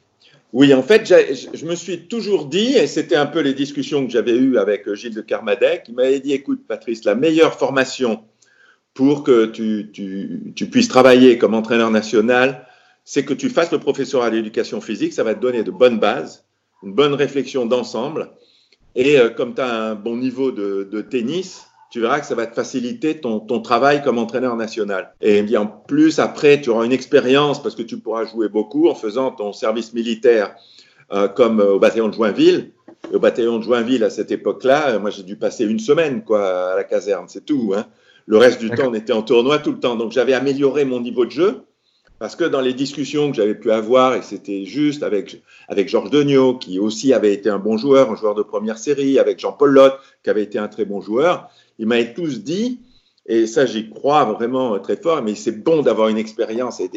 Oui, 0.58 0.72
en 0.72 0.82
fait, 0.82 1.04
je 1.06 1.66
me 1.66 1.74
suis 1.74 2.08
toujours 2.08 2.46
dit, 2.46 2.78
et 2.78 2.86
c'était 2.86 3.14
un 3.14 3.26
peu 3.26 3.40
les 3.40 3.52
discussions 3.52 4.06
que 4.06 4.10
j'avais 4.10 4.34
eues 4.34 4.56
avec 4.56 4.90
Gilles 4.94 5.14
de 5.14 5.20
Carmadec, 5.20 5.84
il 5.86 5.94
m'avait 5.94 6.18
dit, 6.18 6.32
écoute, 6.32 6.66
Patrice, 6.66 7.04
la 7.04 7.14
meilleure 7.14 7.58
formation 7.58 8.24
pour 8.94 9.22
que 9.22 9.44
tu, 9.44 10.64
puisses 10.70 10.88
travailler 10.88 11.36
comme 11.36 11.52
entraîneur 11.52 11.90
national, 11.90 12.66
c'est 13.04 13.22
que 13.22 13.34
tu 13.34 13.50
fasses 13.50 13.70
le 13.70 13.80
professeur 13.80 14.30
d'éducation 14.30 14.80
physique, 14.80 15.12
ça 15.12 15.24
va 15.24 15.34
te 15.34 15.40
donner 15.40 15.62
de 15.62 15.70
bonnes 15.70 15.98
bases, 15.98 16.46
une 16.82 16.94
bonne 16.94 17.12
réflexion 17.12 17.66
d'ensemble, 17.66 18.30
et 18.94 19.18
euh, 19.18 19.28
comme 19.28 19.54
tu 19.54 19.60
as 19.60 19.70
un 19.70 19.94
bon 19.94 20.16
niveau 20.16 20.52
de, 20.52 21.02
tennis, 21.02 21.65
tu 21.90 22.00
verras 22.00 22.20
que 22.20 22.26
ça 22.26 22.34
va 22.34 22.46
te 22.46 22.54
faciliter 22.54 23.20
ton, 23.20 23.40
ton 23.40 23.60
travail 23.60 24.02
comme 24.02 24.18
entraîneur 24.18 24.56
national. 24.56 25.14
Et 25.20 25.42
bien, 25.42 25.62
en 25.62 25.66
plus, 25.66 26.18
après, 26.18 26.60
tu 26.60 26.70
auras 26.70 26.84
une 26.84 26.92
expérience 26.92 27.62
parce 27.62 27.74
que 27.74 27.82
tu 27.82 27.98
pourras 27.98 28.24
jouer 28.24 28.48
beaucoup 28.48 28.88
en 28.88 28.94
faisant 28.94 29.30
ton 29.30 29.52
service 29.52 29.92
militaire 29.92 30.54
euh, 31.12 31.28
comme 31.28 31.60
au 31.60 31.78
bataillon 31.78 32.08
de 32.08 32.14
Joinville. 32.14 32.72
au 33.12 33.18
bataillon 33.20 33.58
de 33.58 33.62
Joinville, 33.62 34.02
à 34.02 34.10
cette 34.10 34.32
époque-là, 34.32 34.90
euh, 34.90 34.98
moi, 34.98 35.10
j'ai 35.10 35.22
dû 35.22 35.36
passer 35.36 35.64
une 35.64 35.78
semaine 35.78 36.24
quoi, 36.24 36.72
à 36.72 36.76
la 36.76 36.84
caserne, 36.84 37.26
c'est 37.28 37.44
tout. 37.44 37.72
Hein. 37.76 37.86
Le 38.26 38.38
reste 38.38 38.60
du 38.60 38.70
temps, 38.70 38.88
on 38.88 38.94
était 38.94 39.12
en 39.12 39.22
tournoi 39.22 39.58
tout 39.58 39.70
le 39.70 39.78
temps. 39.78 39.94
Donc, 39.94 40.10
j'avais 40.10 40.34
amélioré 40.34 40.84
mon 40.84 41.00
niveau 41.00 41.24
de 41.24 41.30
jeu. 41.30 41.62
Parce 42.18 42.34
que 42.34 42.44
dans 42.44 42.62
les 42.62 42.72
discussions 42.72 43.30
que 43.30 43.36
j'avais 43.36 43.54
pu 43.54 43.70
avoir, 43.70 44.14
et 44.14 44.22
c'était 44.22 44.64
juste 44.64 45.02
avec, 45.02 45.42
avec 45.68 45.88
Georges 45.88 46.10
Degnaud, 46.10 46.54
qui 46.54 46.78
aussi 46.78 47.12
avait 47.12 47.34
été 47.34 47.50
un 47.50 47.58
bon 47.58 47.76
joueur, 47.76 48.10
un 48.10 48.16
joueur 48.16 48.34
de 48.34 48.42
première 48.42 48.78
série, 48.78 49.18
avec 49.18 49.38
Jean-Paul 49.38 49.70
Lotte, 49.70 49.98
qui 50.24 50.30
avait 50.30 50.42
été 50.42 50.58
un 50.58 50.68
très 50.68 50.86
bon 50.86 51.02
joueur, 51.02 51.50
ils 51.78 51.86
m'avaient 51.86 52.14
tous 52.14 52.42
dit, 52.42 52.80
et 53.26 53.46
ça 53.46 53.66
j'y 53.66 53.90
crois 53.90 54.24
vraiment 54.24 54.78
très 54.78 54.96
fort, 54.96 55.22
mais 55.22 55.34
c'est 55.34 55.62
bon 55.62 55.82
d'avoir 55.82 56.08
une 56.08 56.18
expérience, 56.18 56.78
c'est 56.78 56.90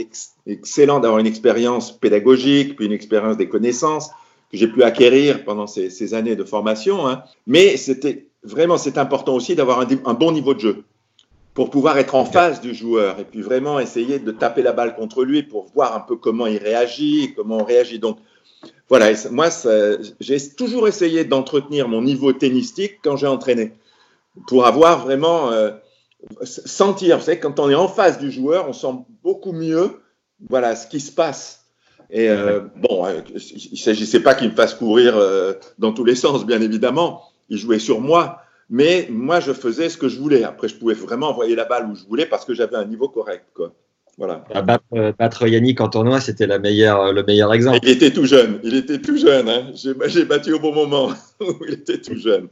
excellent 0.46 1.00
d'avoir 1.00 1.20
une 1.20 1.28
expérience 1.28 1.92
pédagogique, 1.92 2.76
puis 2.76 2.86
une 2.86 2.92
expérience 2.92 3.38
des 3.38 3.50
connaissances 3.50 4.10
que 4.52 4.58
j'ai 4.58 4.68
pu 4.68 4.84
acquérir 4.84 5.44
pendant 5.44 5.68
ces, 5.68 5.90
ces 5.90 6.14
années 6.14 6.36
de 6.36 6.44
formation, 6.44 7.08
hein. 7.08 7.24
mais 7.48 7.78
c'était 7.78 8.28
vraiment, 8.44 8.78
c'est 8.78 8.98
important 8.98 9.36
aussi 9.36 9.56
d'avoir 9.56 9.82
un, 9.82 9.88
un 10.06 10.14
bon 10.14 10.32
niveau 10.32 10.54
de 10.54 10.60
jeu 10.60 10.84
pour 11.54 11.70
pouvoir 11.70 11.98
être 11.98 12.16
en 12.16 12.26
face 12.26 12.62
du 12.62 12.74
joueur 12.74 13.20
et 13.20 13.26
puis 13.26 13.42
vraiment 13.42 13.80
essayer 13.80 14.20
de 14.20 14.32
taper 14.32 14.62
la 14.62 14.72
balle 14.72 14.96
contre 14.96 15.26
lui 15.26 15.44
pour 15.44 15.68
voir 15.74 15.96
un 15.96 16.00
peu 16.00 16.16
comment 16.16 16.48
il 16.48 16.58
réagit, 16.58 17.34
comment 17.36 17.58
on 17.58 17.64
réagit. 17.64 18.00
Donc 18.00 18.18
voilà, 18.88 19.12
moi 19.32 19.50
j'ai 20.20 20.50
toujours 20.52 20.88
essayé 20.88 21.26
d'entretenir 21.26 21.88
mon 21.88 22.02
niveau 22.02 22.34
tennistique 22.34 23.00
quand 23.04 23.18
j'ai 23.18 23.28
entraîné 23.28 23.74
pour 24.48 24.66
avoir 24.66 25.00
vraiment 25.00 25.52
euh, 25.52 25.72
sentir, 26.44 27.18
vous 27.18 27.24
savez, 27.24 27.40
quand 27.40 27.60
on 27.60 27.70
est 27.70 27.76
en 27.76 27.88
face 27.88 28.20
du 28.20 28.32
joueur, 28.32 28.68
on 28.68 28.74
sent 28.74 28.94
beaucoup 29.24 29.52
mieux 29.52 30.00
voilà 30.48 30.76
ce 30.76 30.88
qui 30.88 31.00
se 31.00 31.12
passe. 31.12 31.66
Et 32.12 32.30
euh, 32.30 32.62
bon, 32.76 33.06
euh, 33.06 33.22
il 33.30 33.72
ne 33.72 33.78
s'agissait 33.78 34.22
pas 34.22 34.34
qu'il 34.34 34.50
me 34.50 34.56
fasse 34.56 34.74
courir 34.74 35.16
euh, 35.16 35.54
dans 35.78 35.94
tous 35.94 36.04
les 36.04 36.16
sens, 36.16 36.46
bien 36.46 36.62
évidemment. 36.62 37.22
Il 37.50 37.58
jouait 37.58 37.80
sur 37.80 38.02
moi, 38.02 38.42
mais 38.70 39.08
moi, 39.12 39.40
je 39.40 39.54
faisais 39.54 39.90
ce 39.90 39.98
que 39.98 40.08
je 40.08 40.20
voulais. 40.20 40.44
Après, 40.44 40.68
je 40.68 40.76
pouvais 40.76 40.96
vraiment 40.96 41.30
envoyer 41.30 41.56
la 41.56 41.66
balle 41.66 41.88
où 41.88 41.96
je 41.96 42.06
voulais 42.06 42.26
parce 42.26 42.46
que 42.46 42.54
j'avais 42.54 42.78
un 42.78 42.86
niveau 42.86 43.10
correct. 43.10 43.46
Quoi. 43.54 43.74
Voilà. 44.18 44.44
Battre, 44.66 44.84
euh, 44.96 45.14
battre, 45.18 45.48
Yannick 45.48 45.82
en 45.82 45.90
tournoi, 45.90 46.20
c'était 46.20 46.48
la 46.48 46.58
meilleure, 46.58 47.14
le 47.14 47.24
meilleur 47.24 47.54
exemple. 47.54 47.80
Il 47.84 47.90
était 47.90 48.12
tout 48.12 48.26
jeune. 48.26 48.60
Il 48.64 48.76
était 48.76 49.00
tout 49.00 49.18
jeune. 49.18 49.48
Hein. 49.48 49.72
J'ai 49.74 50.26
battu 50.26 50.54
au 50.54 50.60
bon 50.60 50.74
moment. 50.74 51.12
il 51.68 51.74
était 51.74 52.02
tout 52.02 52.18
jeune. 52.18 52.50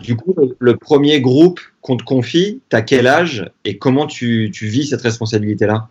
Du 0.00 0.16
coup, 0.16 0.34
le 0.58 0.76
premier 0.76 1.20
groupe 1.20 1.60
qu'on 1.80 1.96
te 1.96 2.02
confie, 2.02 2.60
tu 2.68 2.76
as 2.76 2.82
quel 2.82 3.06
âge 3.06 3.50
et 3.64 3.78
comment 3.78 4.06
tu, 4.06 4.50
vis 4.50 4.88
cette 4.88 5.02
responsabilité-là? 5.02 5.88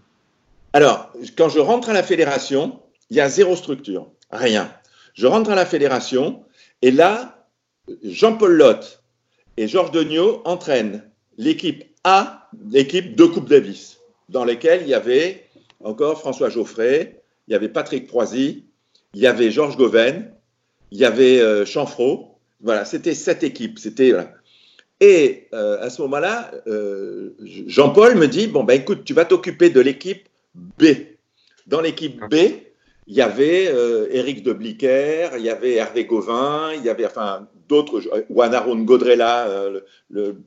Alors, 0.74 1.12
quand 1.38 1.50
je 1.50 1.60
rentre 1.60 1.90
à 1.90 1.94
la 1.94 2.04
fédération, 2.04 2.80
il 3.10 3.18
y 3.18 3.22
a 3.22 3.30
zéro 3.30 3.56
structure, 3.56 4.08
rien. 4.32 4.72
Je 5.14 5.28
rentre 5.28 5.52
à 5.52 5.56
la 5.56 5.66
fédération 5.66 6.44
et 6.82 6.92
là, 6.92 7.48
Jean-Paul 8.04 8.54
Lotte, 8.54 9.02
et 9.58 9.68
Georges 9.68 9.92
Degnaud 9.92 10.42
entraîne 10.46 11.04
l'équipe 11.38 11.84
A, 12.04 12.50
l'équipe 12.70 13.16
de 13.16 13.26
Coupe 13.26 13.50
Davis, 13.50 14.00
dans 14.30 14.46
lesquelles 14.46 14.82
il 14.84 14.88
y 14.88 14.94
avait 14.94 15.46
encore 15.84 16.20
François 16.20 16.50
Geoffrey, 16.50 17.22
il 17.48 17.52
y 17.52 17.56
avait 17.56 17.70
Patrick 17.70 18.08
Proisy, 18.08 18.66
il 19.14 19.22
y 19.22 19.28
avait 19.28 19.52
Georges 19.52 19.76
Goven, 19.76 20.32
il 20.92 21.00
y 21.00 21.06
avait 21.06 21.42
euh, 21.42 21.66
Chanfraud. 21.66 22.31
Voilà, 22.64 22.86
c'était 22.86 23.14
cette 23.14 23.44
équipe. 23.44 23.80
C'était. 23.80 24.14
Et 25.00 25.48
euh, 25.54 25.82
à 25.82 25.90
ce 25.90 26.02
moment-là, 26.04 26.52
euh, 26.68 27.36
Jean-Paul 27.42 28.16
me 28.16 28.28
dit 28.28 28.48
bon 28.48 28.64
ben 28.64 28.80
écoute, 28.80 29.04
tu 29.04 29.14
vas 29.14 29.26
t'occuper 29.26 29.70
de 29.70 29.82
l'équipe 29.82 30.28
B. 30.54 30.86
Dans 31.66 31.82
l'équipe 31.82 32.20
B, 32.30 32.36
il 33.08 33.16
y 33.16 33.22
avait 33.22 33.68
euh, 33.68 34.08
Éric 34.12 34.44
de 34.44 34.54
Bliquer, 34.54 35.30
il 35.38 35.44
y 35.44 35.50
avait 35.50 35.76
Hervé 35.76 36.06
Gauvin, 36.06 36.72
il 36.76 36.84
y 36.84 36.90
avait 36.90 37.06
enfin 37.06 37.48
d'autres, 37.68 38.02
Wanaron 38.30 38.78
Godrella, 38.84 39.48
euh, 39.48 39.82
le, 40.10 40.38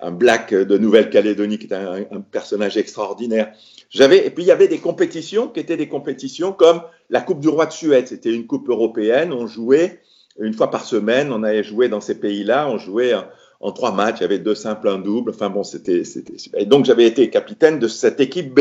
un, 0.00 0.10
black 0.10 0.52
de 0.52 0.76
Nouvelle-Calédonie 0.76 1.58
qui 1.58 1.66
était 1.66 1.74
un, 1.74 2.04
un, 2.10 2.20
personnage 2.20 2.76
extraordinaire. 2.76 3.52
J'avais 3.88 4.26
et 4.26 4.30
puis 4.30 4.44
il 4.44 4.46
y 4.46 4.52
avait 4.52 4.68
des 4.68 4.78
compétitions 4.78 5.48
qui 5.48 5.60
étaient 5.60 5.76
des 5.76 5.88
compétitions 5.88 6.52
comme 6.52 6.82
la 7.10 7.20
Coupe 7.20 7.40
du 7.40 7.48
Roi 7.48 7.66
de 7.66 7.72
Suède, 7.72 8.08
c'était 8.08 8.34
une 8.34 8.46
coupe 8.46 8.68
européenne, 8.68 9.32
on 9.32 9.46
jouait 9.46 10.00
une 10.38 10.54
fois 10.54 10.70
par 10.70 10.84
semaine, 10.84 11.32
on 11.32 11.42
allait 11.42 11.62
jouer 11.62 11.88
dans 11.88 12.00
ces 12.00 12.18
pays-là, 12.18 12.68
on 12.68 12.78
jouait 12.78 13.14
en, 13.14 13.24
en, 13.60 13.72
trois 13.72 13.92
matchs, 13.92 14.16
il 14.18 14.22
y 14.22 14.24
avait 14.24 14.38
deux 14.38 14.54
simples, 14.54 14.88
un 14.88 14.98
double, 14.98 15.30
enfin 15.30 15.50
bon, 15.50 15.62
c'était 15.62 16.04
c'était 16.04 16.34
et 16.56 16.66
donc 16.66 16.84
j'avais 16.84 17.06
été 17.06 17.30
capitaine 17.30 17.78
de 17.78 17.88
cette 17.88 18.20
équipe 18.20 18.54
B. 18.54 18.60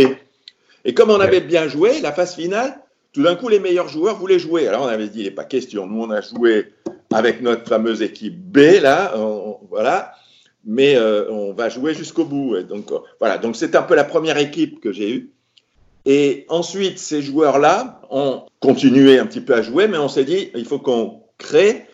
Et 0.85 0.93
comme 0.93 1.09
on 1.09 1.19
avait 1.19 1.41
bien 1.41 1.67
joué, 1.67 2.01
la 2.01 2.11
phase 2.11 2.35
finale, 2.35 2.79
tout 3.13 3.23
d'un 3.23 3.35
coup, 3.35 3.47
les 3.47 3.59
meilleurs 3.59 3.87
joueurs 3.87 4.17
voulaient 4.17 4.39
jouer. 4.39 4.67
Alors 4.67 4.83
on 4.83 4.87
avait 4.87 5.07
dit, 5.07 5.19
il 5.19 5.25
n'est 5.25 5.31
pas 5.31 5.45
question. 5.45 5.87
Nous, 5.87 6.01
on 6.01 6.09
a 6.09 6.21
joué 6.21 6.73
avec 7.13 7.41
notre 7.41 7.67
fameuse 7.67 8.01
équipe 8.01 8.35
B, 8.35 8.81
là, 8.81 9.13
voilà, 9.69 10.13
mais 10.65 10.95
euh, 10.95 11.29
on 11.29 11.53
va 11.53 11.69
jouer 11.69 11.93
jusqu'au 11.93 12.25
bout. 12.25 12.61
donc, 12.63 12.91
euh, 12.91 12.99
voilà, 13.19 13.37
donc 13.37 13.55
c'est 13.55 13.75
un 13.75 13.83
peu 13.83 13.95
la 13.95 14.03
première 14.03 14.37
équipe 14.37 14.79
que 14.79 14.91
j'ai 14.91 15.11
eue. 15.11 15.31
Et 16.05 16.45
ensuite, 16.49 16.99
ces 16.99 17.21
joueurs-là 17.21 18.01
ont 18.09 18.43
continué 18.59 19.19
un 19.19 19.25
petit 19.25 19.41
peu 19.41 19.53
à 19.53 19.61
jouer, 19.61 19.87
mais 19.87 19.97
on 19.97 20.09
s'est 20.09 20.25
dit, 20.25 20.49
il 20.53 20.65
faut 20.65 20.79
qu'on 20.79 21.22
crée 21.37 21.87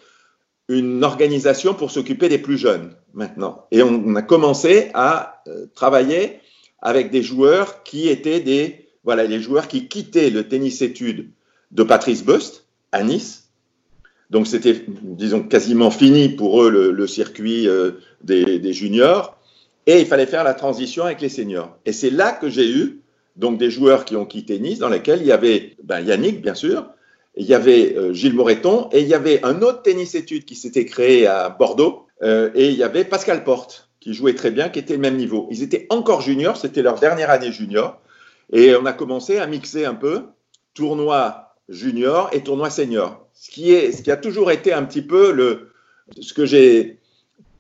une 0.70 1.04
organisation 1.04 1.74
pour 1.74 1.92
s'occuper 1.92 2.30
des 2.30 2.38
plus 2.38 2.58
jeunes 2.58 2.94
maintenant. 3.14 3.66
Et 3.72 3.82
on 3.82 4.16
a 4.16 4.22
commencé 4.22 4.92
à 4.94 5.42
euh, 5.48 5.66
travailler 5.74 6.40
avec 6.82 7.12
des 7.12 7.24
joueurs 7.24 7.84
qui 7.84 8.08
étaient 8.08 8.40
des, 8.40 8.88
voilà, 9.04 9.26
les 9.26 9.40
joueurs 9.40 9.68
qui 9.68 9.88
quittaient 9.88 10.30
le 10.30 10.48
tennis 10.48 10.82
études 10.82 11.32
de 11.72 11.84
Patrice 11.84 12.24
Bust 12.24 12.66
à 12.92 13.04
Nice. 13.04 13.50
Donc 14.30 14.46
c'était, 14.46 14.86
disons, 14.88 15.42
quasiment 15.42 15.90
fini 15.90 16.30
pour 16.30 16.62
eux 16.64 16.70
le, 16.70 17.08
circuit 17.08 17.68
euh, 17.68 17.94
des, 18.22 18.74
juniors. 18.74 19.38
Et 19.88 20.00
il 20.00 20.06
fallait 20.06 20.28
faire 20.28 20.44
la 20.44 20.54
transition 20.54 21.04
avec 21.04 21.20
les 21.20 21.30
seniors. 21.30 21.76
Et 21.86 21.94
c'est 21.94 22.12
là 22.12 22.32
que 22.32 22.48
j'ai 22.48 22.70
eu 22.70 23.02
donc 23.36 23.58
des 23.58 23.72
joueurs 23.72 24.06
qui 24.06 24.16
ont 24.16 24.26
quitté 24.26 24.60
Nice, 24.60 24.80
dans 24.80 24.90
lesquels 24.90 25.22
il 25.22 25.28
y 25.28 25.32
avait 25.32 25.76
ben, 25.84 26.02
Yannick, 26.02 26.42
bien 26.42 26.54
sûr, 26.54 26.86
il 27.40 27.46
y 27.46 27.54
avait 27.54 27.96
euh, 27.96 28.14
Gilles 28.14 28.36
Moreton, 28.36 28.90
et 28.92 29.00
il 29.00 29.08
y 29.08 29.14
avait 29.14 29.44
un 29.46 29.62
autre 29.62 29.82
tennis 29.82 30.14
étude 30.14 30.44
qui 30.44 30.56
s'était 30.56 30.86
créé 30.86 31.26
à 31.26 31.50
Bordeaux, 31.50 32.06
euh, 32.22 32.52
et 32.54 32.68
il 32.68 32.76
y 32.76 32.84
avait 32.84 33.06
Pascal 33.06 33.46
Porte, 33.46 33.90
qui 34.02 34.14
jouait 34.14 34.36
très 34.36 34.52
bien, 34.52 34.68
qui 34.68 34.78
était 34.78 34.94
le 34.94 35.00
même 35.00 35.16
niveau. 35.16 35.48
Ils 35.50 35.64
étaient 35.64 35.88
encore 35.90 36.20
juniors, 36.20 36.58
c'était 36.58 36.82
leur 36.82 37.00
dernière 37.00 37.30
année 37.30 37.54
junior, 37.54 38.02
et 38.52 38.76
on 38.76 38.86
a 38.86 38.92
commencé 38.92 39.38
à 39.38 39.48
mixer 39.48 39.86
un 39.86 39.96
peu 39.96 40.24
tournoi 40.74 41.56
junior 41.70 42.30
et 42.34 42.44
tournoi 42.44 42.70
senior, 42.70 43.26
ce 43.34 43.50
qui, 43.50 43.72
est, 43.72 43.94
ce 43.94 44.02
qui 44.02 44.12
a 44.12 44.18
toujours 44.18 44.52
été 44.52 44.74
un 44.74 44.84
petit 44.84 45.02
peu 45.02 45.32
le, 45.32 45.70
ce 46.20 46.34
que 46.34 46.46
j'ai 46.46 47.00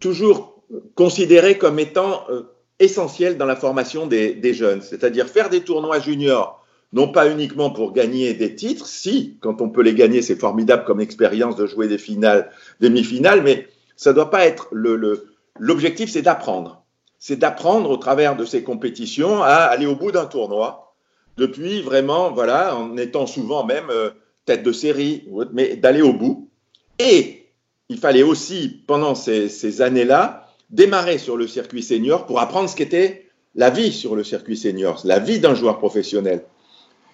toujours 0.01 0.61
considéré 0.95 1.57
comme 1.57 1.79
étant 1.79 2.25
euh, 2.29 2.43
essentiel 2.79 3.37
dans 3.37 3.45
la 3.45 3.55
formation 3.55 4.07
des, 4.07 4.33
des 4.33 4.53
jeunes, 4.53 4.81
c'est-à-dire 4.81 5.27
faire 5.27 5.49
des 5.49 5.61
tournois 5.61 5.99
juniors 5.99 6.65
non 6.91 7.11
pas 7.11 7.29
uniquement 7.29 7.69
pour 7.69 7.93
gagner 7.93 8.33
des 8.33 8.55
titres, 8.55 8.87
si, 8.87 9.37
quand 9.41 9.61
on 9.61 9.69
peut 9.69 9.83
les 9.83 9.93
gagner, 9.93 10.21
c'est 10.21 10.39
formidable 10.39 10.85
comme 10.85 11.01
expérience 11.01 11.55
de 11.55 11.67
jouer 11.67 11.87
des 11.87 11.97
finales, 11.97 12.49
demi-finales, 12.79 13.43
mais 13.43 13.67
ça 13.95 14.11
ne 14.11 14.15
doit 14.15 14.29
pas 14.29 14.45
être 14.45 14.67
le. 14.71 15.27
L'objectif, 15.59 16.09
c'est 16.09 16.21
d'apprendre. 16.21 16.83
C'est 17.19 17.35
d'apprendre 17.35 17.89
au 17.89 17.97
travers 17.97 18.37
de 18.37 18.45
ces 18.45 18.63
compétitions 18.63 19.43
à 19.43 19.55
aller 19.55 19.85
au 19.85 19.95
bout 19.95 20.11
d'un 20.11 20.25
tournoi, 20.25 20.95
depuis 21.37 21.81
vraiment, 21.81 22.31
voilà, 22.31 22.75
en 22.75 22.95
étant 22.97 23.27
souvent 23.27 23.65
même 23.65 23.89
euh, 23.89 24.11
tête 24.45 24.63
de 24.63 24.71
série, 24.71 25.27
mais 25.51 25.75
d'aller 25.75 26.01
au 26.01 26.13
bout. 26.13 26.49
Et 26.97 27.51
il 27.89 27.97
fallait 27.97 28.23
aussi, 28.23 28.83
pendant 28.87 29.15
ces, 29.15 29.49
ces 29.49 29.81
années-là, 29.81 30.47
démarrer 30.69 31.17
sur 31.17 31.35
le 31.35 31.47
circuit 31.47 31.83
senior 31.83 32.25
pour 32.25 32.39
apprendre 32.39 32.69
ce 32.69 32.75
qu'était 32.75 33.29
la 33.55 33.69
vie 33.69 33.91
sur 33.91 34.15
le 34.15 34.23
circuit 34.23 34.57
senior, 34.57 35.01
la 35.03 35.19
vie 35.19 35.39
d'un 35.39 35.55
joueur 35.55 35.77
professionnel. 35.77 36.45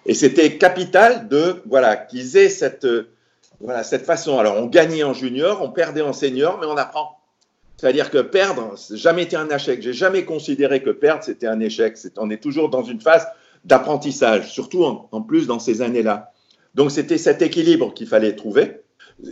Et 0.06 0.14
c'était 0.14 0.56
capital 0.56 1.28
de 1.28 1.62
voilà 1.66 1.96
qu'ils 1.96 2.36
aient 2.36 2.48
cette 2.48 2.86
voilà 3.60 3.82
cette 3.82 4.04
façon. 4.04 4.38
Alors 4.38 4.56
on 4.56 4.66
gagnait 4.66 5.02
en 5.02 5.12
junior, 5.12 5.60
on 5.62 5.70
perdait 5.70 6.02
en 6.02 6.12
senior, 6.12 6.58
mais 6.60 6.66
on 6.66 6.76
apprend. 6.76 7.18
C'est-à-dire 7.76 8.10
que 8.10 8.18
perdre, 8.18 8.74
jamais 8.94 9.24
été 9.24 9.36
un 9.36 9.48
échec. 9.50 9.82
J'ai 9.82 9.92
jamais 9.92 10.24
considéré 10.24 10.82
que 10.82 10.90
perdre 10.90 11.24
c'était 11.24 11.46
un 11.46 11.60
échec. 11.60 11.98
on 12.16 12.30
est 12.30 12.42
toujours 12.42 12.70
dans 12.70 12.82
une 12.82 13.00
phase 13.00 13.26
d'apprentissage, 13.64 14.50
surtout 14.50 14.84
en, 14.84 15.22
plus 15.22 15.46
dans 15.46 15.58
ces 15.58 15.82
années-là. 15.82 16.32
Donc 16.74 16.90
c'était 16.90 17.18
cet 17.18 17.42
équilibre 17.42 17.92
qu'il 17.92 18.06
fallait 18.06 18.36
trouver. 18.36 18.82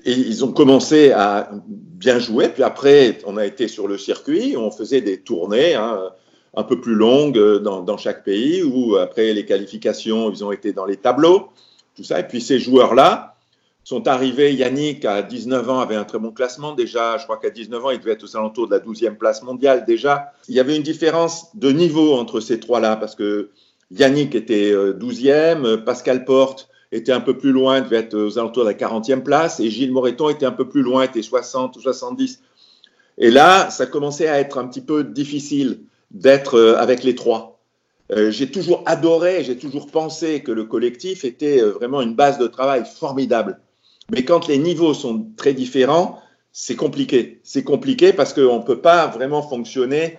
Et 0.05 0.13
ils 0.13 0.45
ont 0.45 0.53
commencé 0.53 1.13
à 1.13 1.51
bien 1.69 2.19
jouer. 2.19 2.49
Puis 2.49 2.63
après, 2.63 3.19
on 3.27 3.37
a 3.37 3.47
été 3.47 3.69
sur 3.69 3.87
le 3.87 3.99
circuit, 3.99 4.57
on 4.57 4.71
faisait 4.71 5.03
des 5.03 5.21
tournées. 5.21 5.75
Hein, 5.75 6.11
un 6.57 6.63
peu 6.63 6.81
plus 6.81 6.95
longue 6.95 7.39
euh, 7.39 7.59
dans, 7.59 7.97
chaque 7.97 8.25
pays, 8.25 8.63
où 8.63 8.97
après 8.97 9.33
les 9.33 9.45
qualifications, 9.45 10.31
ils 10.31 10.45
ont 10.45 10.53
été 10.53 10.73
dans 10.73 10.87
les 10.87 10.97
tableaux, 10.97 11.49
tout 11.97 12.05
ça. 12.05 12.21
Et 12.21 12.27
puis 12.27 12.41
ces 12.41 12.59
joueurs-là 12.59 13.37
sont 13.83 14.09
arrivés, 14.09 14.55
Yannick, 14.55 15.05
à 15.05 15.23
19 15.23 15.69
ans, 15.69 15.81
avait 15.81 15.97
un 15.97 16.05
très 16.05 16.19
bon 16.19 16.31
classement 16.31 16.73
déjà. 16.73 17.19
Je 17.19 17.25
crois 17.25 17.37
qu'à 17.37 17.51
19 17.51 17.85
ans, 17.85 17.91
il 17.91 17.99
devait 17.99 18.13
être 18.13 18.25
aux 18.25 18.37
alentours 18.37 18.67
de 18.67 18.75
la 18.75 18.81
12e 18.81 19.17
place 19.17 19.43
mondiale 19.43 19.85
déjà. 19.87 20.33
Il 20.49 20.55
y 20.55 20.61
avait 20.61 20.77
une 20.77 20.83
différence 20.83 21.55
de 21.55 21.71
niveau 21.71 22.15
entre 22.15 22.41
ces 22.41 22.59
trois-là, 22.61 22.97
parce 22.97 23.15
que 23.15 23.51
Yannick 23.91 24.35
était 24.35 24.73
12e, 24.73 25.65
euh, 25.65 25.77
Pascal 25.77 26.25
Porte 26.25 26.69
était 26.93 27.13
un 27.13 27.21
peu 27.21 27.37
plus 27.37 27.51
loin, 27.51 27.81
devait 27.81 27.97
être 27.97 28.17
aux 28.17 28.39
alentours 28.39 28.65
de 28.65 28.69
la 28.69 28.75
40e 28.75 29.23
place, 29.23 29.59
et 29.61 29.69
Gilles 29.69 29.93
Moreton 29.93 30.29
était 30.29 30.47
un 30.47 30.53
peu 30.53 30.69
plus 30.69 30.83
loin, 30.83 31.03
était 31.03 31.23
60 31.23 31.77
ou 31.77 31.81
70. 31.81 32.41
Et 33.19 33.31
là, 33.31 33.69
ça 33.71 33.87
commençait 33.87 34.29
à 34.29 34.39
être 34.39 34.59
un 34.59 34.67
petit 34.67 34.81
peu 34.81 35.05
difficile 35.05 35.81
d'être 36.11 36.55
euh, 36.55 36.77
avec 36.77 37.03
les 37.03 37.15
trois. 37.15 37.61
Euh, 38.13 38.31
j'ai 38.31 38.51
toujours 38.51 38.83
adoré, 38.87 39.45
j'ai 39.45 39.57
toujours 39.57 39.91
pensé 39.91 40.43
que 40.43 40.53
le 40.53 40.65
collectif 40.65 41.25
était 41.25 41.61
euh, 41.61 41.71
vraiment 41.71 42.03
une 42.03 42.15
base 42.15 42.39
de 42.39 42.47
travail 42.47 42.85
formidable. 42.85 43.61
Mais 44.11 44.25
quand 44.25 44.49
les 44.49 44.59
niveaux 44.59 44.95
sont 44.95 45.27
très 45.37 45.55
différents, 45.55 46.21
c'est 46.53 46.77
compliqué. 46.77 47.41
C'est 47.43 47.65
compliqué 47.65 48.13
parce 48.13 48.35
qu'on 48.35 48.59
ne 48.59 48.65
peut 48.65 48.81
pas 48.81 49.07
vraiment 49.07 49.43
fonctionner 49.43 50.19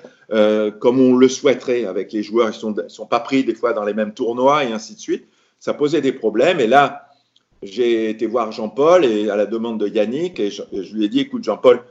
comme 0.80 1.00
on 1.00 1.16
le 1.16 1.30
souhaiterait 1.30 1.86
avec 1.86 2.12
les 2.12 2.24
joueurs. 2.24 2.50
Ils 2.50 2.68
ne 2.68 2.90
sont, 2.90 3.06
pas 3.06 3.20
pris 3.20 3.44
des 3.44 3.54
fois 3.54 3.74
dans 3.74 3.84
les 3.84 3.94
mêmes 3.94 4.12
tournois 4.12 4.64
et 4.64 4.72
ainsi 4.72 4.96
de 4.96 5.00
suite. 5.00 5.28
Ça 5.60 5.76
posait 5.76 6.02
des 6.02 6.12
problèmes. 6.12 6.60
Et 6.60 6.66
là, 6.66 7.10
j'ai 7.62 8.10
été 8.10 8.26
voir 8.26 8.52
Jean-Paul 8.52 9.06
et 9.06 9.30
à 9.30 9.36
la 9.36 9.46
demande 9.46 9.80
de 9.80 9.88
Yannick, 9.88 10.40
et 10.40 10.50
je, 10.50 10.64
je 10.74 10.96
lui 10.96 11.06
ai 11.06 11.10
dit, 11.10 11.20
écoute 11.20 11.44
Jean-Paul, 11.44 11.84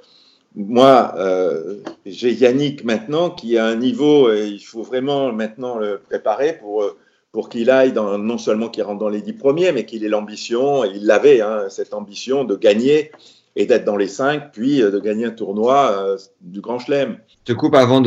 moi, 0.55 1.15
euh, 1.19 1.77
j'ai 2.07 2.33
Yannick 2.33 2.85
maintenant 2.85 3.31
qui 3.31 3.59
a 3.59 3.67
un 3.67 3.77
niveau, 3.77 4.33
et 4.33 4.47
il 4.47 4.61
faut 4.61 4.83
vraiment 4.83 5.33
maintenant 5.33 5.79
le 5.79 5.99
préparer 5.99 6.59
pour, 6.59 6.83
euh, 6.83 6.97
pour 7.33 7.49
qu'il 7.49 7.71
aille 7.71 7.93
dans, 7.93 8.19
non 8.19 8.39
seulement 8.39 8.69
qu'il 8.69 8.85
rentre 8.85 9.01
dans 9.01 9.09
les 9.09 9.21
dix 9.21 9.33
premiers, 9.33 9.73
mais 9.73 9.85
qu'il 9.85 10.05
ait 10.05 10.09
l'ambition, 10.09 10.85
et 10.85 10.93
il 10.95 11.07
l'avait, 11.07 11.41
hein, 11.41 11.65
cette 11.71 11.93
ambition 11.93 12.45
de 12.45 12.55
gagner 12.55 13.11
et 13.57 13.67
d'être 13.67 13.85
dans 13.85 13.97
les 13.97 14.07
cinq, 14.07 14.53
puis 14.53 14.81
euh, 14.81 14.93
de 14.93 15.01
gagner 15.01 15.27
un 15.27 15.31
tournoi 15.31 16.17
du 16.41 16.61
Grand 16.61 16.79
Chelem. 16.79 17.19
Je 17.47 17.53
te 17.53 17.57
coupe 17.57 17.75
avant 17.75 18.01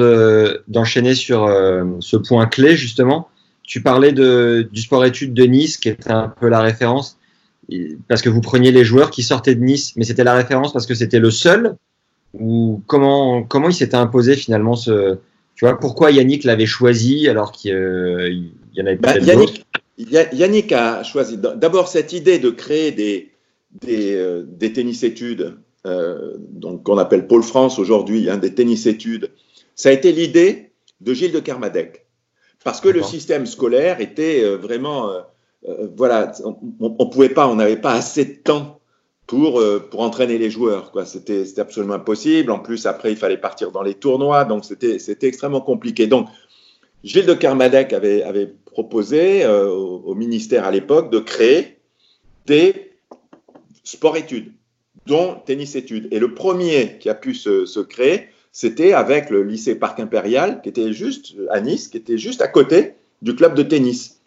d'enchaîner 0.68 1.16
sur 1.16 1.48
ce 2.00 2.18
point 2.18 2.46
clé, 2.46 2.76
justement. 2.78 3.28
Tu 3.64 3.82
parlais 3.82 4.14
du 4.14 4.82
sport-études 4.82 5.34
de 5.34 5.44
Nice, 5.44 5.78
qui 5.78 5.90
était 5.90 6.12
un 6.12 6.30
peu 6.30 6.48
la 6.48 6.62
référence, 6.62 7.18
parce 8.08 8.22
que 8.22 8.30
vous 8.30 8.40
preniez 8.40 8.72
les 8.72 8.86
joueurs 8.86 9.12
qui 9.12 9.24
sortaient 9.24 9.56
de 9.56 9.64
Nice, 9.64 9.94
mais 9.98 10.06
c'était 10.06 10.24
la 10.24 10.34
référence 10.34 10.72
parce 10.72 10.86
que 10.86 10.96
c'était 10.96 11.20
le 11.20 11.32
seul 11.32 11.76
ou 12.34 12.82
comment 12.88 13.44
comment 13.44 13.70
il 13.70 13.74
s'était 13.74 13.96
imposé 13.96 14.36
finalement 14.36 14.76
ce 14.76 15.18
tu 15.56 15.66
vois 15.66 15.80
pourquoi 15.80 16.12
Yannick 16.12 16.44
l'avait 16.44 16.66
choisi 16.66 17.28
alors 17.28 17.52
qu'il 17.52 17.72
y 18.74 18.82
en 18.82 18.86
avait 18.86 18.96
bah, 18.98 19.18
Yannick, 19.18 19.66
Yannick 19.98 20.72
a 20.72 21.04
choisi. 21.04 21.38
D'abord 21.38 21.88
cette 21.88 22.14
idée 22.14 22.40
de 22.40 22.50
créer 22.50 22.92
des 22.92 23.32
des, 23.82 24.16
euh, 24.16 24.44
des 24.48 24.74
tennis 24.74 25.04
études 25.04 25.58
euh, 25.86 26.36
donc 26.38 26.84
qu'on 26.84 26.98
appelle 26.98 27.28
Pôle 27.28 27.44
France 27.44 27.80
aujourd'hui 27.80 28.30
hein, 28.30 28.38
des 28.38 28.54
tennis 28.54 28.86
études 28.86 29.32
ça 29.76 29.90
a 29.90 29.92
été 29.92 30.12
l'idée 30.12 30.72
de 31.02 31.14
Gilles 31.14 31.32
de 31.32 31.40
Kermadec. 31.40 32.06
Parce 32.64 32.82
que 32.82 32.90
le 32.90 33.04
système 33.04 33.46
scolaire 33.46 34.02
était 34.02 34.44
euh, 34.44 34.58
vraiment 34.58 35.12
voilà 35.96 36.32
on, 36.44 36.58
on 36.80 37.10
pouvait 37.10 37.30
pas 37.30 37.48
on 37.48 37.56
n'avait 37.56 37.78
pas 37.78 37.94
assez 37.94 38.26
de 38.26 38.34
temps 38.44 38.77
pour, 39.28 39.60
euh, 39.60 39.80
pour 39.80 40.02
entraîner 40.02 40.38
les 40.38 40.50
joueurs. 40.50 40.92
Quoi. 40.92 41.06
C'était, 41.06 41.46
c'était 41.46 41.62
absolument 41.62 41.96
impossible. 41.96 42.50
En 42.50 42.60
plus, 42.60 42.86
après, 42.86 43.12
il 43.12 43.18
fallait 43.18 43.38
partir 43.38 43.72
dans 43.72 43.84
les 43.84 43.94
tournois, 43.94 44.46
donc 44.46 44.66
c'était, 44.66 45.00
c'était 45.00 45.28
extrêmement 45.28 45.62
compliqué. 45.62 46.08
Donc, 46.08 46.30
Gilles 47.04 47.26
de 47.26 47.34
Kermadec 47.34 47.94
avait, 47.94 48.24
avait 48.24 48.48
proposé 48.66 49.44
euh, 49.44 49.68
au, 49.70 50.16
ministère 50.16 50.66
à 50.66 50.72
l'époque 50.72 51.12
de 51.12 51.20
créer 51.20 51.78
des 52.46 52.92
sports-études, 53.84 54.54
dont 55.06 55.36
tennis-études. 55.46 56.08
Et 56.12 56.20
le 56.20 56.34
premier 56.34 56.98
qui 57.00 57.10
a 57.10 57.14
pu 57.14 57.36
se, 57.36 57.66
se 57.66 57.82
créer, 57.82 58.30
c'était 58.52 58.94
avec 58.94 59.30
le 59.30 59.44
lycée 59.44 59.76
Parc 59.76 60.00
Impérial, 60.00 60.62
qui 60.62 60.70
était 60.70 60.94
juste 60.94 61.36
à 61.52 61.60
Nice, 61.60 61.90
qui 61.90 61.98
était 61.98 62.18
juste 62.18 62.42
à 62.42 62.48
côté 62.48 62.94
du 63.22 63.36
club 63.36 63.56
de 63.56 63.64
tennis, 63.64 64.22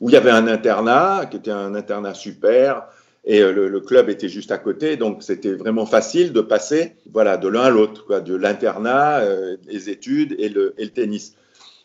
où 0.00 0.08
il 0.08 0.12
y 0.12 0.16
avait 0.16 0.30
un 0.30 0.48
internat, 0.48 1.26
qui 1.30 1.36
était 1.36 1.50
un 1.50 1.74
internat 1.74 2.14
super, 2.14 2.86
et 3.24 3.40
euh, 3.40 3.68
le, 3.68 3.80
club 3.80 4.08
était 4.08 4.28
juste 4.28 4.50
à 4.50 4.58
côté, 4.58 4.96
donc 4.96 5.22
c'était 5.22 5.52
vraiment 5.52 5.84
facile 5.84 6.32
de 6.32 6.40
passer 6.40 6.94
voilà, 7.12 7.36
de 7.36 7.48
l'un 7.48 7.62
à 7.62 7.70
l'autre, 7.70 8.20
de 8.20 8.34
l'internat, 8.34 9.20
euh, 9.20 9.56
les 9.66 9.90
études 9.90 10.34
et 10.38 10.48
le, 10.48 10.74
tennis. 10.94 11.36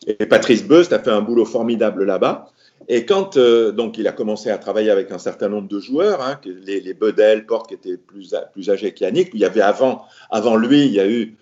Et 0.07 0.25
Patrice 0.25 0.63
Beust 0.63 0.93
a 0.93 0.99
fait 0.99 1.11
un 1.11 1.21
boulot 1.21 1.45
formidable 1.45 2.05
là-bas. 2.05 2.47
Et 2.87 3.05
quand 3.05 3.37
euh, 3.37 3.71
donc 3.71 3.97
il 3.97 4.07
a 4.07 4.11
commencé 4.11 4.49
à 4.49 4.57
travailler 4.57 4.91
avec 4.91 5.11
un 5.11 5.17
certain 5.17 5.49
nombre 5.49 5.67
de 5.67 5.79
joueurs, 5.79 6.21
hein, 6.21 6.39
les, 6.45 6.79
les 6.79 6.93
Bedel, 6.93 7.45
Porte 7.45 7.67
qui 7.67 7.73
étaient 7.73 7.97
plus, 7.97 8.33
plus 8.53 8.69
âgés 8.69 8.93
qu'Yannick, 8.93 9.31
il 9.33 9.39
y 9.39 9.45
avait 9.45 9.61
avant, 9.61 10.03
avant 10.29 10.55
lui, 10.55 10.85
il 10.85 10.93
y 10.93 10.99
a 10.99 11.07
eu, 11.07 11.35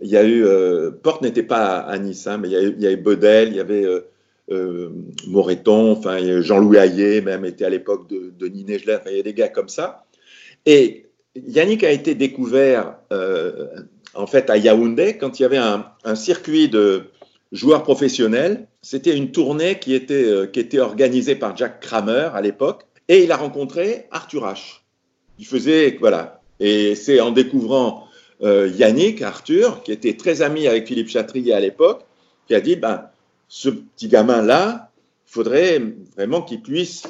eu 0.00 0.46
Porte 1.02 1.22
n'était 1.22 1.42
pas 1.42 1.76
à, 1.78 1.98
Nice, 1.98 2.26
hein, 2.26 2.38
mais 2.38 2.48
il 2.48 2.82
y 2.82 2.86
a 2.86 2.92
eu 2.92 2.96
Bedel, 2.96 3.48
il 3.48 3.56
y 3.56 3.60
avait 3.60 3.84
euh, 4.50 4.90
Moreton, 5.26 5.92
enfin 5.92 6.18
Jean-Louis 6.42 6.78
Hayet 6.78 7.20
même 7.20 7.44
était 7.44 7.64
à 7.64 7.70
l'époque 7.70 8.08
de, 8.08 8.32
de 8.38 8.48
Gler, 8.48 8.98
il 9.06 9.16
y 9.16 9.20
a 9.20 9.22
des 9.22 9.34
gars 9.34 9.48
comme 9.48 9.68
ça. 9.68 10.04
Et 10.66 11.06
Yannick 11.34 11.84
a 11.84 11.90
été 11.90 12.14
découvert 12.14 12.96
euh, 13.12 13.66
en 14.14 14.26
fait 14.26 14.50
à 14.50 14.56
Yaoundé 14.56 15.16
quand 15.18 15.38
il 15.38 15.42
y 15.42 15.46
avait 15.46 15.56
un, 15.56 15.86
un 16.04 16.14
circuit 16.14 16.68
de 16.68 17.04
joueurs 17.52 17.82
professionnels. 17.82 18.66
C'était 18.82 19.16
une 19.16 19.32
tournée 19.32 19.78
qui 19.78 19.94
était, 19.94 20.24
euh, 20.24 20.46
qui 20.46 20.60
était 20.60 20.80
organisée 20.80 21.34
par 21.36 21.56
Jack 21.56 21.80
Kramer 21.80 22.30
à 22.34 22.40
l'époque. 22.40 22.82
Et 23.08 23.24
il 23.24 23.32
a 23.32 23.36
rencontré 23.36 24.06
Arthur 24.10 24.44
H. 24.44 24.80
Il 25.38 25.46
faisait, 25.46 25.96
voilà. 26.00 26.40
Et 26.58 26.94
c'est 26.94 27.20
en 27.20 27.30
découvrant 27.30 28.04
euh, 28.42 28.68
Yannick, 28.74 29.22
Arthur, 29.22 29.82
qui 29.82 29.92
était 29.92 30.16
très 30.16 30.42
ami 30.42 30.66
avec 30.66 30.86
Philippe 30.86 31.08
Chatrier 31.08 31.52
à 31.52 31.60
l'époque, 31.60 32.02
qui 32.48 32.54
a 32.54 32.60
dit, 32.60 32.76
ben, 32.76 33.04
ce 33.48 33.68
petit 33.68 34.08
gamin-là, 34.08 34.90
il 35.26 35.32
faudrait 35.32 35.82
vraiment 36.16 36.42
qu'il 36.42 36.62
puisse, 36.62 37.04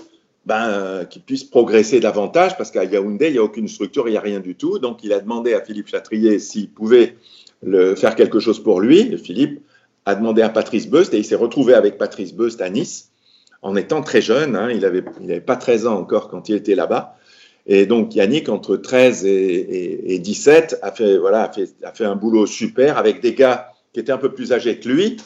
ben, 0.45 1.05
qu'il 1.09 1.23
puisse 1.23 1.45
progresser 1.45 2.01
davantage, 2.01 2.57
parce 2.57 2.71
qu'à 2.71 2.85
Yaoundé, 2.85 3.29
il 3.29 3.33
n'y 3.33 3.39
a 3.39 3.43
aucune 3.43 3.69
structure, 3.69 4.09
il 4.09 4.13
n'y 4.13 4.17
a 4.17 4.23
rien 4.23 4.41
du 4.41 4.55
tout. 4.55 4.79
Donc, 4.79 5.05
il 5.05 5.13
a 5.13 5.21
demandé 5.21 5.55
à 5.55 5.61
Philippe 5.61 5.89
Chatrier 5.89 6.39
s'il 6.39 6.71
pouvait 6.71 7.17
le, 7.63 7.95
faire 7.95 8.15
quelque 8.15 8.41
chose 8.41 8.63
pour 8.63 8.81
lui. 8.81 9.17
Philippe 9.19 9.61
a 10.05 10.15
demandé 10.15 10.43
à 10.43 10.49
Patrice 10.49 10.89
Beust, 10.89 11.15
et 11.15 11.19
il 11.19 11.25
s'est 11.25 11.35
retrouvé 11.35 11.75
avec 11.75 11.99
Patrice 11.99 12.33
Beust 12.33 12.61
à 12.61 12.71
Nice, 12.71 13.11
en 13.63 13.75
étant 13.77 14.03
très 14.03 14.21
jeune. 14.21 14.57
Hein, 14.57 14.71
il 14.71 14.81
n'avait 14.81 15.05
il 15.21 15.31
avait 15.31 15.41
pas 15.41 15.57
13 15.57 15.87
ans 15.87 15.99
encore 15.99 16.29
quand 16.29 16.49
il 16.49 16.57
était 16.57 16.75
là-bas. 16.75 17.17
Et 17.69 17.87
donc 17.87 18.15
Yannick, 18.15 18.49
entre 18.49 18.77
13 18.77 19.27
et, 19.27 19.29
et, 19.29 20.15
et 20.15 20.19
17, 20.21 20.79
a 20.83 20.93
fait, 20.93 21.19
voilà, 21.19 21.43
a, 21.43 21.53
fait, 21.53 21.69
a 21.83 21.93
fait 21.93 22.05
un 22.05 22.15
boulot 22.15 22.47
super 22.47 22.97
avec 22.97 23.21
des 23.21 23.35
gars 23.35 23.73
qui 23.93 23.99
étaient 23.99 24.13
un 24.13 24.19
peu 24.19 24.33
plus 24.33 24.53
âgés 24.53 24.79
que 24.79 24.89
lui. 24.89 25.17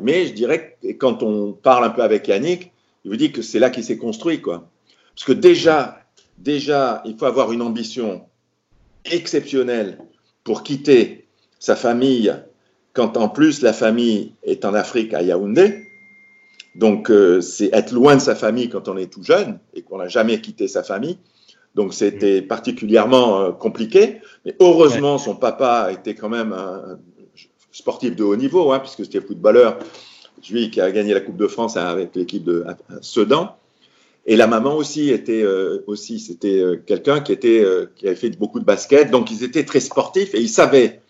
Mais 0.00 0.26
je 0.26 0.32
dirais 0.32 0.76
que 0.82 0.92
quand 0.92 1.22
on 1.22 1.52
parle 1.52 1.84
un 1.84 1.90
peu 1.90 2.02
avec 2.02 2.28
Yannick, 2.28 2.72
il 3.04 3.10
vous 3.10 3.16
dit 3.16 3.32
que 3.32 3.42
c'est 3.42 3.58
là 3.58 3.70
qu'il 3.70 3.84
s'est 3.84 3.96
construit. 3.98 4.40
Quoi. 4.40 4.68
Parce 5.14 5.24
que 5.24 5.32
déjà, 5.32 6.00
déjà, 6.38 7.02
il 7.04 7.16
faut 7.16 7.26
avoir 7.26 7.52
une 7.52 7.62
ambition 7.62 8.22
exceptionnelle 9.04 9.98
pour 10.44 10.62
quitter 10.62 11.26
sa 11.58 11.76
famille 11.76 12.34
quand 12.92 13.16
en 13.16 13.28
plus 13.28 13.62
la 13.62 13.72
famille 13.72 14.32
est 14.42 14.64
en 14.64 14.74
Afrique 14.74 15.14
à 15.14 15.22
Yaoundé. 15.22 15.84
Donc 16.74 17.10
euh, 17.10 17.40
c'est 17.40 17.70
être 17.72 17.92
loin 17.92 18.16
de 18.16 18.20
sa 18.20 18.34
famille 18.34 18.68
quand 18.68 18.88
on 18.88 18.96
est 18.96 19.12
tout 19.12 19.22
jeune 19.22 19.58
et 19.74 19.82
qu'on 19.82 19.98
n'a 19.98 20.08
jamais 20.08 20.40
quitté 20.40 20.68
sa 20.68 20.82
famille. 20.82 21.18
Donc 21.74 21.94
c'était 21.94 22.42
particulièrement 22.42 23.40
euh, 23.40 23.52
compliqué. 23.52 24.20
Mais 24.44 24.54
heureusement, 24.60 25.18
son 25.18 25.36
papa 25.36 25.90
était 25.92 26.14
quand 26.14 26.28
même 26.28 26.52
un 26.52 26.98
sportif 27.78 28.16
de 28.16 28.24
haut 28.24 28.36
niveau, 28.36 28.72
hein, 28.72 28.80
puisque 28.80 29.04
c'était 29.04 29.20
footballeur, 29.20 29.78
lui 30.50 30.70
qui 30.70 30.80
a 30.80 30.90
gagné 30.90 31.14
la 31.14 31.20
Coupe 31.20 31.36
de 31.36 31.46
France 31.46 31.76
avec 31.76 32.14
l'équipe 32.16 32.44
de 32.44 32.64
Sedan. 33.00 33.56
Et 34.26 34.36
la 34.36 34.46
maman 34.46 34.76
aussi 34.76 35.10
était 35.10 35.42
euh, 35.42 35.84
aussi 35.86 36.18
c'était 36.18 36.60
euh, 36.60 36.76
quelqu'un 36.76 37.20
qui 37.20 37.32
était 37.32 37.64
euh, 37.64 37.86
qui 37.96 38.06
avait 38.06 38.16
fait 38.16 38.30
beaucoup 38.30 38.60
de 38.60 38.64
basket, 38.64 39.10
donc 39.10 39.30
ils 39.30 39.42
étaient 39.42 39.64
très 39.64 39.80
sportifs 39.80 40.34
et 40.34 40.40
ils 40.40 40.50
savaient 40.50 41.00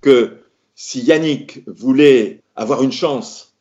que 0.00 0.36
si 0.76 1.00
Yannick 1.00 1.62
voulait 1.66 2.42
avoir 2.54 2.82
une 2.82 2.92
chance 2.92 3.54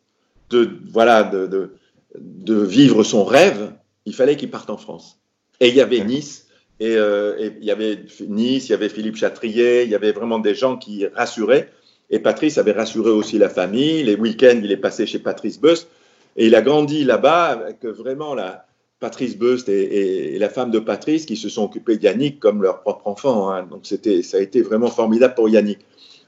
de 0.52 0.70
voilà 0.92 1.24
de, 1.24 1.72
de, 2.20 2.64
vivre 2.64 3.04
son 3.04 3.24
rêve, 3.24 3.74
il 4.06 4.14
fallait 4.14 4.36
qu'il 4.36 4.52
parte 4.52 4.70
en 4.70 4.78
France. 4.78 5.20
Et 5.60 5.70
il 5.70 5.76
y 5.76 5.82
avait 5.82 6.04
Nice 6.04 6.46
et, 6.80 6.94
et, 6.94 7.52
il 7.60 7.66
y 7.66 7.72
avait 7.72 8.06
Nice, 8.28 8.68
il 8.68 8.72
y 8.72 8.76
avait 8.76 8.90
Philippe 8.90 9.16
Chatrier, 9.16 9.84
il 9.84 9.90
y 9.90 9.96
avait 9.96 10.12
vraiment 10.12 10.38
des 10.38 10.54
gens 10.54 10.78
qui 10.78 11.08
rassuraient. 11.08 11.72
Et 12.10 12.20
Patrice 12.20 12.58
avait 12.58 12.72
rassuré 12.72 13.10
aussi 13.10 13.38
la 13.38 13.50
famille. 13.50 14.04
Les 14.04 14.16
week-ends, 14.16 14.60
il 14.64 14.72
est 14.72 14.78
passé 14.78 15.06
chez 15.06 15.20
Patrice 15.20 15.60
Bust. 15.60 15.88
Et 16.36 16.48
il 16.48 16.56
a 16.56 16.62
grandi 16.62 17.04
là-bas 17.04 17.46
avec 17.46 17.84
vraiment 17.84 18.34
la, 18.34 18.68
Patrice 19.00 19.38
Bust 19.38 19.70
et, 19.70 20.38
la 20.40 20.50
femme 20.50 20.72
de 20.72 20.80
Patrice 20.80 21.26
qui 21.26 21.38
se 21.38 21.50
sont 21.50 21.64
occupés 21.64 21.98
d'Yannick 21.98 22.40
comme 22.40 22.64
leur 22.64 22.82
propre 22.82 23.08
enfant. 23.08 23.52
Hein. 23.52 23.68
Donc 23.70 23.86
ça 23.86 24.38
a 24.38 24.42
été 24.42 24.62
vraiment 24.62 24.90
formidable 24.90 25.36
pour 25.36 25.50
Yannick. 25.50 25.80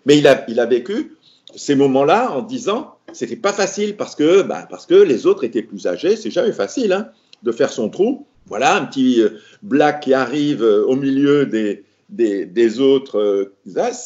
Mais 0.05 0.17
il 0.17 0.27
a, 0.27 0.65
vécu 0.65 1.17
ces 1.55 1.75
moments-là 1.75 2.31
en 2.31 2.41
disant 2.41 2.95
c'était 3.11 3.35
pas 3.35 3.53
facile 3.53 3.97
parce 3.97 4.15
que, 4.15 4.43
bah, 4.43 4.67
les 4.91 5.25
autres 5.25 5.43
étaient 5.43 5.63
plus 5.63 5.87
âgés. 5.87 6.15
C'est 6.15 6.29
jamais 6.29 6.51
facile 6.51 6.93
hein, 6.93 7.09
de 7.41 7.51
faire 7.51 7.71
son 7.71 7.89
trou. 7.89 8.27
Voilà, 8.45 8.75
un 8.75 8.85
petit 8.85 9.21
euh, 9.21 9.39
black 9.61 10.01
qui 10.01 10.13
arrive 10.13 10.63
euh, 10.63 10.83
au 10.85 10.95
milieu 10.95 11.45
des, 11.45 11.83
des, 12.09 12.79
autres. 12.79 13.19
Euh, 13.19 13.55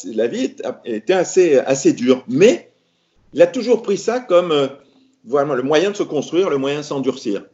la 0.04 0.26
vie 0.26 0.54
était 0.84 1.12
assez, 1.12 1.58
assez 1.58 1.92
dure. 1.92 2.24
Mais 2.28 2.72
il 3.32 3.42
a 3.42 3.46
toujours 3.46 3.82
pris 3.82 3.98
ça 3.98 4.20
comme 4.20 4.52
euh, 4.52 4.68
vraiment 5.24 5.54
le 5.54 5.62
moyen 5.62 5.90
de 5.90 5.96
se 5.96 6.02
construire, 6.02 6.50
le 6.50 6.58
moyen 6.58 6.78
de 6.78 6.84
s'endurcir. 6.84 7.44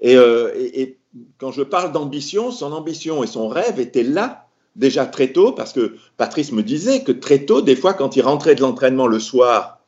Et, 0.00 0.16
euh, 0.16 0.50
et, 0.56 0.98
quand 1.38 1.52
je 1.52 1.62
parle 1.62 1.92
d'ambition, 1.92 2.50
son 2.50 2.72
ambition 2.72 3.22
et 3.22 3.26
son 3.26 3.48
rêve 3.48 3.78
étaient 3.78 4.02
là 4.02 4.48
déjà 4.76 5.04
très 5.04 5.28
tôt, 5.28 5.52
parce 5.52 5.74
que 5.74 5.96
Patrice 6.16 6.52
me 6.52 6.62
disait 6.62 7.02
que 7.02 7.12
très 7.12 7.40
tôt, 7.40 7.60
des 7.60 7.76
fois, 7.76 7.92
quand 7.92 8.16
il 8.16 8.22
rentrait 8.22 8.54
de 8.54 8.62
l'entraînement 8.62 9.06
le 9.06 9.20
soir, 9.20 9.80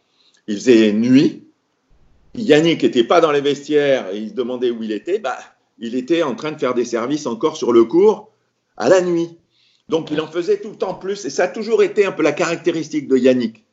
il 0.46 0.56
faisait 0.56 0.92
nuit. 0.92 1.44
Yannick 2.34 2.82
n'était 2.82 3.04
pas 3.04 3.22
dans 3.22 3.32
les 3.32 3.40
vestiaires 3.40 4.10
et 4.12 4.18
il 4.18 4.28
se 4.30 4.34
demandait 4.34 4.70
où 4.70 4.82
il 4.82 4.92
était. 4.92 5.18
Bah, 5.18 5.38
il 5.78 5.94
était 5.94 6.22
en 6.22 6.34
train 6.34 6.52
de 6.52 6.58
faire 6.58 6.74
des 6.74 6.84
services 6.84 7.26
encore 7.26 7.56
sur 7.56 7.72
le 7.72 7.84
cours 7.84 8.30
à 8.76 8.90
la 8.90 9.00
nuit. 9.00 9.38
Donc 9.88 10.10
il 10.10 10.20
en 10.20 10.26
faisait 10.26 10.58
tout 10.58 10.70
le 10.70 10.76
temps 10.76 10.94
plus, 10.94 11.24
et 11.24 11.30
ça 11.30 11.44
a 11.44 11.48
toujours 11.48 11.82
été 11.82 12.06
un 12.06 12.12
peu 12.12 12.22
la 12.22 12.32
caractéristique 12.32 13.08
de 13.08 13.16
Yannick. 13.16 13.64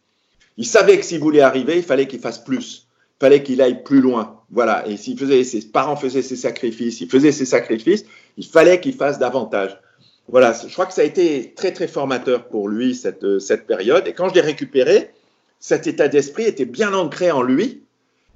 Il 0.58 0.66
savait 0.66 0.98
que 1.00 1.06
s'il 1.06 1.20
voulait 1.20 1.42
arriver, 1.42 1.78
il 1.78 1.84
fallait 1.84 2.08
qu'il 2.08 2.20
fasse 2.20 2.44
plus, 2.44 2.88
il 3.18 3.20
fallait 3.22 3.44
qu'il 3.44 3.62
aille 3.62 3.84
plus 3.84 4.02
loin. 4.02 4.42
Voilà, 4.52 4.86
et 4.88 4.98
s'il 4.98 5.18
faisait, 5.18 5.44
ses 5.46 5.62
parents 5.62 5.96
faisaient 5.96 6.22
ses 6.22 6.36
sacrifices, 6.36 7.00
il 7.00 7.10
faisait 7.10 7.32
ses 7.32 7.46
sacrifices, 7.46 8.06
il 8.38 8.46
fallait 8.46 8.82
qu'il 8.82 8.94
fasse 8.94 9.18
davantage. 9.18 9.80
Voilà, 10.28 10.54
je 10.54 10.72
crois 10.72 10.86
que 10.86 10.94
ça 10.94 11.02
a 11.02 11.06
été 11.06 11.54
très 11.56 11.72
très 11.72 11.88
formateur 11.88 12.48
pour 12.48 12.68
lui 12.68 12.94
cette, 12.94 13.40
cette 13.40 13.66
période, 13.66 14.08
et 14.08 14.14
quand 14.14 14.28
je 14.30 14.36
l'ai 14.36 14.42
récupéré, 14.42 15.12
cet 15.60 15.88
état 15.88 16.10
d'esprit 16.10 16.44
était 16.44 16.66
bien 16.66 16.94
ancré 16.94 17.32
en 17.32 17.42
lui, 17.42 17.84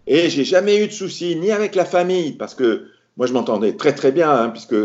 et 0.07 0.29
j'ai 0.29 0.45
jamais 0.45 0.81
eu 0.81 0.87
de 0.87 0.93
soucis 0.93 1.35
ni 1.35 1.51
avec 1.51 1.75
la 1.75 1.85
famille, 1.85 2.31
parce 2.33 2.55
que 2.55 2.85
moi 3.17 3.27
je 3.27 3.33
m'entendais 3.33 3.73
très 3.73 3.93
très 3.93 4.11
bien, 4.11 4.31
hein, 4.31 4.49
puisque 4.49 4.75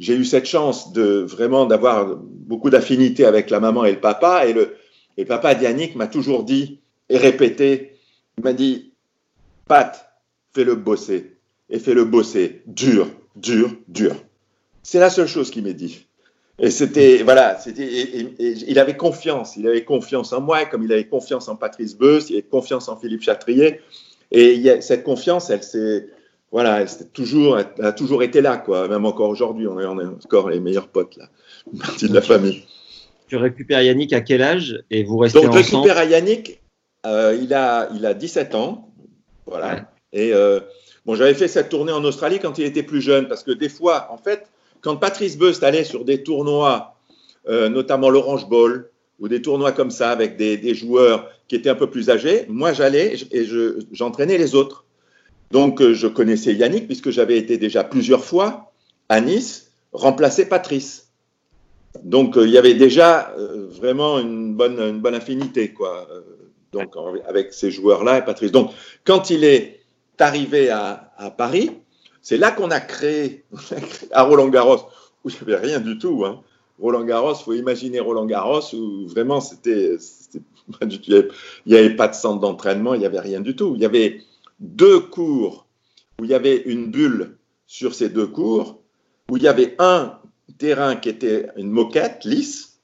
j'ai 0.00 0.16
eu 0.16 0.24
cette 0.24 0.46
chance 0.46 0.92
de 0.92 1.20
vraiment 1.20 1.66
d'avoir 1.66 2.16
beaucoup 2.16 2.70
d'affinité 2.70 3.26
avec 3.26 3.50
la 3.50 3.60
maman 3.60 3.84
et 3.84 3.92
le 3.92 4.00
papa. 4.00 4.46
Et 4.46 4.54
le, 4.54 4.76
et 5.18 5.26
papa 5.26 5.54
Dianique 5.54 5.94
m'a 5.94 6.06
toujours 6.06 6.42
dit 6.42 6.80
et 7.10 7.18
répété, 7.18 7.98
il 8.38 8.44
m'a 8.44 8.54
dit, 8.54 8.94
Pat, 9.68 10.10
fais-le 10.54 10.74
bosser. 10.74 11.36
Et 11.68 11.78
fais-le 11.78 12.04
bosser 12.04 12.62
dur, 12.66 13.08
dur, 13.36 13.76
dur. 13.88 14.16
C'est 14.82 14.98
la 14.98 15.10
seule 15.10 15.28
chose 15.28 15.50
qu'il 15.50 15.64
m'a 15.64 15.74
dit. 15.74 16.06
Et 16.58 16.70
c'était, 16.70 17.22
voilà, 17.22 17.58
c'était, 17.58 18.26
il 18.38 18.78
avait 18.78 18.96
confiance. 18.96 19.56
Il 19.56 19.68
avait 19.68 19.84
confiance 19.84 20.32
en 20.32 20.40
moi, 20.40 20.64
comme 20.64 20.82
il 20.82 20.92
avait 20.92 21.08
confiance 21.08 21.46
en 21.48 21.56
Patrice 21.56 21.94
Beus, 21.94 22.30
il 22.30 22.34
avait 22.34 22.42
confiance 22.42 22.88
en 22.88 22.96
Philippe 22.96 23.22
Chatrier. 23.22 23.80
Et 24.30 24.54
y 24.54 24.70
a, 24.70 24.80
cette 24.80 25.04
confiance, 25.04 25.50
elle 25.50 25.62
s'est, 25.62 26.08
voilà, 26.52 26.80
elle, 26.80 26.88
toujours, 27.12 27.58
elle 27.58 27.84
a 27.84 27.92
toujours 27.92 28.22
été 28.22 28.40
là, 28.40 28.56
quoi. 28.56 28.88
Même 28.88 29.06
encore 29.06 29.28
aujourd'hui, 29.28 29.66
on 29.68 29.78
est, 29.78 29.86
on 29.86 30.00
est 30.00 30.06
encore 30.06 30.50
les 30.50 30.60
meilleurs 30.60 30.88
potes, 30.88 31.16
là. 31.16 31.28
Une 31.72 31.78
partie 31.78 32.08
de 32.08 32.14
la 32.14 32.22
famille. 32.22 32.64
Tu 33.28 33.36
récupères 33.36 33.82
Yannick 33.82 34.12
à 34.12 34.20
quel 34.20 34.42
âge 34.42 34.82
et 34.90 35.04
vous 35.04 35.18
restez 35.18 35.40
Donc, 35.40 35.50
ensemble 35.50 35.62
je 35.62 35.76
récupère 35.76 35.98
à 35.98 36.04
Yannick, 36.04 36.60
euh, 37.06 37.38
il, 37.40 37.54
a, 37.54 37.88
il 37.94 38.04
a 38.04 38.14
17 38.14 38.56
ans. 38.56 38.92
Voilà. 39.46 39.74
Ouais. 39.74 39.82
Et 40.12 40.34
euh, 40.34 40.58
bon, 41.06 41.14
j'avais 41.14 41.34
fait 41.34 41.46
cette 41.46 41.68
tournée 41.68 41.92
en 41.92 42.02
Australie 42.02 42.40
quand 42.40 42.58
il 42.58 42.64
était 42.64 42.82
plus 42.82 43.00
jeune, 43.00 43.28
parce 43.28 43.44
que 43.44 43.52
des 43.52 43.68
fois, 43.68 44.08
en 44.10 44.16
fait, 44.16 44.48
quand 44.80 44.96
Patrice 44.96 45.38
Beust 45.38 45.62
allait 45.62 45.84
sur 45.84 46.04
des 46.04 46.24
tournois, 46.24 46.96
euh, 47.48 47.68
notamment 47.68 48.10
l'Orange 48.10 48.48
Bowl, 48.48 48.90
ou 49.20 49.28
des 49.28 49.42
tournois 49.42 49.72
comme 49.72 49.90
ça, 49.90 50.10
avec 50.10 50.36
des, 50.36 50.56
des, 50.56 50.74
joueurs 50.74 51.30
qui 51.46 51.54
étaient 51.54 51.70
un 51.70 51.74
peu 51.74 51.90
plus 51.90 52.10
âgés, 52.10 52.46
moi 52.48 52.72
j'allais 52.72 53.14
et 53.30 53.46
j'entraînais 53.92 54.38
je, 54.38 54.42
les 54.42 54.54
autres. 54.54 54.84
Donc, 55.50 55.80
euh, 55.80 55.94
je 55.94 56.06
connaissais 56.06 56.54
Yannick 56.54 56.86
puisque 56.86 57.10
j'avais 57.10 57.36
été 57.36 57.58
déjà 57.58 57.82
plusieurs 57.84 58.24
fois 58.24 58.72
à 59.08 59.20
Nice 59.20 59.72
remplacer 59.92 60.48
Patrice. 60.48 61.08
Donc, 62.04 62.36
euh, 62.36 62.46
il 62.46 62.52
y 62.52 62.58
avait 62.58 62.74
déjà 62.74 63.34
euh, 63.36 63.66
vraiment 63.68 64.20
une 64.20 64.54
bonne, 64.54 64.78
une 64.78 65.14
affinité, 65.14 65.72
quoi. 65.72 66.06
donc, 66.72 66.94
avec 67.26 67.52
ces 67.52 67.72
joueurs-là 67.72 68.18
et 68.18 68.24
Patrice. 68.24 68.52
Donc, 68.52 68.70
quand 69.04 69.30
il 69.30 69.42
est 69.42 69.80
arrivé 70.20 70.70
à, 70.70 71.10
Paris, 71.36 71.70
c'est 72.22 72.36
là 72.36 72.52
qu'on 72.52 72.70
a 72.70 72.80
créé, 72.80 73.44
à 74.12 74.22
Roland 74.22 74.48
Garros, 74.48 74.86
où 75.24 75.30
il 75.30 75.34
n'y 75.34 75.54
avait 75.54 75.66
rien 75.66 75.80
du 75.80 75.98
tout. 75.98 76.24
Hein. 76.24 76.42
Roland 76.80 77.04
Garros, 77.04 77.34
faut 77.34 77.52
imaginer 77.52 78.00
Roland 78.00 78.26
Garros 78.26 78.74
où 78.74 79.06
vraiment 79.06 79.40
c'était, 79.40 79.96
il 80.82 81.28
n'y 81.66 81.76
avait 81.76 81.96
pas 81.96 82.08
de 82.08 82.14
centre 82.14 82.40
d'entraînement, 82.40 82.94
il 82.94 83.00
n'y 83.00 83.06
avait 83.06 83.20
rien 83.20 83.40
du 83.40 83.56
tout. 83.56 83.74
Il 83.76 83.82
y 83.82 83.84
avait 83.84 84.22
deux 84.60 85.00
cours 85.00 85.66
où 86.18 86.24
il 86.24 86.30
y 86.30 86.34
avait 86.34 86.56
une 86.56 86.90
bulle 86.90 87.38
sur 87.66 87.94
ces 87.94 88.08
deux 88.08 88.26
cours, 88.26 88.82
où 89.30 89.36
il 89.36 89.42
y 89.42 89.48
avait 89.48 89.74
un 89.78 90.18
terrain 90.58 90.96
qui 90.96 91.08
était 91.08 91.46
une 91.56 91.70
moquette 91.70 92.24
lisse 92.24 92.80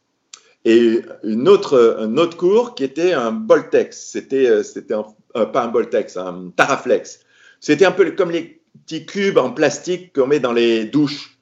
et 0.65 1.03
une 1.23 1.49
autre, 1.49 1.97
un 2.01 2.17
autre 2.17 2.37
cours 2.37 2.75
qui 2.75 2.85
était 2.85 3.13
un 3.13 3.31
Boltex. 3.31 4.11
C'était, 4.11 4.63
c'était 4.65 4.95
un, 4.95 5.05
euh, 5.37 5.47
pas 5.47 5.65
un 5.65 5.69
Boltex, 5.69 6.17
un 6.17 6.51
Taraflex. 6.57 7.21
C'était 7.61 7.85
un 7.85 7.93
peu 7.93 8.11
comme 8.13 8.31
les 8.31 8.61
petits 8.85 9.07
cubes 9.07 9.39
en 9.39 9.51
plastique 9.51 10.13
qu'on 10.15 10.27
met 10.27 10.41
dans 10.41 10.53
les 10.53 10.85
douches. 10.85 11.39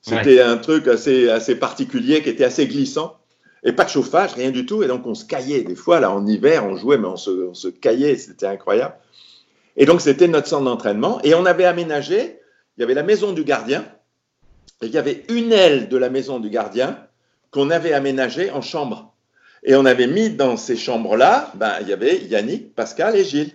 C'était 0.00 0.40
un 0.40 0.56
truc 0.56 0.86
assez, 0.86 1.28
assez 1.28 1.56
particulier 1.56 2.22
qui 2.22 2.30
était 2.30 2.44
assez 2.44 2.66
glissant. 2.66 3.18
Et 3.64 3.72
pas 3.72 3.84
de 3.84 3.90
chauffage, 3.90 4.34
rien 4.34 4.50
du 4.50 4.64
tout. 4.64 4.82
Et 4.82 4.86
donc, 4.86 5.06
on 5.06 5.14
se 5.14 5.24
caillait. 5.24 5.62
Des 5.62 5.74
fois, 5.74 5.98
là, 5.98 6.12
en 6.12 6.26
hiver, 6.26 6.64
on 6.64 6.76
jouait, 6.76 6.96
mais 6.96 7.08
on 7.08 7.16
se, 7.16 7.30
on 7.30 7.54
se 7.54 7.68
caillait. 7.68 8.16
C'était 8.16 8.46
incroyable. 8.46 8.94
Et 9.78 9.86
donc, 9.86 10.02
c'était 10.02 10.28
notre 10.28 10.48
centre 10.48 10.64
d'entraînement. 10.64 11.20
Et 11.22 11.34
on 11.34 11.46
avait 11.46 11.64
aménagé, 11.64 12.40
il 12.76 12.80
y 12.80 12.84
avait 12.84 12.94
la 12.94 13.04
maison 13.04 13.32
du 13.32 13.44
gardien. 13.44 13.86
Et 14.82 14.86
il 14.86 14.92
y 14.92 14.98
avait 14.98 15.24
une 15.30 15.52
aile 15.52 15.88
de 15.88 15.96
la 15.96 16.10
maison 16.10 16.40
du 16.40 16.50
gardien 16.50 16.98
qu'on 17.50 17.70
avait 17.70 17.92
aménagée 17.92 18.50
en 18.50 18.60
chambre. 18.60 19.14
Et 19.62 19.74
on 19.76 19.84
avait 19.84 20.06
mis 20.06 20.30
dans 20.30 20.56
ces 20.56 20.76
chambres-là, 20.76 21.52
ben, 21.54 21.72
il 21.80 21.88
y 21.88 21.92
avait 21.92 22.18
Yannick, 22.18 22.74
Pascal 22.74 23.16
et 23.16 23.24
Gilles. 23.24 23.52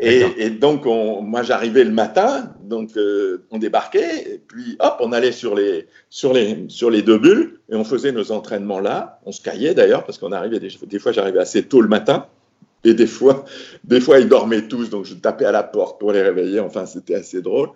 Et, 0.00 0.24
et 0.36 0.50
donc, 0.50 0.86
on, 0.86 1.22
moi, 1.22 1.42
j'arrivais 1.42 1.82
le 1.82 1.90
matin, 1.90 2.54
donc 2.62 2.96
euh, 2.96 3.44
on 3.50 3.58
débarquait, 3.58 4.34
et 4.34 4.38
puis 4.38 4.76
hop, 4.78 4.98
on 5.00 5.10
allait 5.10 5.32
sur 5.32 5.56
les, 5.56 5.88
sur, 6.08 6.32
les, 6.32 6.66
sur 6.68 6.88
les 6.88 7.02
deux 7.02 7.18
bulles, 7.18 7.58
et 7.68 7.74
on 7.74 7.82
faisait 7.82 8.12
nos 8.12 8.30
entraînements 8.30 8.78
là. 8.78 9.18
On 9.26 9.32
se 9.32 9.42
caillait 9.42 9.74
d'ailleurs, 9.74 10.04
parce 10.04 10.18
qu'on 10.18 10.30
arrivait, 10.30 10.60
des, 10.60 10.68
des 10.86 10.98
fois, 11.00 11.10
j'arrivais 11.10 11.40
assez 11.40 11.64
tôt 11.64 11.80
le 11.80 11.88
matin, 11.88 12.28
et 12.88 12.94
des 12.94 13.06
fois, 13.06 13.44
des 13.84 14.00
fois, 14.00 14.18
ils 14.18 14.28
dormaient 14.28 14.66
tous, 14.68 14.90
donc 14.90 15.04
je 15.04 15.14
tapais 15.14 15.44
à 15.44 15.52
la 15.52 15.62
porte 15.62 15.98
pour 16.00 16.12
les 16.12 16.22
réveiller. 16.22 16.60
Enfin, 16.60 16.86
c'était 16.86 17.14
assez 17.14 17.42
drôle. 17.42 17.70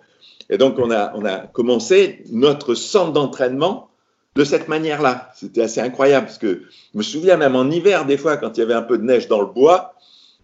Et 0.49 0.57
donc, 0.57 0.77
on 0.79 0.91
a, 0.91 1.13
on 1.15 1.25
a 1.25 1.47
commencé 1.47 2.23
notre 2.31 2.75
centre 2.75 3.13
d'entraînement 3.13 3.89
de 4.35 4.43
cette 4.43 4.67
manière-là. 4.67 5.31
C'était 5.35 5.61
assez 5.61 5.79
incroyable 5.79 6.25
parce 6.25 6.37
que 6.37 6.63
je 6.93 6.97
me 6.97 7.03
souviens 7.03 7.37
même 7.37 7.55
en 7.55 7.69
hiver, 7.69 8.05
des 8.05 8.17
fois, 8.17 8.37
quand 8.37 8.57
il 8.57 8.61
y 8.61 8.63
avait 8.63 8.73
un 8.73 8.81
peu 8.81 8.97
de 8.97 9.03
neige 9.03 9.27
dans 9.27 9.39
le 9.39 9.47
bois, 9.47 9.93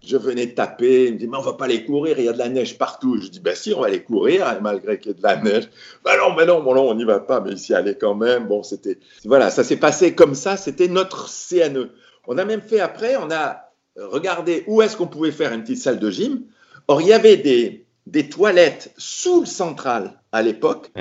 je 0.06 0.16
venais 0.16 0.54
taper, 0.54 1.08
il 1.08 1.14
me 1.14 1.20
dit, 1.20 1.28
mais 1.28 1.38
on 1.38 1.42
va 1.42 1.54
pas 1.54 1.66
aller 1.66 1.84
courir, 1.84 2.18
il 2.20 2.26
y 2.26 2.30
a 2.30 2.34
de 2.34 2.38
la 2.38 2.48
neige 2.48 2.78
partout. 2.78 3.20
Je 3.22 3.28
dis, 3.28 3.40
ben 3.40 3.56
si, 3.56 3.74
on 3.74 3.82
va 3.82 3.88
aller 3.88 4.04
courir, 4.04 4.46
malgré 4.62 5.00
qu'il 5.00 5.12
y 5.12 5.16
ait 5.16 5.18
de 5.18 5.24
la 5.24 5.36
neige. 5.38 5.70
Ben 6.06 6.18
non, 6.18 6.34
ben 6.36 6.46
non, 6.46 6.62
bon, 6.62 6.74
non, 6.76 6.90
on 6.90 6.96
n'y 6.96 7.04
va 7.04 7.20
pas, 7.20 7.42
mais 7.42 7.54
ici, 7.54 7.74
allait 7.74 7.96
quand 7.96 8.16
même. 8.16 8.48
Bon, 8.48 8.64
c'était, 8.64 8.98
voilà, 9.26 9.50
ça 9.50 9.64
s'est 9.64 9.78
passé 9.78 10.16
comme 10.16 10.36
ça, 10.36 10.56
c'était 10.56 10.88
notre 10.88 11.28
CNE. 11.28 11.90
On 12.28 12.38
a 12.38 12.46
même 12.46 12.62
fait 12.62 12.80
après, 12.80 13.18
on 13.18 13.30
a 13.32 13.69
regardé 14.08 14.64
où 14.68 14.82
est-ce 14.82 14.98
qu'on 14.98 15.08
pouvait 15.08 15.32
faire 15.32 15.54
une 15.54 15.62
petite 15.62 15.80
salle 15.80 16.00
de 16.00 16.10
gym. 16.10 16.44
Or, 16.88 17.02
il 17.02 17.08
y 17.08 17.14
avait 17.14 17.38
des, 17.38 17.86
des 18.08 18.30
toilettes 18.30 18.94
sous 18.98 19.42
le 19.42 19.46
central 19.46 20.20
à 20.32 20.42
l'époque 20.42 20.92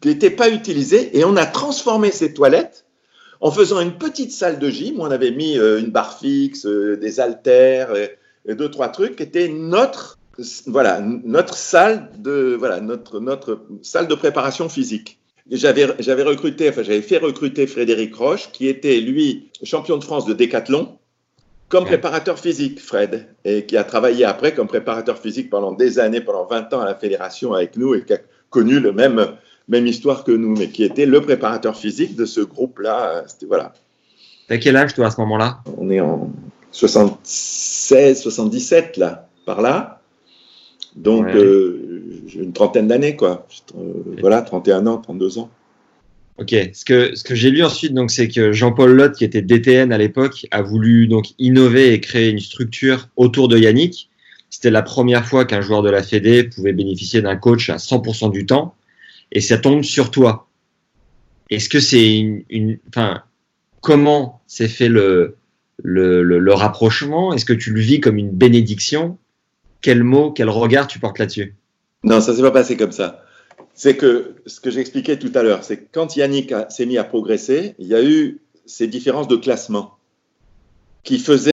qui 0.00 0.08
n'étaient 0.08 0.30
pas 0.30 0.48
utilisées 0.48 1.16
et 1.18 1.24
on 1.24 1.36
a 1.36 1.46
transformé 1.46 2.10
ces 2.10 2.32
toilettes 2.32 2.86
en 3.40 3.50
faisant 3.50 3.80
une 3.80 3.98
petite 3.98 4.32
salle 4.32 4.58
de 4.58 4.70
gym 4.70 4.98
où 4.98 5.02
on 5.02 5.10
avait 5.10 5.30
mis 5.30 5.58
euh, 5.58 5.78
une 5.78 5.90
barre 5.90 6.18
fixe, 6.18 6.66
euh, 6.66 6.96
des 6.96 7.20
haltères 7.20 7.94
et, 7.94 8.18
et, 8.46 8.54
deux 8.54 8.70
trois 8.70 8.88
trucs 8.88 9.16
qui 9.16 9.22
étaient 9.22 9.48
notre 9.48 10.18
voilà 10.66 11.00
notre 11.00 11.56
salle 11.56 12.10
de 12.18 12.54
voilà 12.58 12.80
notre 12.80 13.18
notre 13.18 13.66
salle 13.82 14.06
de 14.06 14.14
préparation 14.14 14.68
physique. 14.68 15.18
J'avais 15.50 15.88
j'avais 15.98 16.22
recruté 16.22 16.68
enfin 16.68 16.82
j'avais 16.82 17.02
fait 17.02 17.18
recruter 17.18 17.66
Frédéric 17.66 18.14
Roche 18.14 18.50
qui 18.52 18.68
était 18.68 19.00
lui 19.00 19.50
champion 19.62 19.96
de 19.96 20.04
France 20.04 20.26
de 20.26 20.34
décathlon 20.34 20.98
comme 21.68 21.84
préparateur 21.84 22.38
physique, 22.38 22.80
Fred, 22.80 23.26
et 23.44 23.66
qui 23.66 23.76
a 23.76 23.84
travaillé 23.84 24.24
après 24.24 24.54
comme 24.54 24.68
préparateur 24.68 25.18
physique 25.18 25.50
pendant 25.50 25.72
des 25.72 25.98
années, 25.98 26.20
pendant 26.20 26.46
20 26.46 26.72
ans 26.74 26.80
à 26.80 26.86
la 26.86 26.94
fédération 26.94 27.52
avec 27.52 27.76
nous 27.76 27.94
et 27.94 28.04
qui 28.04 28.14
a 28.14 28.18
connu 28.50 28.80
le 28.80 28.92
même, 28.92 29.34
même 29.68 29.86
histoire 29.86 30.24
que 30.24 30.32
nous, 30.32 30.56
mais 30.56 30.68
qui 30.68 30.84
était 30.84 31.06
le 31.06 31.20
préparateur 31.20 31.76
physique 31.76 32.16
de 32.16 32.24
ce 32.24 32.40
groupe-là. 32.40 33.24
Voilà. 33.46 33.72
T'as 34.48 34.56
quel 34.56 34.76
âge, 34.76 34.94
toi, 34.94 35.06
à 35.06 35.10
ce 35.10 35.20
moment-là? 35.20 35.60
On 35.76 35.90
est 35.90 36.00
en 36.00 36.30
76, 36.70 38.22
77, 38.22 38.96
là, 38.96 39.28
par 39.44 39.60
là. 39.60 40.00
Donc, 40.96 41.26
ouais. 41.26 41.36
euh, 41.36 42.02
j'ai 42.26 42.40
une 42.40 42.54
trentaine 42.54 42.88
d'années, 42.88 43.14
quoi. 43.14 43.46
Euh, 43.76 43.92
voilà, 44.20 44.40
31 44.40 44.86
ans, 44.86 44.98
32 44.98 45.38
ans. 45.38 45.50
Ok. 46.38 46.54
Ce 46.72 46.84
que, 46.84 47.14
ce 47.16 47.24
que 47.24 47.34
j'ai 47.34 47.50
lu 47.50 47.64
ensuite, 47.64 47.94
donc, 47.94 48.10
c'est 48.10 48.28
que 48.28 48.52
Jean-Paul 48.52 48.92
Lotte, 48.92 49.16
qui 49.16 49.24
était 49.24 49.42
DTN 49.42 49.92
à 49.92 49.98
l'époque, 49.98 50.46
a 50.50 50.62
voulu 50.62 51.08
donc 51.08 51.26
innover 51.38 51.92
et 51.92 52.00
créer 52.00 52.30
une 52.30 52.38
structure 52.38 53.08
autour 53.16 53.48
de 53.48 53.58
Yannick. 53.58 54.08
C'était 54.50 54.70
la 54.70 54.82
première 54.82 55.26
fois 55.26 55.44
qu'un 55.44 55.60
joueur 55.60 55.82
de 55.82 55.90
la 55.90 56.02
Fédé 56.02 56.44
pouvait 56.44 56.72
bénéficier 56.72 57.20
d'un 57.22 57.36
coach 57.36 57.68
à 57.70 57.76
100% 57.76 58.30
du 58.30 58.46
temps, 58.46 58.74
et 59.32 59.40
ça 59.40 59.58
tombe 59.58 59.82
sur 59.82 60.10
toi. 60.10 60.48
Est-ce 61.50 61.68
que 61.68 61.80
c'est 61.80 62.18
une, 62.18 62.44
une, 62.48 62.78
enfin, 62.88 63.22
comment 63.80 64.40
s'est 64.46 64.68
fait 64.68 64.88
le, 64.88 65.36
le, 65.82 66.22
le, 66.22 66.38
le 66.38 66.54
rapprochement? 66.54 67.32
Est-ce 67.34 67.44
que 67.44 67.52
tu 67.52 67.72
le 67.72 67.80
vis 67.80 68.00
comme 68.00 68.16
une 68.16 68.30
bénédiction? 68.30 69.18
Quel 69.80 70.02
mot, 70.02 70.30
quel 70.30 70.48
regard 70.48 70.86
tu 70.86 70.98
portes 70.98 71.18
là-dessus? 71.18 71.54
Non, 72.04 72.20
ça 72.20 72.34
s'est 72.34 72.42
pas 72.42 72.50
passé 72.50 72.76
comme 72.76 72.92
ça 72.92 73.24
c'est 73.78 73.96
que 73.96 74.34
ce 74.46 74.58
que 74.58 74.70
j'expliquais 74.70 75.20
tout 75.20 75.30
à 75.36 75.44
l'heure, 75.44 75.62
c'est 75.62 75.76
que 75.76 75.86
quand 75.92 76.16
Yannick 76.16 76.52
s'est 76.68 76.84
mis 76.84 76.98
à 76.98 77.04
progresser, 77.04 77.76
il 77.78 77.86
y 77.86 77.94
a 77.94 78.02
eu 78.02 78.40
ces 78.66 78.88
différences 78.88 79.28
de 79.28 79.36
classement 79.36 79.98
qui 81.04 81.20
faisaient. 81.20 81.52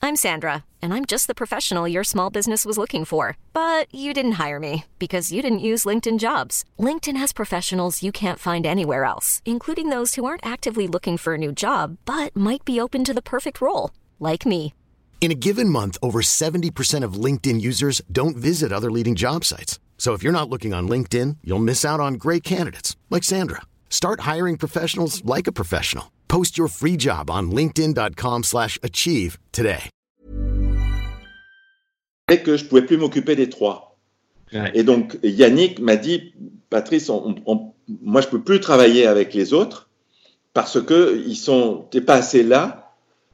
I'm 0.00 0.14
Sandra, 0.14 0.64
and 0.80 0.94
I'm 0.94 1.04
just 1.04 1.26
the 1.26 1.34
professional 1.34 1.88
your 1.88 2.04
small 2.04 2.30
business 2.30 2.64
was 2.64 2.78
looking 2.78 3.04
for. 3.04 3.36
But 3.52 3.92
you 3.92 4.14
didn't 4.14 4.40
hire 4.40 4.60
me 4.60 4.84
because 5.00 5.32
you 5.32 5.42
didn't 5.42 5.58
use 5.58 5.84
LinkedIn 5.84 6.20
jobs. 6.20 6.64
LinkedIn 6.78 7.16
has 7.16 7.32
professionals 7.32 8.00
you 8.00 8.12
can't 8.12 8.38
find 8.38 8.64
anywhere 8.64 9.04
else, 9.04 9.42
including 9.44 9.90
those 9.90 10.14
who 10.14 10.24
aren't 10.24 10.46
actively 10.46 10.86
looking 10.86 11.16
for 11.16 11.34
a 11.34 11.38
new 11.38 11.52
job 11.52 11.96
but 12.06 12.34
might 12.36 12.64
be 12.64 12.80
open 12.80 13.02
to 13.04 13.12
the 13.12 13.22
perfect 13.22 13.60
role, 13.60 13.90
like 14.20 14.46
me. 14.46 14.72
In 15.20 15.30
a 15.30 15.34
given 15.34 15.68
month, 15.68 15.98
over 16.02 16.22
70% 16.22 17.04
of 17.04 17.24
LinkedIn 17.24 17.60
users 17.60 18.00
don't 18.10 18.38
visit 18.38 18.72
other 18.72 18.90
leading 18.90 19.14
job 19.14 19.44
sites. 19.44 19.78
So 19.98 20.14
if 20.14 20.22
you're 20.22 20.32
not 20.32 20.48
looking 20.48 20.72
on 20.72 20.88
LinkedIn, 20.88 21.36
you'll 21.44 21.58
miss 21.58 21.84
out 21.84 22.00
on 22.00 22.14
great 22.14 22.42
candidates 22.42 22.96
like 23.10 23.22
Sandra. 23.22 23.60
Start 23.90 24.20
hiring 24.20 24.56
professionals 24.56 25.22
like 25.26 25.46
a 25.46 25.52
professional. 25.52 26.10
Post 26.28 26.56
your 26.56 26.68
free 26.68 26.96
job 26.96 27.30
on 27.30 27.50
linkedin.com/achieve 27.50 29.36
today. 29.52 29.90
Et 32.30 32.42
que 32.42 32.56
je 32.56 32.64
pouvais 32.64 32.86
plus 32.86 32.96
m'occuper 32.96 33.36
des 33.36 33.50
trois. 33.50 33.98
Ouais. 34.52 34.70
Et 34.74 34.84
donc 34.84 35.18
Yannick 35.22 35.80
m'a 35.80 35.96
dit 35.96 36.32
Patrice, 36.70 37.10
on, 37.10 37.34
on, 37.44 37.74
moi 37.88 38.20
je 38.22 38.28
peux 38.28 38.40
plus 38.40 38.60
travailler 38.60 39.06
avec 39.06 39.34
les 39.34 39.52
autres 39.52 39.90
parce 40.54 40.80
que 40.80 41.22
ils 41.26 41.36
sont 41.36 41.88
t'es 41.90 42.00
pas 42.00 42.14
assez 42.14 42.42
là 42.42 42.89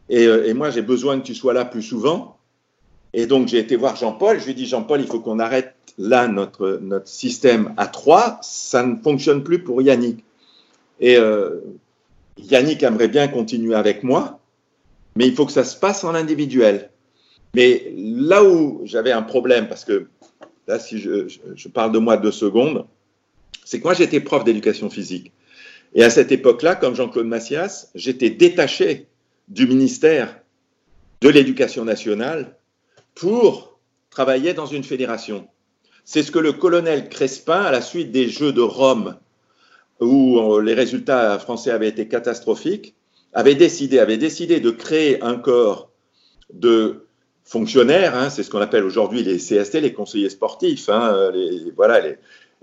et, 0.08 0.24
et 0.24 0.54
moi, 0.54 0.70
j'ai 0.70 0.82
besoin 0.82 1.18
que 1.20 1.26
tu 1.26 1.34
sois 1.34 1.52
là 1.52 1.64
plus 1.64 1.82
souvent. 1.82 2.36
Et 3.12 3.26
donc, 3.26 3.48
j'ai 3.48 3.58
été 3.58 3.76
voir 3.76 3.96
Jean-Paul. 3.96 4.38
Je 4.38 4.44
lui 4.44 4.52
ai 4.52 4.54
dit, 4.54 4.66
Jean-Paul, 4.66 5.00
il 5.00 5.06
faut 5.06 5.20
qu'on 5.20 5.38
arrête 5.38 5.74
là 5.98 6.28
notre, 6.28 6.78
notre 6.82 7.08
système 7.08 7.72
à 7.76 7.86
trois. 7.86 8.38
Ça 8.42 8.82
ne 8.82 8.96
fonctionne 8.96 9.42
plus 9.42 9.62
pour 9.62 9.80
Yannick. 9.80 10.22
Et 11.00 11.16
euh, 11.16 11.60
Yannick 12.38 12.82
aimerait 12.82 13.08
bien 13.08 13.28
continuer 13.28 13.74
avec 13.74 14.02
moi, 14.02 14.40
mais 15.14 15.26
il 15.26 15.34
faut 15.34 15.46
que 15.46 15.52
ça 15.52 15.64
se 15.64 15.76
passe 15.78 16.04
en 16.04 16.14
individuel. 16.14 16.90
Mais 17.54 17.92
là 17.96 18.44
où 18.44 18.82
j'avais 18.84 19.12
un 19.12 19.22
problème, 19.22 19.68
parce 19.68 19.84
que 19.84 20.08
là, 20.68 20.78
si 20.78 20.98
je, 20.98 21.26
je 21.54 21.68
parle 21.68 21.92
de 21.92 21.98
moi 21.98 22.16
deux 22.18 22.32
secondes, 22.32 22.84
c'est 23.64 23.78
que 23.78 23.84
moi, 23.84 23.94
j'étais 23.94 24.20
prof 24.20 24.44
d'éducation 24.44 24.90
physique. 24.90 25.32
Et 25.94 26.04
à 26.04 26.10
cette 26.10 26.32
époque-là, 26.32 26.74
comme 26.76 26.94
Jean-Claude 26.94 27.26
Massias, 27.26 27.90
j'étais 27.94 28.30
détaché 28.30 29.06
du 29.48 29.66
ministère 29.66 30.40
de 31.20 31.28
l'Éducation 31.28 31.84
nationale 31.84 32.56
pour 33.14 33.78
travailler 34.10 34.54
dans 34.54 34.66
une 34.66 34.84
fédération. 34.84 35.48
C'est 36.04 36.22
ce 36.22 36.30
que 36.30 36.38
le 36.38 36.52
colonel 36.52 37.08
Crespin, 37.08 37.62
à 37.62 37.70
la 37.70 37.80
suite 37.80 38.12
des 38.12 38.28
Jeux 38.28 38.52
de 38.52 38.60
Rome, 38.60 39.16
où 40.00 40.60
les 40.60 40.74
résultats 40.74 41.38
français 41.38 41.70
avaient 41.70 41.88
été 41.88 42.06
catastrophiques, 42.06 42.94
avait 43.32 43.54
décidé, 43.54 43.98
avait 43.98 44.18
décidé 44.18 44.60
de 44.60 44.70
créer 44.70 45.22
un 45.22 45.36
corps 45.36 45.90
de 46.52 47.06
fonctionnaires, 47.44 48.16
hein, 48.16 48.30
c'est 48.30 48.42
ce 48.42 48.50
qu'on 48.50 48.60
appelle 48.60 48.84
aujourd'hui 48.84 49.22
les 49.22 49.36
CST, 49.36 49.80
les 49.80 49.92
conseillers 49.92 50.30
sportifs, 50.30 50.88
hein, 50.88 51.32
voilà, 51.76 52.06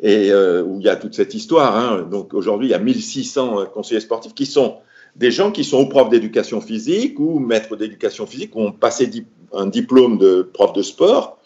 et 0.01 0.31
euh, 0.31 0.63
où 0.63 0.79
il 0.79 0.85
y 0.85 0.89
a 0.89 0.95
toute 0.95 1.13
cette 1.13 1.33
histoire. 1.33 1.77
Hein. 1.77 2.07
Donc 2.09 2.33
aujourd'hui, 2.33 2.67
il 2.67 2.71
y 2.71 2.75
a 2.75 2.79
1600 2.79 3.67
conseillers 3.73 4.01
sportifs 4.01 4.33
qui 4.33 4.45
sont 4.45 4.77
des 5.15 5.31
gens 5.31 5.51
qui 5.51 5.63
sont 5.63 5.87
profs 5.87 6.09
d'éducation 6.09 6.61
physique 6.61 7.19
ou 7.19 7.39
maîtres 7.39 7.75
d'éducation 7.75 8.25
physique, 8.25 8.55
ont 8.55 8.71
passé 8.71 9.09
un 9.53 9.67
diplôme 9.67 10.17
de 10.17 10.49
prof 10.53 10.73
de 10.73 10.81
sport, 10.81 11.39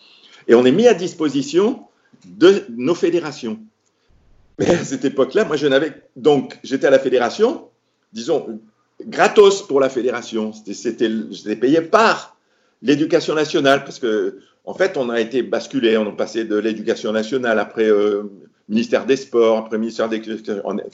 et 0.47 0.55
on 0.55 0.65
est 0.65 0.71
mis 0.71 0.87
à 0.87 0.93
disposition 0.93 1.81
de 2.25 2.63
nos 2.69 2.95
fédérations. 2.95 3.59
Mais 4.59 4.69
à 4.69 4.83
cette 4.83 5.05
époque-là, 5.05 5.45
moi, 5.45 5.55
je 5.57 5.67
n'avais 5.67 5.93
donc 6.15 6.57
j'étais 6.63 6.87
à 6.87 6.89
la 6.89 6.99
fédération, 6.99 7.67
disons 8.13 8.59
gratos 9.05 9.61
pour 9.61 9.79
la 9.79 9.89
fédération. 9.89 10.51
C'était, 10.53 11.09
j'étais 11.31 11.55
payé 11.55 11.81
par 11.81 12.37
l'éducation 12.81 13.35
nationale 13.35 13.83
parce 13.83 13.99
que 13.99 14.39
en 14.65 14.73
fait, 14.73 14.97
on 14.97 15.09
a 15.09 15.21
été 15.21 15.43
basculé, 15.43 15.95
on 15.97 16.09
est 16.09 16.15
passé 16.15 16.43
de 16.43 16.57
l'éducation 16.57 17.11
nationale 17.11 17.59
après 17.59 17.89
euh, 17.89 18.23
ministère 18.67 19.05
des 19.05 19.15
Sports, 19.15 19.57
après 19.57 19.77
ministère 19.77 20.09
des 20.09 20.21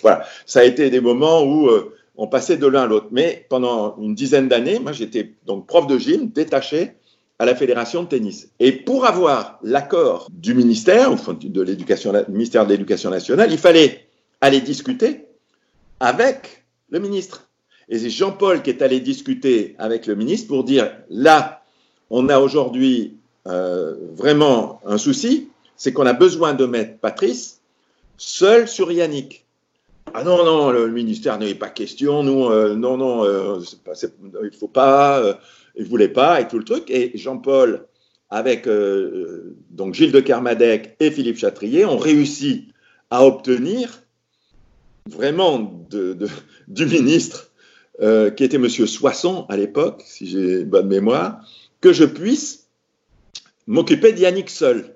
voilà, 0.01 0.26
ça 0.45 0.59
a 0.59 0.63
été 0.63 0.89
des 0.89 1.01
moments 1.01 1.43
où 1.43 1.69
euh, 1.69 1.95
on 2.16 2.28
passait 2.28 2.57
de 2.57 2.68
l'un 2.68 2.84
à 2.84 2.88
l'autre. 2.88 3.07
Mais 3.11 3.45
pendant 3.49 3.97
une 3.97 4.16
dizaine 4.16 4.47
d'années, 4.47 4.80
moi 4.80 4.91
j'étais 4.91 5.34
donc 5.45 5.68
prof 5.68 5.88
de 5.88 5.97
gym, 5.97 6.30
détaché 6.30 6.93
à 7.39 7.45
la 7.45 7.55
fédération 7.55 8.03
de 8.03 8.07
tennis. 8.07 8.49
Et 8.59 8.72
pour 8.72 9.05
avoir 9.05 9.59
l'accord 9.64 10.28
du 10.32 10.53
ministère, 10.53 11.11
de 11.11 11.61
l'éducation, 11.61 12.14
ministère 12.30 12.66
de 12.66 12.72
l'Éducation 12.72 13.09
nationale, 13.09 13.51
il 13.51 13.57
fallait 13.57 14.07
aller 14.39 14.61
discuter 14.61 15.26
avec 15.99 16.64
le 16.89 16.99
ministre. 16.99 17.49
Et 17.89 17.99
c'est 17.99 18.09
Jean-Paul 18.09 18.61
qui 18.61 18.70
est 18.70 18.82
allé 18.82 18.99
discuter 18.99 19.76
avec 19.78 20.07
le 20.07 20.16
ministre 20.16 20.47
pour 20.47 20.64
dire 20.64 20.91
là, 21.09 21.64
on 22.09 22.30
a 22.30 22.39
aujourd'hui 22.39 23.18
euh, 23.47 23.95
vraiment 24.16 24.80
un 24.86 24.97
souci, 24.97 25.49
c'est 25.76 25.91
qu'on 25.91 26.05
a 26.05 26.14
besoin 26.14 26.53
de 26.53 26.66
mettre 26.66 26.97
Patrice 26.99 27.59
seul 28.18 28.68
sur 28.68 28.91
Yannick. 28.91 29.43
Ah 30.16 30.24
non, 30.24 30.45
non, 30.45 30.70
le 30.70 30.89
ministère 30.89 31.39
n'est 31.39 31.55
pas 31.55 31.70
question, 31.70 32.22
nous, 32.22 32.45
euh, 32.45 32.76
non, 32.76 32.97
non, 32.97 33.26
euh, 33.26 33.59
pas, 33.84 33.93
il 33.99 34.45
ne 34.45 34.49
faut 34.51 34.68
pas, 34.68 35.20
euh, 35.20 35.34
il 35.76 35.86
ne 35.86 35.89
voulait 35.89 36.07
pas, 36.07 36.39
et 36.39 36.47
tout 36.47 36.59
le 36.59 36.64
truc. 36.64 36.91
Et 36.91 37.11
Jean-Paul, 37.16 37.88
avec 38.30 38.68
donc 39.72 39.95
Gilles 39.95 40.11
de 40.11 40.20
Kermadec 40.20 40.95
et 40.99 41.09
Philippe 41.09 41.38
Chatrier, 41.38 41.86
ont 41.86 41.97
réussi 41.97 42.68
à 43.09 43.26
obtenir 43.26 44.03
vraiment 45.09 45.86
de, 45.89 46.16
du 46.68 46.86
ministre, 46.86 47.51
qui 47.99 48.43
était 48.43 48.57
Monsieur 48.57 48.86
Soisson 48.86 49.45
à 49.49 49.57
l'époque, 49.57 50.03
si 50.05 50.28
j'ai 50.28 50.64
bonne 50.64 50.88
mémoire, 50.88 51.43
que 51.82 51.93
je 51.93 52.05
puisse 52.05 52.68
m'occuper 53.66 54.14
d'Yannick 54.14 54.49
seul. 54.49 54.95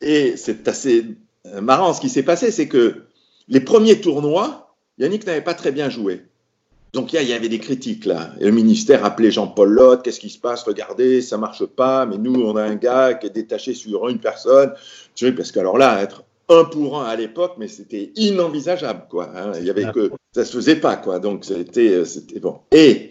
Et 0.00 0.36
c'est 0.36 0.66
assez 0.66 1.16
marrant 1.60 1.92
ce 1.92 2.00
qui 2.00 2.08
s'est 2.08 2.22
passé, 2.22 2.50
c'est 2.50 2.68
que 2.68 3.04
les 3.48 3.60
premiers 3.60 4.00
tournois, 4.00 4.74
Yannick 4.98 5.26
n'avait 5.26 5.42
pas 5.42 5.54
très 5.54 5.72
bien 5.72 5.90
joué. 5.90 6.22
Donc 6.94 7.12
il 7.12 7.22
y 7.22 7.32
avait 7.32 7.48
des 7.48 7.58
critiques 7.58 8.04
là. 8.04 8.30
Et 8.40 8.44
le 8.44 8.52
ministère 8.52 9.04
appelait 9.04 9.32
Jean-Paul 9.32 9.68
Lotte, 9.68 10.02
qu'est-ce 10.04 10.20
qui 10.20 10.30
se 10.30 10.38
passe? 10.38 10.62
Regardez, 10.62 11.22
ça 11.22 11.36
marche 11.36 11.66
pas, 11.66 12.06
mais 12.06 12.18
nous 12.18 12.42
on 12.42 12.54
a 12.56 12.62
un 12.62 12.76
gars 12.76 13.14
qui 13.14 13.26
est 13.26 13.30
détaché 13.30 13.74
sur 13.74 14.08
une 14.08 14.20
personne. 14.20 14.72
Tu 15.16 15.26
vois, 15.26 15.36
parce 15.36 15.50
que 15.50 15.58
alors 15.58 15.76
là, 15.76 16.00
être 16.00 16.22
un 16.48 16.64
pour 16.64 17.00
un 17.00 17.06
à 17.06 17.16
l'époque, 17.16 17.54
mais 17.58 17.66
c'était 17.66 18.12
inenvisageable 18.14 19.06
quoi. 19.10 19.28
Hein. 19.34 19.52
Il 19.58 19.64
y 19.64 19.70
avait 19.70 19.90
que 19.92 20.12
ça 20.32 20.44
se 20.44 20.52
faisait 20.52 20.76
pas 20.76 20.96
quoi. 20.96 21.18
Donc 21.18 21.44
c'était 21.44 22.04
c'était 22.04 22.38
bon. 22.38 22.60
Et 22.70 23.10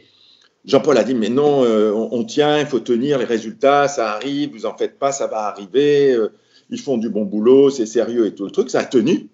Jean-Paul 0.63 0.97
a 0.97 1.03
dit 1.03 1.13
mais 1.13 1.29
non, 1.29 1.65
euh, 1.65 1.91
on, 1.91 2.23
tient, 2.23 2.59
il 2.59 2.67
faut 2.67 2.79
tenir 2.79 3.19
les 3.19 3.25
résultats, 3.25 3.89
ça 3.89 4.13
arrive, 4.13 4.51
vous 4.53 4.65
en 4.65 4.77
faites 4.77 4.97
pas, 4.97 5.11
ça 5.11 5.27
va 5.27 5.39
arriver. 5.47 6.13
Euh, 6.13 6.31
ils 6.69 6.79
font 6.79 6.97
du 6.97 7.09
bon 7.09 7.25
boulot, 7.25 7.69
c'est 7.69 7.85
sérieux 7.85 8.27
et 8.27 8.33
tout 8.33 8.45
le 8.45 8.51
truc. 8.51 8.69
Ça 8.69 8.79
a 8.79 8.85
tenu. 8.85 9.29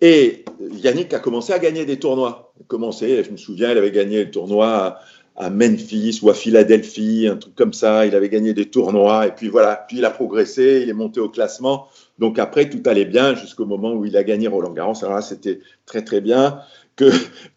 Et 0.00 0.44
Yannick 0.60 1.14
a 1.14 1.18
commencé 1.18 1.52
à 1.52 1.58
gagner 1.58 1.84
des 1.84 1.98
tournois. 1.98 2.52
Il 2.58 2.62
a 2.62 2.66
commencé, 2.66 3.24
je 3.24 3.30
me 3.30 3.36
souviens, 3.36 3.70
il 3.72 3.78
avait 3.78 3.90
gagné 3.90 4.24
le 4.24 4.30
tournoi 4.30 4.98
à, 5.36 5.50
Memphis 5.50 6.20
ou 6.22 6.30
à 6.30 6.34
Philadelphie, 6.34 7.26
un 7.28 7.36
truc 7.36 7.54
comme 7.54 7.72
ça. 7.72 8.06
Il 8.06 8.14
avait 8.14 8.28
gagné 8.28 8.54
des 8.54 8.66
tournois 8.66 9.26
et 9.26 9.32
puis 9.32 9.48
voilà. 9.48 9.84
Puis 9.88 9.98
il 9.98 10.04
a 10.04 10.10
progressé, 10.10 10.80
il 10.82 10.88
est 10.88 10.94
monté 10.94 11.20
au 11.20 11.28
classement. 11.28 11.88
Donc 12.18 12.38
après, 12.38 12.68
tout 12.70 12.82
allait 12.86 13.04
bien 13.04 13.34
jusqu'au 13.34 13.66
moment 13.66 13.92
où 13.92 14.04
il 14.04 14.16
a 14.16 14.24
gagné 14.24 14.46
Roland 14.48 14.72
Garros. 14.72 14.94
Alors 15.02 15.16
là, 15.16 15.22
c'était 15.22 15.60
très 15.86 16.04
très 16.04 16.20
bien 16.20 16.60
que, 16.96 17.10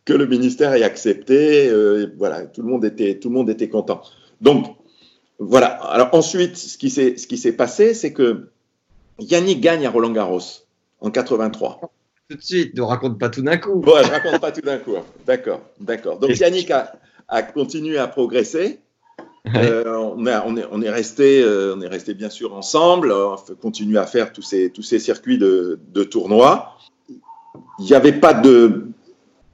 que 0.06 0.14
le 0.14 0.26
ministère 0.26 0.74
ait 0.74 0.84
accepté. 0.84 1.70
Euh, 1.70 2.08
voilà, 2.18 2.46
tout 2.46 2.62
le 2.62 2.70
monde 2.70 2.86
était 2.86 3.20
tout 3.20 3.30
le 3.30 3.36
monde 3.36 3.50
était 3.50 3.70
content. 3.70 4.02
Donc 4.42 4.76
voilà. 5.40 5.68
Alors 5.68 6.10
ensuite, 6.14 6.58
ce 6.58 6.78
qui 6.78 6.90
s'est 6.90 7.18
ce 7.18 7.50
passé, 7.50 7.94
c'est 7.94 8.14
que 8.14 8.50
Yannick 9.20 9.62
gagne 9.62 9.86
à 9.86 9.90
Roland 9.92 10.12
Garros 10.12 10.42
en 11.02 11.12
83 11.12 11.92
tout 12.30 12.38
de 12.38 12.44
suite, 12.44 12.76
ne 12.76 12.82
raconte 12.82 13.20
pas 13.20 13.30
tout 13.30 13.42
d'un 13.42 13.58
coup. 13.58 13.82
Ouais, 13.82 14.04
je 14.04 14.12
raconte 14.12 14.42
pas 14.42 14.52
tout 14.52 14.62
d'un 14.62 14.78
coup. 14.78 14.96
D'accord, 15.26 15.62
d'accord. 15.80 16.20
Donc 16.20 16.38
Yannick 16.38 16.72
a, 16.72 17.42
continué 17.54 17.98
à 17.98 18.08
progresser. 18.08 18.80
Euh, 19.56 19.86
on, 19.96 20.18
on, 20.18 20.58
est, 20.58 20.66
on, 20.72 20.82
est, 20.82 20.90
resté, 20.90 21.42
euh, 21.42 21.74
on 21.78 21.82
est 21.82 21.88
resté 21.88 22.14
bien 22.14 22.30
sûr 22.30 22.54
ensemble. 22.54 23.14
On 23.14 23.36
a 23.36 23.56
continué 23.62 23.98
à 23.98 24.06
faire 24.06 24.34
tous 24.34 24.42
ces, 24.42 24.72
tous 24.72 24.84
ces 24.84 25.00
circuits 25.00 25.38
de, 25.38 25.80
de 25.94 26.04
tournois. 26.04 26.78
Il 27.80 27.86
n'y 27.86 27.94
avait 27.94 28.20
pas 28.20 28.34
de, 28.34 28.88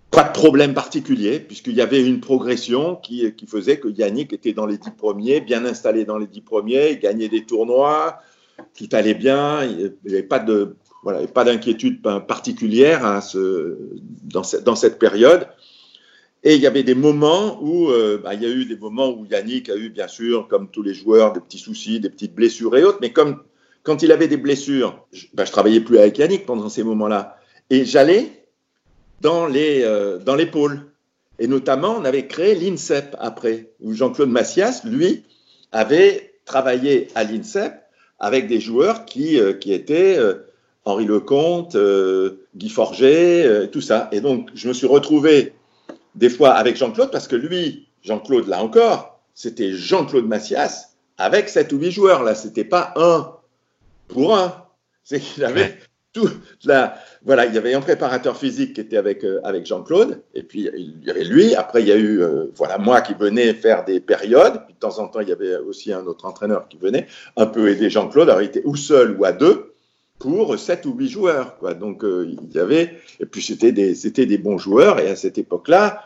pas 0.09 0.23
de 0.23 0.31
problème 0.31 0.73
particulier, 0.73 1.39
puisqu'il 1.39 1.75
y 1.75 1.81
avait 1.81 2.03
une 2.03 2.21
progression 2.21 2.95
qui, 2.95 3.31
qui, 3.33 3.45
faisait 3.45 3.77
que 3.77 3.87
Yannick 3.87 4.33
était 4.33 4.53
dans 4.53 4.65
les 4.65 4.79
dix 4.79 4.91
premiers, 4.91 5.41
bien 5.41 5.63
installé 5.65 6.05
dans 6.05 6.17
les 6.17 6.27
dix 6.27 6.41
premiers, 6.41 6.91
il 6.91 6.99
gagnait 6.99 7.29
des 7.29 7.45
tournois, 7.45 8.19
tout 8.77 8.89
allait 8.91 9.13
bien, 9.13 9.63
il 9.63 9.93
n'y 10.05 10.13
avait 10.13 10.23
pas 10.23 10.39
de, 10.39 10.75
voilà, 11.03 11.27
pas 11.27 11.43
d'inquiétude 11.43 12.01
particulière 12.01 13.05
hein, 13.05 13.19
dans, 14.23 14.43
cette, 14.75 14.97
période. 14.97 15.47
Et 16.43 16.55
il 16.55 16.61
y 16.61 16.67
avait 16.67 16.83
des 16.83 16.95
moments 16.95 17.61
où, 17.61 17.89
euh, 17.89 18.17
bah, 18.21 18.33
il 18.33 18.41
y 18.41 18.45
a 18.45 18.49
eu 18.49 18.65
des 18.65 18.77
moments 18.77 19.09
où 19.09 19.25
Yannick 19.25 19.69
a 19.69 19.75
eu, 19.75 19.89
bien 19.89 20.07
sûr, 20.07 20.47
comme 20.47 20.69
tous 20.69 20.81
les 20.81 20.93
joueurs, 20.93 21.33
des 21.33 21.41
petits 21.41 21.59
soucis, 21.59 21.99
des 21.99 22.09
petites 22.09 22.33
blessures 22.33 22.75
et 22.77 22.83
autres. 22.83 22.99
Mais 23.01 23.11
comme 23.11 23.43
quand 23.83 24.01
il 24.01 24.11
avait 24.11 24.29
des 24.29 24.37
blessures, 24.37 25.05
je, 25.11 25.25
bah, 25.33 25.43
travaillais 25.43 25.81
plus 25.81 25.97
avec 25.97 26.17
Yannick 26.17 26.45
pendant 26.45 26.69
ces 26.69 26.83
moments-là. 26.83 27.37
Et 27.69 27.85
j'allais 27.85 28.45
dans 29.21 29.45
les, 29.45 29.83
euh, 29.83 30.19
dans 30.19 30.35
les 30.35 30.45
pôles. 30.45 30.81
Et 31.39 31.47
notamment, 31.47 31.95
on 31.97 32.05
avait 32.05 32.27
créé 32.27 32.55
l'INSEP 32.55 33.15
après, 33.19 33.71
où 33.81 33.93
Jean-Claude 33.93 34.29
Massias, 34.29 34.81
lui, 34.85 35.23
avait 35.71 36.35
travaillé 36.45 37.07
à 37.15 37.23
l'INSEP 37.23 37.73
avec 38.19 38.47
des 38.47 38.61
joueurs 38.61 39.05
qui, 39.05 39.39
euh, 39.39 39.53
qui 39.53 39.73
étaient 39.73 40.17
Henri 40.85 41.05
Lecomte, 41.05 41.75
euh, 41.75 42.45
Guy 42.55 42.69
Forget, 42.69 43.45
euh, 43.45 43.67
tout 43.67 43.81
ça. 43.81 44.09
Et 44.11 44.21
donc, 44.21 44.49
je 44.53 44.67
me 44.67 44.73
suis 44.73 44.87
retrouvé 44.87 45.53
des 46.15 46.29
fois 46.29 46.51
avec 46.51 46.75
Jean-Claude 46.75 47.11
parce 47.11 47.27
que 47.27 47.35
lui, 47.35 47.87
Jean-Claude, 48.03 48.47
là 48.47 48.61
encore, 48.61 49.21
c'était 49.33 49.73
Jean-Claude 49.73 50.27
Massias 50.27 50.95
avec 51.17 51.49
sept 51.49 51.71
ou 51.71 51.77
huit 51.77 51.91
joueurs. 51.91 52.23
Là, 52.23 52.35
c'était 52.35 52.65
pas 52.65 52.93
un 52.97 53.33
pour 54.07 54.35
un. 54.35 54.53
C'est 55.05 55.19
qu'il 55.19 55.43
avait 55.43 55.77
tout 56.13 56.29
là. 56.63 56.95
Voilà, 57.25 57.45
il 57.45 57.53
y 57.53 57.57
avait 57.57 57.73
un 57.73 57.81
préparateur 57.81 58.37
physique 58.37 58.73
qui 58.73 58.81
était 58.81 58.95
avec, 58.95 59.25
euh, 59.25 59.41
avec 59.43 59.65
Jean-Claude, 59.65 60.21
et 60.33 60.43
puis 60.43 60.69
il 60.73 61.03
y 61.03 61.09
avait 61.09 61.25
lui. 61.25 61.55
Après, 61.55 61.81
il 61.81 61.87
y 61.87 61.91
a 61.91 61.97
eu 61.97 62.21
voilà 62.55 62.77
moi 62.77 63.01
qui 63.01 63.13
venais 63.13 63.53
faire 63.53 63.83
des 63.83 63.99
périodes. 63.99 64.63
Puis 64.65 64.73
de 64.73 64.79
temps 64.79 64.99
en 64.99 65.07
temps, 65.09 65.19
il 65.19 65.27
y 65.27 65.33
avait 65.33 65.57
aussi 65.57 65.91
un 65.91 66.05
autre 66.05 66.25
entraîneur 66.25 66.69
qui 66.69 66.77
venait 66.77 67.07
un 67.35 67.47
peu 67.47 67.69
aider 67.69 67.89
Jean-Claude. 67.89 68.29
Alors, 68.29 68.41
il 68.41 68.45
était 68.45 68.63
ou 68.63 68.77
seul 68.77 69.17
ou 69.19 69.25
à 69.25 69.33
deux 69.33 69.72
pour 70.23 70.57
7 70.57 70.85
ou 70.85 70.93
8 70.93 71.09
joueurs. 71.09 71.57
Quoi. 71.57 71.73
Donc, 71.73 72.05
euh, 72.05 72.25
il 72.25 72.55
y 72.55 72.59
avait, 72.59 72.97
et 73.19 73.25
puis 73.25 73.43
c'était 73.43 73.73
des, 73.73 73.93
c'était 73.93 74.25
des 74.25 74.37
bons 74.37 74.57
joueurs, 74.57 75.01
et 75.01 75.09
à 75.09 75.17
cette 75.17 75.37
époque-là, 75.37 76.01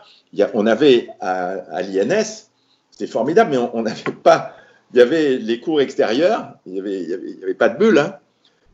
on 0.54 0.66
avait 0.66 1.08
à, 1.20 1.50
à 1.70 1.82
l'INS, 1.82 2.50
c'était 2.90 3.06
formidable, 3.06 3.52
mais 3.52 3.58
on 3.72 3.82
n'avait 3.82 4.10
pas, 4.24 4.56
il 4.92 4.98
y 4.98 5.02
avait 5.02 5.36
les 5.36 5.60
cours 5.60 5.80
extérieurs, 5.80 6.54
il 6.66 6.72
n'y 6.72 6.80
avait, 6.80 7.14
avait, 7.14 7.42
avait, 7.44 7.54
pas 7.54 7.68
de 7.68 7.78
bulle, 7.78 7.98
hein. 7.98 8.16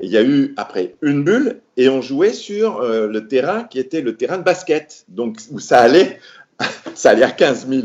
et 0.01 0.07
il 0.07 0.11
y 0.11 0.17
a 0.17 0.23
eu 0.23 0.55
après 0.57 0.95
une 1.03 1.23
bulle, 1.23 1.61
et 1.77 1.91
on 1.91 2.01
jouait 2.01 2.33
sur 2.33 2.81
euh, 2.81 3.07
le 3.07 3.29
terrain 3.29 3.65
qui 3.65 3.79
était 3.79 4.01
le 4.01 4.17
terrain 4.17 4.39
de 4.39 4.45
basket, 4.45 5.05
donc 5.09 5.41
où 5.51 5.59
ça 5.59 5.81
allait, 5.81 6.21
ça 6.95 7.11
allait 7.11 7.23
à 7.23 7.31
15 7.31 7.69
000. 7.69 7.83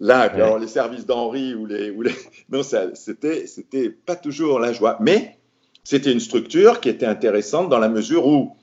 Là, 0.00 0.22
alors 0.22 0.58
les 0.58 0.66
services 0.66 1.06
d'Henri 1.06 1.54
ou 1.54 1.66
les, 1.66 1.90
ou 1.90 2.02
les, 2.02 2.14
non, 2.50 2.64
ça, 2.64 2.92
c'était, 2.94 3.46
c'était 3.46 3.90
pas 3.90 4.16
toujours 4.16 4.58
la 4.58 4.72
joie, 4.72 4.98
mais 5.00 5.38
c'était 5.86 6.10
une 6.10 6.18
structure 6.18 6.80
qui 6.80 6.88
était 6.88 7.06
intéressante 7.06 7.68
dans 7.68 7.78
la 7.78 7.88
mesure 7.88 8.26
où 8.26 8.56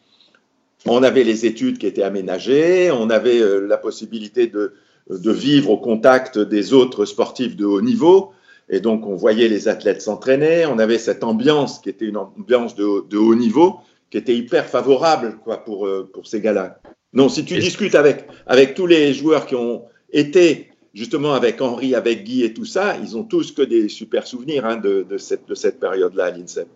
on 0.86 1.04
avait 1.04 1.24
les 1.24 1.46
études 1.46 1.78
qui 1.78 1.88
étaient 1.88 2.04
aménagées, 2.04 2.92
on 2.92 3.10
avait 3.10 3.40
euh, 3.40 3.66
la 3.66 3.78
possibilité 3.78 4.48
de, 4.48 4.74
de, 5.10 5.32
vivre 5.32 5.70
au 5.70 5.78
contact 5.78 6.38
des 6.38 6.74
autres 6.74 7.06
sportifs 7.06 7.56
de 7.56 7.64
haut 7.64 7.80
niveau, 7.80 8.34
et 8.68 8.82
donc 8.82 9.08
on 9.08 9.16
voyait 9.16 9.48
les 9.48 9.70
athlètes 9.70 10.02
s'entraîner, 10.02 10.66
on 10.66 10.80
avait 10.80 10.98
cette 10.98 11.24
ambiance 11.24 11.80
qui 11.80 11.88
était 11.88 12.04
une 12.04 12.18
ambiance 12.18 12.76
de, 12.76 13.08
de 13.10 13.18
haut 13.18 13.36
niveau, 13.36 13.78
qui 14.10 14.18
était 14.18 14.36
hyper 14.36 14.66
favorable 14.66 15.38
quoi, 15.46 15.64
pour, 15.64 15.88
euh, 15.88 16.10
pour 16.14 16.28
ces 16.28 16.42
gars-là. 16.42 16.82
Non, 17.14 17.30
si 17.30 17.46
tu 17.46 17.58
discutes 17.58 17.96
avec, 17.96 18.28
avec 18.48 18.74
tous 18.74 18.86
les 18.86 19.14
joueurs 19.14 19.46
qui 19.46 19.56
ont 19.56 19.84
été 20.12 20.72
justement 20.94 21.36
avec 21.36 21.62
Henri, 21.62 21.96
avec 21.96 22.26
Guy 22.26 22.44
et 22.44 22.54
tout 22.54 22.66
ça, 22.66 22.98
ils 23.02 23.16
ont 23.16 23.24
tous 23.24 23.54
que 23.54 23.62
des 23.62 23.88
super 23.88 24.28
souvenirs 24.28 24.66
hein, 24.66 24.76
de, 24.76 25.06
de, 25.10 25.18
cette, 25.18 25.48
de 25.48 25.56
cette 25.56 25.80
période-là 25.80 26.26
à 26.26 26.32
l'INSEP. 26.32 26.68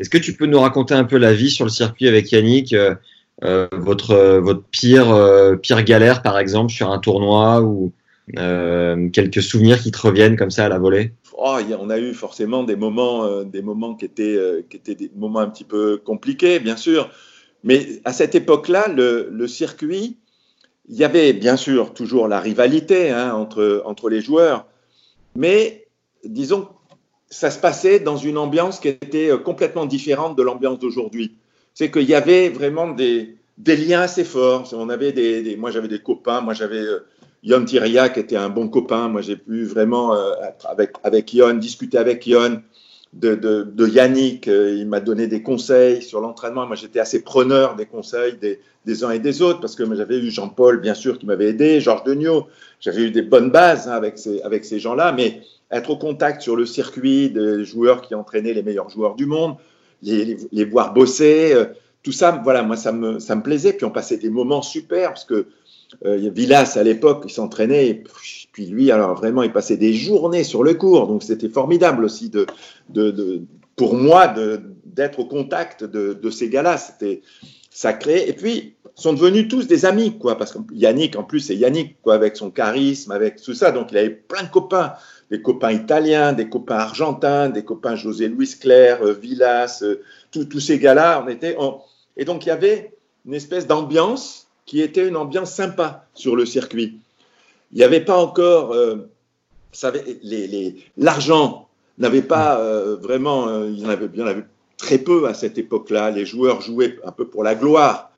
Est-ce 0.00 0.08
que 0.08 0.18
tu 0.18 0.32
peux 0.32 0.46
nous 0.46 0.58
raconter 0.58 0.94
un 0.94 1.04
peu 1.04 1.18
la 1.18 1.34
vie 1.34 1.50
sur 1.50 1.66
le 1.66 1.70
circuit 1.70 2.08
avec 2.08 2.32
Yannick 2.32 2.72
euh, 2.72 2.94
euh 3.44 3.68
votre, 3.72 4.12
euh, 4.12 4.40
votre 4.40 4.62
pire, 4.62 5.14
pire 5.60 5.82
galère, 5.84 6.22
par 6.22 6.38
exemple, 6.38 6.72
sur 6.72 6.90
un 6.90 6.98
tournoi 6.98 7.62
ou 7.62 7.92
quelques 9.12 9.42
souvenirs 9.42 9.80
qui 9.80 9.90
te 9.90 10.00
reviennent 10.00 10.36
comme 10.36 10.50
ça 10.50 10.64
à 10.64 10.68
la 10.68 10.78
volée? 10.78 11.12
Oh, 11.36 11.58
On 11.78 11.90
a 11.90 11.98
eu 11.98 12.14
forcément 12.14 12.62
des 12.62 12.76
moments, 12.76 13.42
des 13.42 13.60
moments 13.60 13.94
qui, 13.94 14.04
étaient, 14.04 14.38
qui 14.68 14.76
étaient 14.76 14.94
des 14.94 15.10
moments 15.16 15.40
un 15.40 15.48
petit 15.48 15.64
peu 15.64 15.96
compliqués, 15.96 16.60
bien 16.60 16.76
sûr. 16.76 17.10
Mais 17.64 18.00
à 18.04 18.12
cette 18.12 18.34
époque-là, 18.34 18.88
le, 18.88 19.28
le, 19.32 19.48
circuit, 19.48 20.16
il 20.88 20.96
y 20.96 21.04
avait 21.04 21.32
bien 21.32 21.56
sûr 21.56 21.92
toujours 21.92 22.28
la 22.28 22.40
rivalité 22.40 23.10
hein, 23.10 23.34
entre, 23.34 23.82
entre 23.84 24.08
les 24.08 24.20
joueurs, 24.20 24.66
mais 25.34 25.86
disons 26.24 26.68
ça 27.30 27.50
se 27.50 27.58
passait 27.58 28.00
dans 28.00 28.16
une 28.16 28.36
ambiance 28.36 28.80
qui 28.80 28.88
était 28.88 29.30
euh, 29.30 29.38
complètement 29.38 29.86
différente 29.86 30.36
de 30.36 30.42
l'ambiance 30.42 30.78
d'aujourd'hui. 30.78 31.36
C'est 31.74 31.90
qu'il 31.90 32.08
y 32.08 32.14
avait 32.14 32.48
vraiment 32.48 32.88
des, 32.88 33.36
liens 33.64 34.02
assez 34.02 34.24
forts. 34.24 34.68
On 34.72 34.88
avait 34.90 35.12
des, 35.12 35.56
moi, 35.56 35.70
j'avais 35.70 35.88
des 35.88 36.00
copains, 36.00 36.40
moi, 36.40 36.54
j'avais, 36.54 36.80
euh, 36.80 37.06
Yon 37.42 37.64
Tiria, 37.64 38.08
qui 38.08 38.20
était 38.20 38.36
un 38.36 38.50
bon 38.50 38.68
copain. 38.68 39.08
Moi, 39.08 39.22
j'ai 39.22 39.36
pu 39.36 39.64
vraiment 39.64 40.14
euh, 40.14 40.32
avec, 40.64 40.92
avec 41.02 41.32
Yon, 41.32 41.54
discuter 41.54 41.98
avec 41.98 42.26
Yon, 42.26 42.62
de, 43.12 43.34
de, 43.34 43.88
Yannick. 43.88 44.46
Euh, 44.46 44.74
il 44.76 44.86
m'a 44.86 45.00
donné 45.00 45.26
des 45.26 45.42
conseils 45.42 46.02
sur 46.02 46.20
l'entraînement. 46.20 46.66
Moi, 46.66 46.76
j'étais 46.76 47.00
assez 47.00 47.22
preneur 47.22 47.76
des 47.76 47.86
conseils 47.86 48.36
des, 48.36 48.60
des 48.84 49.04
uns 49.04 49.10
et 49.10 49.18
des 49.18 49.42
autres, 49.42 49.60
parce 49.60 49.74
que 49.74 49.84
j'avais 49.94 50.18
eu 50.18 50.30
Jean-Paul, 50.30 50.80
bien 50.80 50.94
sûr, 50.94 51.18
qui 51.18 51.26
m'avait 51.26 51.48
aidé, 51.48 51.80
Georges 51.80 52.04
Degnaud. 52.04 52.46
J'avais 52.78 53.02
eu 53.02 53.10
des 53.10 53.22
bonnes 53.22 53.50
bases 53.50 53.88
hein, 53.88 53.92
avec 53.92 54.18
ces, 54.18 54.42
avec 54.42 54.64
ces 54.64 54.78
gens-là, 54.78 55.12
mais 55.12 55.40
être 55.70 55.90
au 55.90 55.96
contact 55.96 56.42
sur 56.42 56.56
le 56.56 56.66
circuit 56.66 57.30
des 57.30 57.64
joueurs 57.64 58.02
qui 58.02 58.14
entraînaient 58.14 58.54
les 58.54 58.62
meilleurs 58.62 58.90
joueurs 58.90 59.14
du 59.14 59.26
monde, 59.26 59.56
les, 60.02 60.64
voir 60.64 60.92
bosser, 60.92 61.52
euh, 61.52 61.66
tout 62.02 62.12
ça, 62.12 62.40
voilà, 62.42 62.62
moi, 62.62 62.76
ça 62.76 62.92
me, 62.92 63.18
ça 63.18 63.36
me 63.36 63.42
plaisait. 63.42 63.72
Puis 63.74 63.84
on 63.84 63.90
passait 63.90 64.16
des 64.16 64.30
moments 64.30 64.62
super, 64.62 65.10
parce 65.10 65.24
que 65.24 65.46
euh, 66.04 66.30
Villas, 66.32 66.76
à 66.76 66.82
l'époque, 66.82 67.22
il 67.26 67.30
s'entraînait, 67.30 68.02
puis 68.52 68.66
lui, 68.66 68.90
alors 68.90 69.14
vraiment, 69.14 69.42
il 69.42 69.52
passait 69.52 69.76
des 69.76 69.92
journées 69.92 70.44
sur 70.44 70.62
le 70.62 70.74
cours, 70.74 71.06
donc 71.06 71.22
c'était 71.22 71.48
formidable 71.48 72.04
aussi 72.04 72.30
de, 72.30 72.46
de, 72.88 73.10
de, 73.10 73.42
pour 73.76 73.94
moi 73.94 74.32
d'être 74.86 75.18
au 75.18 75.24
contact 75.24 75.84
de, 75.84 76.14
de 76.14 76.30
ces 76.30 76.48
gars-là, 76.48 76.78
c'était 76.78 77.22
sacré. 77.70 78.28
Et 78.28 78.32
puis, 78.32 78.74
sont 78.94 79.12
devenus 79.12 79.48
tous 79.48 79.66
des 79.66 79.84
amis, 79.86 80.18
quoi, 80.18 80.36
parce 80.36 80.52
que 80.52 80.58
Yannick, 80.72 81.16
en 81.16 81.24
plus, 81.24 81.40
c'est 81.40 81.56
Yannick, 81.56 81.96
quoi, 82.02 82.14
avec 82.14 82.36
son 82.36 82.50
charisme, 82.50 83.12
avec 83.12 83.40
tout 83.40 83.54
ça, 83.54 83.72
donc 83.72 83.88
il 83.92 83.98
avait 83.98 84.10
plein 84.10 84.42
de 84.42 84.50
copains, 84.50 84.92
des 85.30 85.42
copains 85.42 85.72
italiens, 85.72 86.32
des 86.32 86.48
copains 86.48 86.78
argentins, 86.78 87.48
des 87.48 87.64
copains 87.64 87.96
José 87.96 88.28
Luis 88.28 88.56
Claire, 88.60 89.02
euh, 89.02 89.12
Villas, 89.12 89.82
euh, 89.82 90.02
tous 90.30 90.60
ces 90.60 90.78
gars-là, 90.78 91.22
on 91.24 91.28
était, 91.28 91.56
on... 91.58 91.80
et 92.16 92.24
donc 92.24 92.46
il 92.46 92.48
y 92.48 92.52
avait 92.52 92.92
une 93.26 93.34
espèce 93.34 93.66
d'ambiance 93.66 94.48
qui 94.66 94.80
était 94.80 95.06
une 95.06 95.16
ambiance 95.16 95.52
sympa 95.52 96.06
sur 96.14 96.36
le 96.36 96.46
circuit. 96.46 97.00
Il 97.72 97.78
n'y 97.78 97.84
avait 97.84 98.00
pas 98.00 98.16
encore, 98.16 98.72
euh, 98.72 99.10
l'argent 100.96 101.68
n'avait 101.98 102.22
pas 102.22 102.60
euh, 102.60 102.96
vraiment, 102.96 103.48
euh, 103.48 103.68
il, 103.68 103.80
y 103.80 103.86
en 103.86 103.88
avait, 103.88 104.08
il 104.12 104.18
y 104.18 104.22
en 104.22 104.26
avait 104.26 104.44
très 104.76 104.98
peu 104.98 105.26
à 105.26 105.34
cette 105.34 105.58
époque-là. 105.58 106.10
Les 106.10 106.24
joueurs 106.24 106.60
jouaient 106.60 106.98
un 107.04 107.12
peu 107.12 107.26
pour 107.26 107.44
la 107.44 107.54
gloire, 107.54 108.12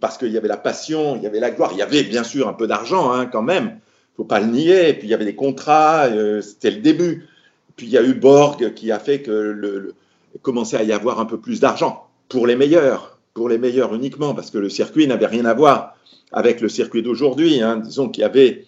parce 0.00 0.18
qu'il 0.18 0.32
y 0.32 0.36
avait 0.36 0.48
la 0.48 0.56
passion, 0.56 1.16
il 1.16 1.22
y 1.22 1.26
avait 1.26 1.40
la 1.40 1.50
gloire. 1.50 1.70
Il 1.72 1.78
y 1.78 1.82
avait 1.82 2.02
bien 2.02 2.24
sûr 2.24 2.48
un 2.48 2.52
peu 2.52 2.66
d'argent 2.66 3.12
hein, 3.12 3.26
quand 3.26 3.42
même, 3.42 3.78
faut 4.16 4.24
pas 4.24 4.40
le 4.40 4.46
nier. 4.46 4.90
Et 4.90 4.94
puis 4.94 5.08
il 5.08 5.10
y 5.10 5.14
avait 5.14 5.24
des 5.24 5.34
contrats, 5.34 6.06
euh, 6.06 6.40
c'était 6.40 6.70
le 6.70 6.80
début. 6.80 7.26
Puis 7.76 7.86
il 7.86 7.92
y 7.92 7.98
a 7.98 8.02
eu 8.02 8.14
Borg 8.14 8.74
qui 8.74 8.92
a 8.92 8.98
fait 8.98 9.22
que 9.22 9.94
commençait 10.42 10.76
à 10.76 10.82
y 10.82 10.92
avoir 10.92 11.20
un 11.20 11.26
peu 11.26 11.38
plus 11.38 11.60
d'argent 11.60 12.06
pour 12.28 12.46
les 12.46 12.56
meilleurs 12.56 13.12
pour 13.34 13.48
les 13.48 13.58
meilleurs 13.58 13.94
uniquement, 13.94 14.34
parce 14.34 14.50
que 14.50 14.58
le 14.58 14.68
circuit 14.68 15.06
n'avait 15.06 15.26
rien 15.26 15.44
à 15.44 15.54
voir 15.54 15.96
avec 16.32 16.60
le 16.60 16.68
circuit 16.68 17.02
d'aujourd'hui. 17.02 17.62
Hein. 17.62 17.78
Disons 17.78 18.08
qu'il 18.08 18.22
y 18.22 18.24
avait, 18.24 18.66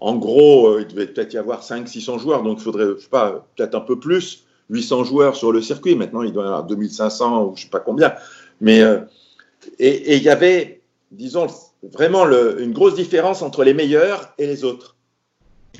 en 0.00 0.16
gros, 0.16 0.68
euh, 0.68 0.82
il 0.82 0.86
devait 0.88 1.06
peut-être 1.06 1.34
y 1.34 1.38
avoir 1.38 1.62
500-600 1.62 2.18
joueurs, 2.18 2.42
donc 2.42 2.58
il 2.58 2.64
faudrait, 2.64 2.94
pas, 3.10 3.46
peut-être 3.56 3.74
un 3.74 3.80
peu 3.80 3.98
plus, 3.98 4.44
800 4.70 5.04
joueurs 5.04 5.36
sur 5.36 5.52
le 5.52 5.60
circuit. 5.60 5.94
Maintenant, 5.94 6.22
il 6.22 6.32
doit 6.32 6.44
y 6.44 6.46
avoir 6.46 6.64
2500 6.64 7.44
ou 7.44 7.56
je 7.56 7.62
sais 7.62 7.68
pas 7.68 7.80
combien. 7.80 8.14
Mais, 8.60 8.80
euh, 8.80 9.00
et, 9.78 9.88
et, 9.88 10.16
il 10.16 10.22
y 10.22 10.28
avait, 10.28 10.80
disons, 11.10 11.46
vraiment 11.82 12.24
le, 12.24 12.62
une 12.62 12.72
grosse 12.72 12.94
différence 12.94 13.42
entre 13.42 13.64
les 13.64 13.74
meilleurs 13.74 14.32
et 14.38 14.46
les 14.46 14.64
autres. 14.64 14.96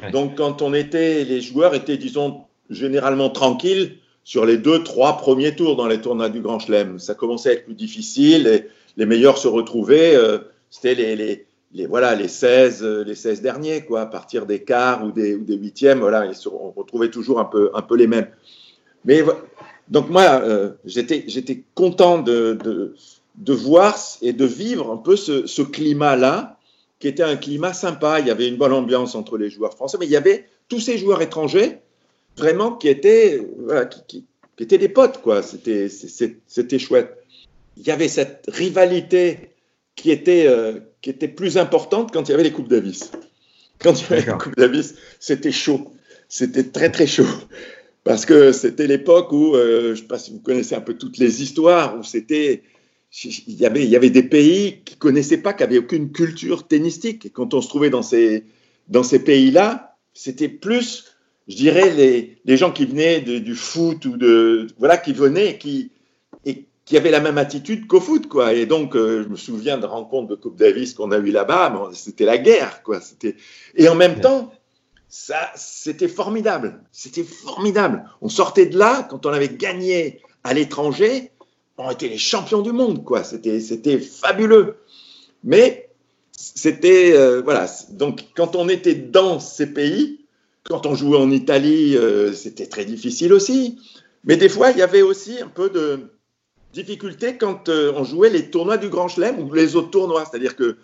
Ouais. 0.03 0.11
Donc, 0.11 0.36
quand 0.36 0.62
on 0.62 0.74
était, 0.74 1.24
les 1.24 1.40
joueurs 1.40 1.74
étaient, 1.74 1.97
disons, 1.97 2.42
généralement 2.70 3.30
tranquilles 3.30 3.99
sur 4.24 4.44
les 4.44 4.57
deux, 4.57 4.82
trois 4.82 5.18
premiers 5.18 5.55
tours 5.55 5.76
dans 5.76 5.86
les 5.86 6.01
tournois 6.01 6.28
du 6.28 6.40
Grand 6.40 6.59
Chelem. 6.59 6.99
Ça 6.99 7.14
commençait 7.14 7.51
à 7.51 7.53
être 7.53 7.64
plus 7.64 7.74
difficile 7.74 8.47
et 8.47 8.66
les 8.97 9.07
meilleurs 9.07 9.38
se 9.38 9.49
retrouvaient. 9.49 10.16
Euh, 10.16 10.38
C'était 10.68 10.94
les, 10.94 11.16
les, 11.16 11.47
les, 11.72 11.86
voilà, 11.86 12.14
les, 12.14 12.28
16, 12.28 12.82
les 13.07 13.14
16 13.14 13.40
derniers, 13.40 13.84
quoi, 13.84 14.03
à 14.03 14.07
partir 14.07 14.47
des 14.47 14.62
quarts 14.62 15.05
ou 15.05 15.12
des, 15.12 15.34
ou 15.34 15.44
des 15.44 15.57
huitièmes. 15.57 16.01
Voilà, 16.01 16.32
se, 16.34 16.49
on 16.49 16.72
retrouvait 16.72 17.11
toujours 17.11 17.38
un 17.40 17.44
peu, 17.44 17.70
un 17.74 17.82
peu 17.82 17.97
les 17.97 18.07
mêmes. 18.07 18.28
Mais 19.05 19.22
donc, 19.88 20.11
moi, 20.11 20.40
euh, 20.42 20.72
j'étais 20.84 21.64
content 21.74 22.18
de, 22.18 22.59
de, 22.62 22.94
de, 23.37 23.53
voir 23.53 23.99
et 24.22 24.32
de 24.32 24.45
vivre 24.45 24.91
un 24.91 24.97
peu 24.97 25.16
ce, 25.16 25.47
ce 25.47 25.62
climat-là, 25.62 26.59
qui 26.99 27.09
était 27.09 27.22
un 27.22 27.37
climat 27.37 27.72
sympa. 27.72 28.20
Il 28.20 28.26
y 28.26 28.30
avait 28.30 28.49
une 28.49 28.57
bonne 28.57 28.72
ambiance 28.72 29.14
entre 29.14 29.37
les 29.39 29.51
joueurs 29.51 29.74
français, 29.74 29.99
mais 30.01 30.07
il 30.07 30.12
y 30.12 30.16
avait 30.16 30.47
tous 30.68 30.80
ces 30.80 30.99
joueurs 30.99 31.22
étrangers 31.22 31.78
vraiment 32.37 32.72
qui 32.72 32.89
étaient, 32.89 33.47
voilà, 33.59 33.87
qui, 33.87 34.01
qui, 34.07 34.24
qui, 34.57 34.62
étaient 34.62 34.78
des 34.78 34.89
potes, 34.89 35.20
quoi. 35.22 35.43
C'était, 35.43 35.89
c'était 35.89 36.78
chouette. 36.78 37.16
Il 37.76 37.87
y 37.87 37.91
avait 37.91 38.09
cette 38.09 38.45
rivalité 38.49 39.51
qui 39.95 40.11
était, 40.11 40.47
euh, 40.47 40.80
qui 41.03 41.11
était 41.11 41.28
plus 41.28 41.59
importante 41.59 42.12
quand 42.12 42.28
il 42.28 42.32
y 42.32 42.34
avait 42.34 42.45
les 42.45 42.53
Coupes 42.53 42.68
Davis. 42.68 43.11
Quand 43.78 43.93
il 44.01 44.03
y 44.03 44.12
avait 44.12 44.26
les 44.26 44.39
Coupes 44.39 44.57
Davis, 44.57 44.95
c'était 45.18 45.53
chaud. 45.53 45.93
C'était 46.28 46.64
très, 46.64 46.91
très 46.91 47.07
chaud. 47.07 47.26
Parce 48.05 48.24
que 48.24 48.53
c'était 48.53 48.87
l'époque 48.87 49.32
où, 49.32 49.55
euh, 49.57 49.87
je 49.87 49.91
ne 49.91 49.95
sais 49.97 50.03
pas 50.05 50.18
si 50.18 50.30
vous 50.30 50.41
connaissez 50.41 50.74
un 50.74 50.80
peu 50.80 50.95
toutes 50.95 51.18
les 51.18 51.43
histoires, 51.43 51.99
où 51.99 52.05
c'était, 52.05 52.62
il 53.25 53.55
y 53.55 53.67
avait, 53.67 53.85
il 53.85 53.89
y 53.89 53.97
avait 53.97 54.11
des 54.11 54.23
pays 54.23 54.83
qui 54.85 54.97
connaissaient 54.97 55.43
pas, 55.43 55.55
qui 55.55 55.62
n'avaient 55.62 55.79
aucune 55.79 56.12
culture 56.12 56.67
tennistique. 56.67 57.27
Et 57.27 57.31
quand 57.31 57.55
on 57.55 57.61
se 57.61 57.69
trouvait 57.69 57.91
dans 57.91 58.03
ces, 58.03 58.45
dans 58.89 59.03
ces 59.03 59.19
pays-là, 59.19 59.97
c'était 60.12 60.49
plus 60.49 61.17
je 61.49 61.57
dirais, 61.57 61.91
les, 61.91 62.39
les 62.45 62.57
gens 62.57 62.73
qui 62.73 62.87
venaient 62.87 63.21
de, 63.21 63.39
du 63.39 63.55
foot 63.55 64.05
ou 64.05 64.17
de. 64.17 64.67
Voilà, 64.79 64.97
qui 64.97 65.12
venaient 65.12 65.51
et 65.51 65.59
qui, 65.59 65.93
et 66.45 66.67
qui 66.85 66.97
avaient 66.97 67.11
la 67.11 67.21
même 67.21 67.39
attitude 67.39 67.87
qu'au 67.87 68.01
foot, 68.01 68.29
quoi. 68.29 68.53
Et 68.53 68.67
donc, 68.67 68.97
euh, 68.97 69.23
je 69.23 69.29
me 69.29 69.37
souviens 69.37 69.79
de 69.79 69.87
rencontres 69.87 70.29
de 70.29 70.35
Coupe 70.35 70.57
Davis 70.57 70.95
qu'on 70.95 71.12
a 71.12 71.19
eu 71.19 71.31
là-bas, 71.31 71.91
c'était 71.93 72.25
la 72.25 72.39
guerre, 72.39 72.83
quoi. 72.83 73.01
C'était... 73.01 73.37
Et 73.77 73.89
en 73.89 73.95
même 73.95 74.21
temps, 74.21 74.53
ça, 75.09 75.53
c'était 75.55 76.09
formidable. 76.09 76.83
C'était 76.91 77.25
formidable. 77.25 78.05
On 78.21 78.29
sortait 78.29 78.67
de 78.67 78.77
là, 78.77 79.07
quand 79.09 79.25
on 79.25 79.31
avait 79.31 79.49
gagné 79.49 80.21
à 80.43 80.53
l'étranger, 80.53 81.31
on 81.79 81.91
était 81.91 82.09
les 82.09 82.18
champions 82.18 82.62
du 82.62 82.72
monde, 82.72 83.05
quoi. 83.05 83.24
C'était, 83.24 83.61
c'était 83.61 83.99
fabuleux. 83.99 84.77
Mais 85.45 85.91
c'était. 86.33 87.12
Euh, 87.14 87.43
voilà. 87.43 87.66
Donc, 87.91 88.24
quand 88.35 88.57
on 88.57 88.68
était 88.68 88.95
dans 88.95 89.41
ces 89.41 89.72
pays, 89.72 90.27
quand 90.64 90.87
on 90.87 90.95
jouait 90.95 91.18
en 91.18 91.31
Italie, 91.31 91.97
euh, 91.97 92.33
c'était 92.33 92.66
très 92.66 92.85
difficile 92.85 93.33
aussi. 93.33 93.79
Mais 94.24 94.37
des 94.37 94.49
fois, 94.49 94.70
il 94.70 94.79
y 94.79 94.83
avait 94.83 95.03
aussi 95.03 95.41
un 95.41 95.49
peu 95.49 95.70
de 95.70 96.11
difficulté 96.72 97.37
quand 97.39 97.68
euh, 97.68 97.93
on 97.97 98.05
jouait 98.05 98.31
les 98.31 98.51
tournois 98.51 98.77
du 98.77 98.89
Grand 98.89 99.09
Chelem 99.09 99.39
ou 99.41 99.53
les 99.53 99.77
autres 99.77 99.91
tournois. 99.91 100.24
C'est-à-dire 100.29 100.57
que 100.57 100.77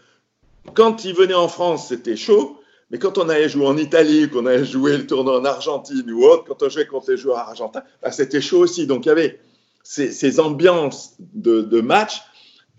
quand 0.75 1.05
ils 1.05 1.15
venaient 1.15 1.35
en 1.35 1.49
France, 1.49 1.89
c'était 1.89 2.17
chaud. 2.17 2.59
Mais 2.91 2.99
quand 2.99 3.17
on 3.17 3.29
allait 3.31 3.49
jouer 3.49 3.67
en 3.67 3.79
Italie, 3.79 4.29
qu'on 4.29 4.45
allait 4.45 4.67
jouer 4.67 4.99
le 4.99 5.07
tournoi 5.07 5.41
en 5.41 5.45
Argentine 5.47 6.11
ou 6.13 6.25
autre, 6.25 6.45
quand 6.47 6.63
on 6.63 6.69
jouait 6.69 6.87
contre 6.87 7.11
les 7.11 7.17
joueurs 7.17 7.39
argentins, 7.39 7.83
bah, 8.03 8.13
c'était 8.13 8.43
chaud 8.43 8.59
aussi. 8.59 8.87
Donc 8.87 9.07
il 9.07 9.09
y 9.09 9.13
avait 9.13 9.41
ces, 9.83 10.13
ces 10.13 10.41
ambiances 10.41 11.17
de, 11.35 11.61
de 11.61 11.81
match 11.81 12.23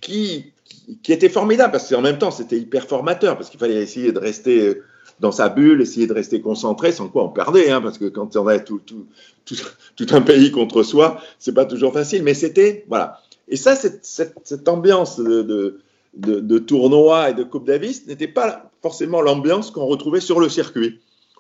qui, 0.02 0.54
qui, 1.02 1.14
étaient 1.14 1.30
formidables 1.30 1.72
parce 1.72 1.90
qu'en 1.90 2.02
même 2.02 2.18
temps, 2.18 2.32
c'était 2.32 2.58
hyper 2.58 2.88
formateur 2.88 3.38
parce 3.38 3.50
qu'il 3.50 3.60
fallait 3.60 3.82
essayer 3.82 4.12
de 4.12 4.20
rester 4.20 4.82
dans 5.20 5.32
sa 5.32 5.50
bulle, 5.50 5.82
essayer 5.82 6.08
de 6.08 6.14
rester 6.14 6.42
concentré, 6.42 6.92
sans 6.92 7.08
quoi 7.08 7.24
on 7.24 7.30
perdait, 7.30 7.70
hein, 7.70 7.82
parce 7.82 7.98
que 7.98 8.06
quand 8.06 8.36
on 8.36 8.48
a 8.48 8.60
tout, 8.60 8.82
tout, 8.86 9.06
tout, 9.46 9.56
tout, 9.96 10.08
un 10.12 10.22
pays 10.22 10.52
contre 10.52 10.84
soi, 10.84 11.20
c'est 11.40 11.54
pas 11.54 11.66
toujours 11.66 11.94
facile, 11.94 12.24
mais 12.24 12.34
c'était, 12.34 12.86
voilà. 12.88 13.22
Et 13.48 13.56
ça, 13.56 13.76
cette, 13.76 14.06
cette, 14.06 14.36
cette 14.44 14.68
ambiance 14.68 15.20
de, 15.20 15.42
de, 15.42 15.80
de, 16.16 16.40
de, 16.40 16.58
tournoi 16.60 17.30
et 17.30 17.34
de 17.34 17.44
Coupe 17.44 17.66
Davis 17.66 18.08
n'était 18.08 18.28
pas 18.28 18.72
forcément 18.82 19.22
l'ambiance 19.22 19.72
qu'on 19.72 19.86
retrouvait 19.86 20.22
sur 20.22 20.40
le 20.40 20.50
circuit, 20.50 21.00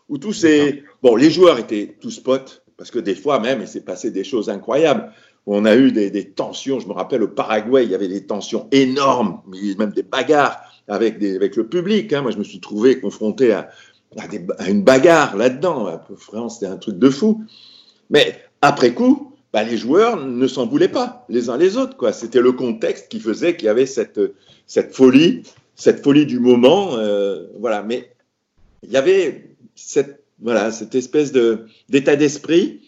où 0.10 0.18
tous 0.18 0.34
ces, 0.34 0.84
bon, 1.02 1.16
les 1.16 1.32
joueurs 1.32 1.60
étaient 1.60 1.96
tous 2.00 2.20
potes, 2.20 2.64
parce 2.78 2.92
que 2.92 3.00
des 3.00 3.16
fois 3.16 3.40
même, 3.40 3.62
il 3.62 3.68
s'est 3.68 3.82
passé 3.82 4.12
des 4.12 4.24
choses 4.24 4.50
incroyables. 4.50 5.12
On 5.46 5.66
a 5.66 5.76
eu 5.76 5.92
des, 5.92 6.30
tensions, 6.30 6.80
je 6.80 6.88
me 6.88 6.94
rappelle 6.94 7.22
au 7.22 7.28
Paraguay, 7.28 7.84
il 7.84 7.92
y 7.92 7.96
avait 7.96 8.08
des 8.08 8.26
tensions 8.26 8.68
énormes, 8.72 9.42
même 9.78 9.92
des 9.92 10.04
bagarres 10.04 10.62
avec, 10.88 11.22
avec 11.22 11.58
le 11.58 11.68
public. 11.68 12.14
Hein. 12.14 12.22
Moi, 12.22 12.32
je 12.32 12.38
me 12.38 12.44
suis 12.44 12.62
trouvé 12.62 13.00
confronté 13.00 13.52
à, 13.52 13.70
une 14.68 14.84
bagarre 14.84 15.36
là-dedans. 15.36 16.00
Vraiment, 16.32 16.50
c'était 16.50 16.68
un 16.68 16.78
truc 16.78 16.98
de 16.98 17.10
fou. 17.10 17.44
Mais 18.10 18.40
après 18.62 18.94
coup, 18.94 19.34
bah, 19.52 19.64
les 19.64 19.78
joueurs 19.78 20.18
ne 20.18 20.48
s'en 20.48 20.66
voulaient 20.66 20.88
pas 20.88 21.26
les 21.30 21.50
uns 21.50 21.58
les 21.58 21.78
autres. 21.78 22.12
C'était 22.12 22.42
le 22.42 22.54
contexte 22.54 23.10
qui 23.10 23.20
faisait 23.20 23.56
qu'il 23.56 23.66
y 23.66 23.70
avait 23.70 23.86
cette, 23.86 24.22
cette 24.66 24.94
folie, 24.94 25.44
cette 25.76 26.04
folie 26.04 26.26
du 26.26 26.40
moment. 26.40 26.96
Euh, 26.96 27.48
voilà. 27.60 27.84
Mais 27.84 28.14
il 28.84 28.92
y 28.92 28.98
avait 28.98 29.56
cette, 29.76 30.24
voilà, 30.42 30.72
cette 30.72 30.96
espèce 30.96 31.34
d'état 31.90 32.16
d'esprit 32.16 32.82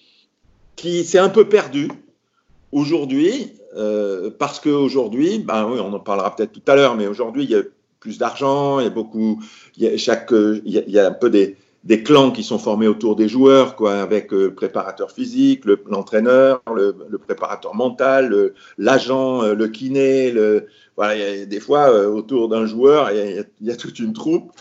qui 0.75 1.03
s'est 1.03 1.19
un 1.19 1.29
peu 1.29 1.49
perdu 1.49 1.89
aujourd'hui. 2.75 3.53
Euh, 3.75 4.29
parce 4.37 4.59
qu'aujourd'hui, 4.59 5.39
ben 5.39 5.67
oui, 5.69 5.79
on 5.79 5.91
en 5.93 5.99
parlera 5.99 6.35
peut-être 6.35 6.51
tout 6.51 6.61
à 6.67 6.75
l'heure, 6.75 6.95
mais 6.95 7.07
aujourd'hui, 7.07 7.45
il 7.45 7.49
y 7.49 7.55
a 7.55 7.61
plus 7.99 8.17
d'argent, 8.17 8.79
il 8.79 8.83
y 8.83 8.87
a 8.87 8.91
beaucoup, 8.91 9.41
il 9.77 9.83
y 9.83 9.87
a 9.87 9.97
chaque, 9.97 10.31
a, 10.31 10.53
il 10.65 10.91
y 10.91 10.99
a 10.99 11.07
un 11.07 11.11
peu 11.11 11.29
des, 11.29 11.57
des, 11.83 12.03
clans 12.03 12.31
qui 12.31 12.43
sont 12.43 12.59
formés 12.59 12.87
autour 12.87 13.15
des 13.15 13.27
joueurs, 13.27 13.75
quoi, 13.75 13.95
avec 13.95 14.31
le 14.31 14.53
préparateur 14.53 15.11
physique, 15.11 15.63
l'entraîneur, 15.87 16.61
le, 16.73 16.95
le, 17.09 17.17
préparateur 17.17 17.73
mental, 17.75 18.53
l'agent, 18.77 19.41
le, 19.41 19.55
le, 19.55 19.67
kiné, 19.67 20.31
le, 20.31 20.67
voilà, 20.95 21.15
il 21.15 21.39
y 21.39 21.41
a 21.41 21.45
des 21.45 21.59
fois 21.59 21.89
euh, 21.89 22.07
autour 22.07 22.47
d'un 22.47 22.65
joueur, 22.65 23.11
il 23.11 23.17
y, 23.17 23.19
a, 23.21 23.43
il 23.59 23.67
y, 23.67 23.71
a, 23.71 23.75
toute 23.75 23.99
une 23.99 24.13
troupe 24.13 24.51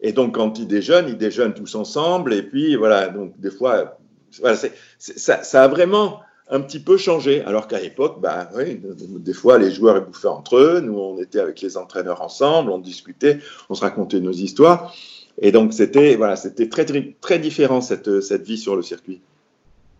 Et 0.00 0.12
donc, 0.12 0.34
quand 0.34 0.58
ils 0.58 0.66
déjeunent, 0.66 1.08
ils 1.08 1.16
déjeunent 1.16 1.54
tous 1.54 1.74
ensemble. 1.74 2.34
Et 2.34 2.42
puis, 2.42 2.76
voilà, 2.76 3.08
donc 3.08 3.38
des 3.40 3.50
fois, 3.50 3.98
voilà, 4.40 4.56
ça, 4.98 5.42
ça, 5.42 5.62
a 5.62 5.68
vraiment 5.68 6.20
un 6.50 6.60
petit 6.60 6.80
peu 6.80 6.96
changé. 6.96 7.42
Alors 7.42 7.68
qu'à 7.68 7.80
l'époque, 7.80 8.20
bah, 8.20 8.50
oui, 8.54 8.80
des 9.18 9.34
fois, 9.34 9.58
les 9.58 9.70
joueurs 9.70 10.04
bouffaient 10.04 10.28
entre 10.28 10.56
eux. 10.56 10.80
Nous, 10.80 10.98
on 10.98 11.20
était 11.20 11.40
avec 11.40 11.60
les 11.60 11.76
entraîneurs 11.76 12.22
ensemble, 12.22 12.70
on 12.70 12.78
discutait, 12.78 13.38
on 13.68 13.74
se 13.74 13.82
racontait 13.82 14.20
nos 14.20 14.32
histoires. 14.32 14.94
Et 15.40 15.52
donc, 15.52 15.72
c'était 15.72 16.16
voilà, 16.16 16.36
c'était 16.36 16.68
très, 16.68 16.84
très 17.20 17.38
différent 17.38 17.80
cette, 17.80 18.20
cette 18.20 18.46
vie 18.46 18.58
sur 18.58 18.76
le 18.76 18.82
circuit. 18.82 19.20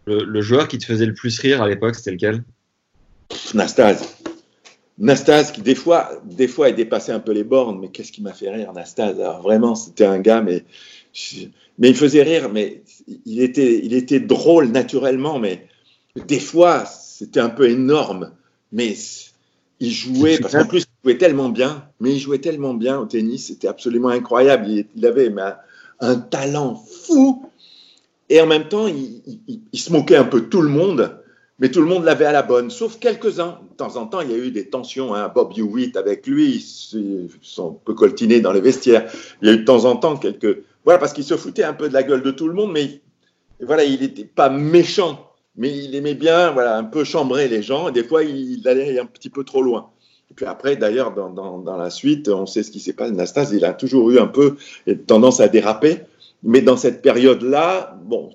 Le, 0.07 0.40
joueur 0.40 0.68
qui 0.68 0.78
te 0.78 0.86
faisait 0.86 1.05
le 1.05 1.12
plus 1.12 1.38
rire 1.38 1.62
à 1.62 1.68
l'époque, 1.68 1.94
c'était 1.94 2.12
lequel? 2.12 2.42
Nastase. 3.53 4.16
Nastase, 4.96 5.53
qui 5.53 5.61
des 5.61 5.74
fois, 5.74 6.11
des 6.24 6.49
fois, 6.49 6.70
il 6.70 6.74
dépassait 6.74 7.12
un 7.12 7.20
peu 7.20 7.32
les 7.32 7.44
bornes, 7.44 7.78
mais 7.78 7.88
qu'est-ce 7.88 8.11
qui 8.11 8.22
m'a 8.22 8.32
fait 8.32 8.51
rire, 8.51 8.72
Nastase? 8.72 9.20
Alors, 9.20 9.42
Vraiment, 9.42 9.74
c'était 9.74 10.07
un 10.07 10.18
gars, 10.18 10.40
mais, 10.40 10.64
mais 11.78 11.90
il 11.90 11.94
faisait 11.94 12.22
rire, 12.22 12.49
mais 12.49 12.82
il 13.26 13.42
était, 13.42 13.84
il 13.84 13.92
était 13.92 14.18
drôle 14.18 14.68
naturellement, 14.68 15.38
mais 15.38 15.68
des 16.27 16.41
fois, 16.41 16.85
c'était 16.87 17.41
un 17.41 17.51
peu 17.51 17.69
énorme. 17.69 18.33
Mais 18.73 18.95
il 19.81 19.91
jouait, 19.91 20.39
parce 20.39 20.55
qu'en 20.55 20.66
plus, 20.66 20.83
il 20.83 21.11
jouait 21.11 21.19
tellement 21.19 21.49
bien, 21.49 21.85
mais 22.01 22.12
il 22.12 22.19
jouait 22.19 22.39
tellement 22.39 22.75
bien 22.75 22.99
au 22.99 23.07
tennis, 23.07 23.47
c'était 23.47 23.69
absolument 23.69 24.09
incroyable. 24.09 24.69
Il, 24.69 25.07
avait 25.07 25.33
un, 26.01 26.16
talent 26.16 26.75
fou. 26.75 27.47
Et 28.29 28.41
en 28.41 28.47
même 28.47 28.69
temps, 28.69 28.87
il, 28.87 29.79
se 29.79 29.93
moquait 29.93 30.16
un 30.16 30.25
peu 30.25 30.43
de 30.43 30.47
tout 30.47 30.61
le 30.61 30.69
monde, 30.69 31.19
mais 31.59 31.71
tout 31.71 31.81
le 31.81 31.87
monde 31.87 32.05
l'avait 32.05 32.27
à 32.27 32.33
la 32.33 32.43
bonne, 32.43 32.71
sauf 32.71 32.99
quelques-uns. 32.99 33.59
De 33.71 33.77
temps 33.77 33.97
en 33.97 34.07
temps, 34.07 34.21
il 34.21 34.31
y 34.31 34.35
a 34.35 34.37
eu 34.37 34.51
des 34.51 34.69
tensions. 34.69 35.14
Hein. 35.14 35.33
Bob 35.35 35.53
Hewitt 35.57 35.97
avec 35.97 36.27
lui, 36.27 36.57
ils 36.57 37.31
sont 37.41 37.71
un 37.71 37.77
peu 37.85 37.95
coltinés 37.95 38.41
dans 38.41 38.53
les 38.53 38.61
vestiaires. 38.61 39.11
Il 39.41 39.49
y 39.49 39.51
a 39.51 39.55
eu 39.55 39.59
de 39.59 39.64
temps 39.64 39.87
en 39.87 39.97
temps 39.97 40.16
quelques. 40.16 40.62
Voilà, 40.85 40.99
parce 40.99 41.12
qu'il 41.12 41.25
se 41.25 41.37
foutait 41.37 41.64
un 41.64 41.75
peu 41.75 41.89
de 41.89 41.95
la 41.95 42.03
gueule 42.03 42.23
de 42.23 42.31
tout 42.31 42.49
le 42.49 42.55
monde, 42.55 42.73
mais 42.73 43.01
voilà, 43.61 43.85
il 43.85 44.01
n'était 44.01 44.25
pas 44.25 44.51
méchant 44.51 45.28
mais 45.59 45.76
il 45.76 45.94
aimait 45.96 46.14
bien 46.14 46.52
voilà, 46.52 46.78
un 46.78 46.84
peu 46.84 47.04
chambrer 47.04 47.48
les 47.48 47.62
gens. 47.62 47.88
Et 47.88 47.92
des 47.92 48.04
fois, 48.04 48.22
il 48.22 48.66
allait 48.66 48.98
un 48.98 49.06
petit 49.06 49.28
peu 49.28 49.44
trop 49.44 49.61
loin. 49.61 49.90
Et 50.30 50.34
puis 50.34 50.46
après, 50.46 50.76
d'ailleurs, 50.76 51.12
dans, 51.12 51.30
dans, 51.30 51.76
la 51.76 51.90
suite, 51.90 52.28
on 52.28 52.46
sait 52.46 52.62
ce 52.62 52.70
qui 52.70 52.80
s'est 52.80 52.92
passé. 52.92 53.12
Nastase, 53.12 53.52
il 53.52 53.64
a 53.64 53.74
toujours 53.74 54.11
eu 54.11 54.18
un 54.18 54.28
peu 54.28 54.56
tendance 55.06 55.40
à 55.40 55.48
déraper. 55.48 55.98
Mais 56.44 56.62
dans 56.62 56.76
cette 56.76 57.02
période-là, 57.02 57.98
bon, 58.04 58.30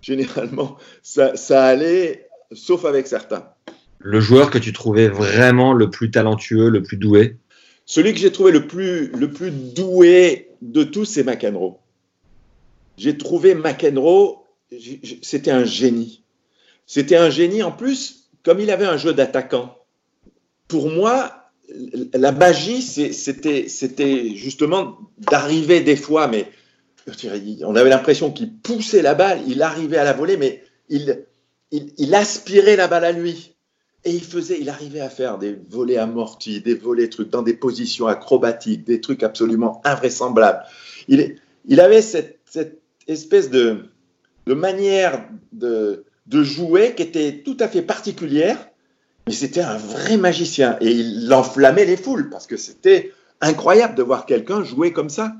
généralement, 0.00 0.76
ça, 1.02 1.36
ça 1.36 1.64
allait, 1.64 2.28
sauf 2.52 2.84
avec 2.84 3.06
certains. 3.06 3.44
Le 4.00 4.18
joueur 4.18 4.50
que 4.50 4.58
tu 4.58 4.72
trouvais 4.72 5.08
vraiment 5.08 5.72
le 5.72 5.90
plus 5.90 6.10
talentueux, 6.10 6.70
le 6.70 6.82
plus 6.82 6.96
doué? 6.96 7.36
Celui 7.86 8.12
que 8.12 8.18
j'ai 8.18 8.32
trouvé 8.32 8.50
le 8.50 8.66
plus, 8.66 9.08
le 9.08 9.30
plus 9.30 9.52
doué 9.52 10.48
de 10.60 10.82
tous, 10.82 11.04
c'est 11.04 11.22
McEnroe. 11.22 11.78
J'ai 12.96 13.16
trouvé 13.16 13.54
McEnroe, 13.54 14.38
c'était 15.22 15.52
un 15.52 15.64
génie. 15.64 16.21
C'était 16.86 17.16
un 17.16 17.30
génie 17.30 17.62
en 17.62 17.72
plus, 17.72 18.28
comme 18.42 18.60
il 18.60 18.70
avait 18.70 18.86
un 18.86 18.96
jeu 18.96 19.12
d'attaquant. 19.12 19.78
Pour 20.68 20.90
moi, 20.90 21.42
la 22.14 22.32
magie, 22.32 22.82
c'était 22.82 24.34
justement 24.34 24.98
d'arriver 25.18 25.80
des 25.80 25.96
fois, 25.96 26.28
mais 26.28 26.48
on 27.62 27.76
avait 27.76 27.90
l'impression 27.90 28.30
qu'il 28.30 28.52
poussait 28.54 29.02
la 29.02 29.14
balle, 29.14 29.40
il 29.46 29.62
arrivait 29.62 29.98
à 29.98 30.04
la 30.04 30.12
voler, 30.12 30.36
mais 30.36 30.62
il, 30.88 31.24
il, 31.70 32.14
aspirait 32.14 32.76
la 32.76 32.88
balle 32.88 33.04
à 33.04 33.12
lui. 33.12 33.54
Et 34.04 34.10
il 34.10 34.24
faisait, 34.24 34.58
il 34.60 34.68
arrivait 34.68 35.00
à 35.00 35.08
faire 35.08 35.38
des 35.38 35.56
volets 35.70 35.96
amortis, 35.96 36.60
des 36.60 36.74
volets 36.74 37.08
trucs 37.08 37.30
dans 37.30 37.42
des 37.42 37.54
positions 37.54 38.08
acrobatiques, 38.08 38.84
des 38.84 39.00
trucs 39.00 39.22
absolument 39.22 39.80
invraisemblables. 39.84 40.64
Il, 41.06 41.36
il 41.66 41.80
avait 41.80 42.02
cette, 42.02 42.40
cette 42.44 42.80
espèce 43.06 43.48
de, 43.48 43.84
de 44.46 44.54
manière 44.54 45.24
de, 45.52 46.04
de 46.26 46.42
jouer 46.42 46.94
qui 46.94 47.02
était 47.02 47.42
tout 47.44 47.56
à 47.60 47.68
fait 47.68 47.82
particulière, 47.82 48.68
mais 49.26 49.32
c'était 49.32 49.60
un 49.60 49.76
vrai 49.76 50.16
magicien 50.16 50.76
et 50.80 50.90
il 50.90 51.32
enflammait 51.32 51.84
les 51.84 51.96
foules 51.96 52.30
parce 52.30 52.46
que 52.46 52.56
c'était 52.56 53.12
incroyable 53.40 53.94
de 53.94 54.02
voir 54.02 54.26
quelqu'un 54.26 54.64
jouer 54.64 54.92
comme 54.92 55.10
ça. 55.10 55.34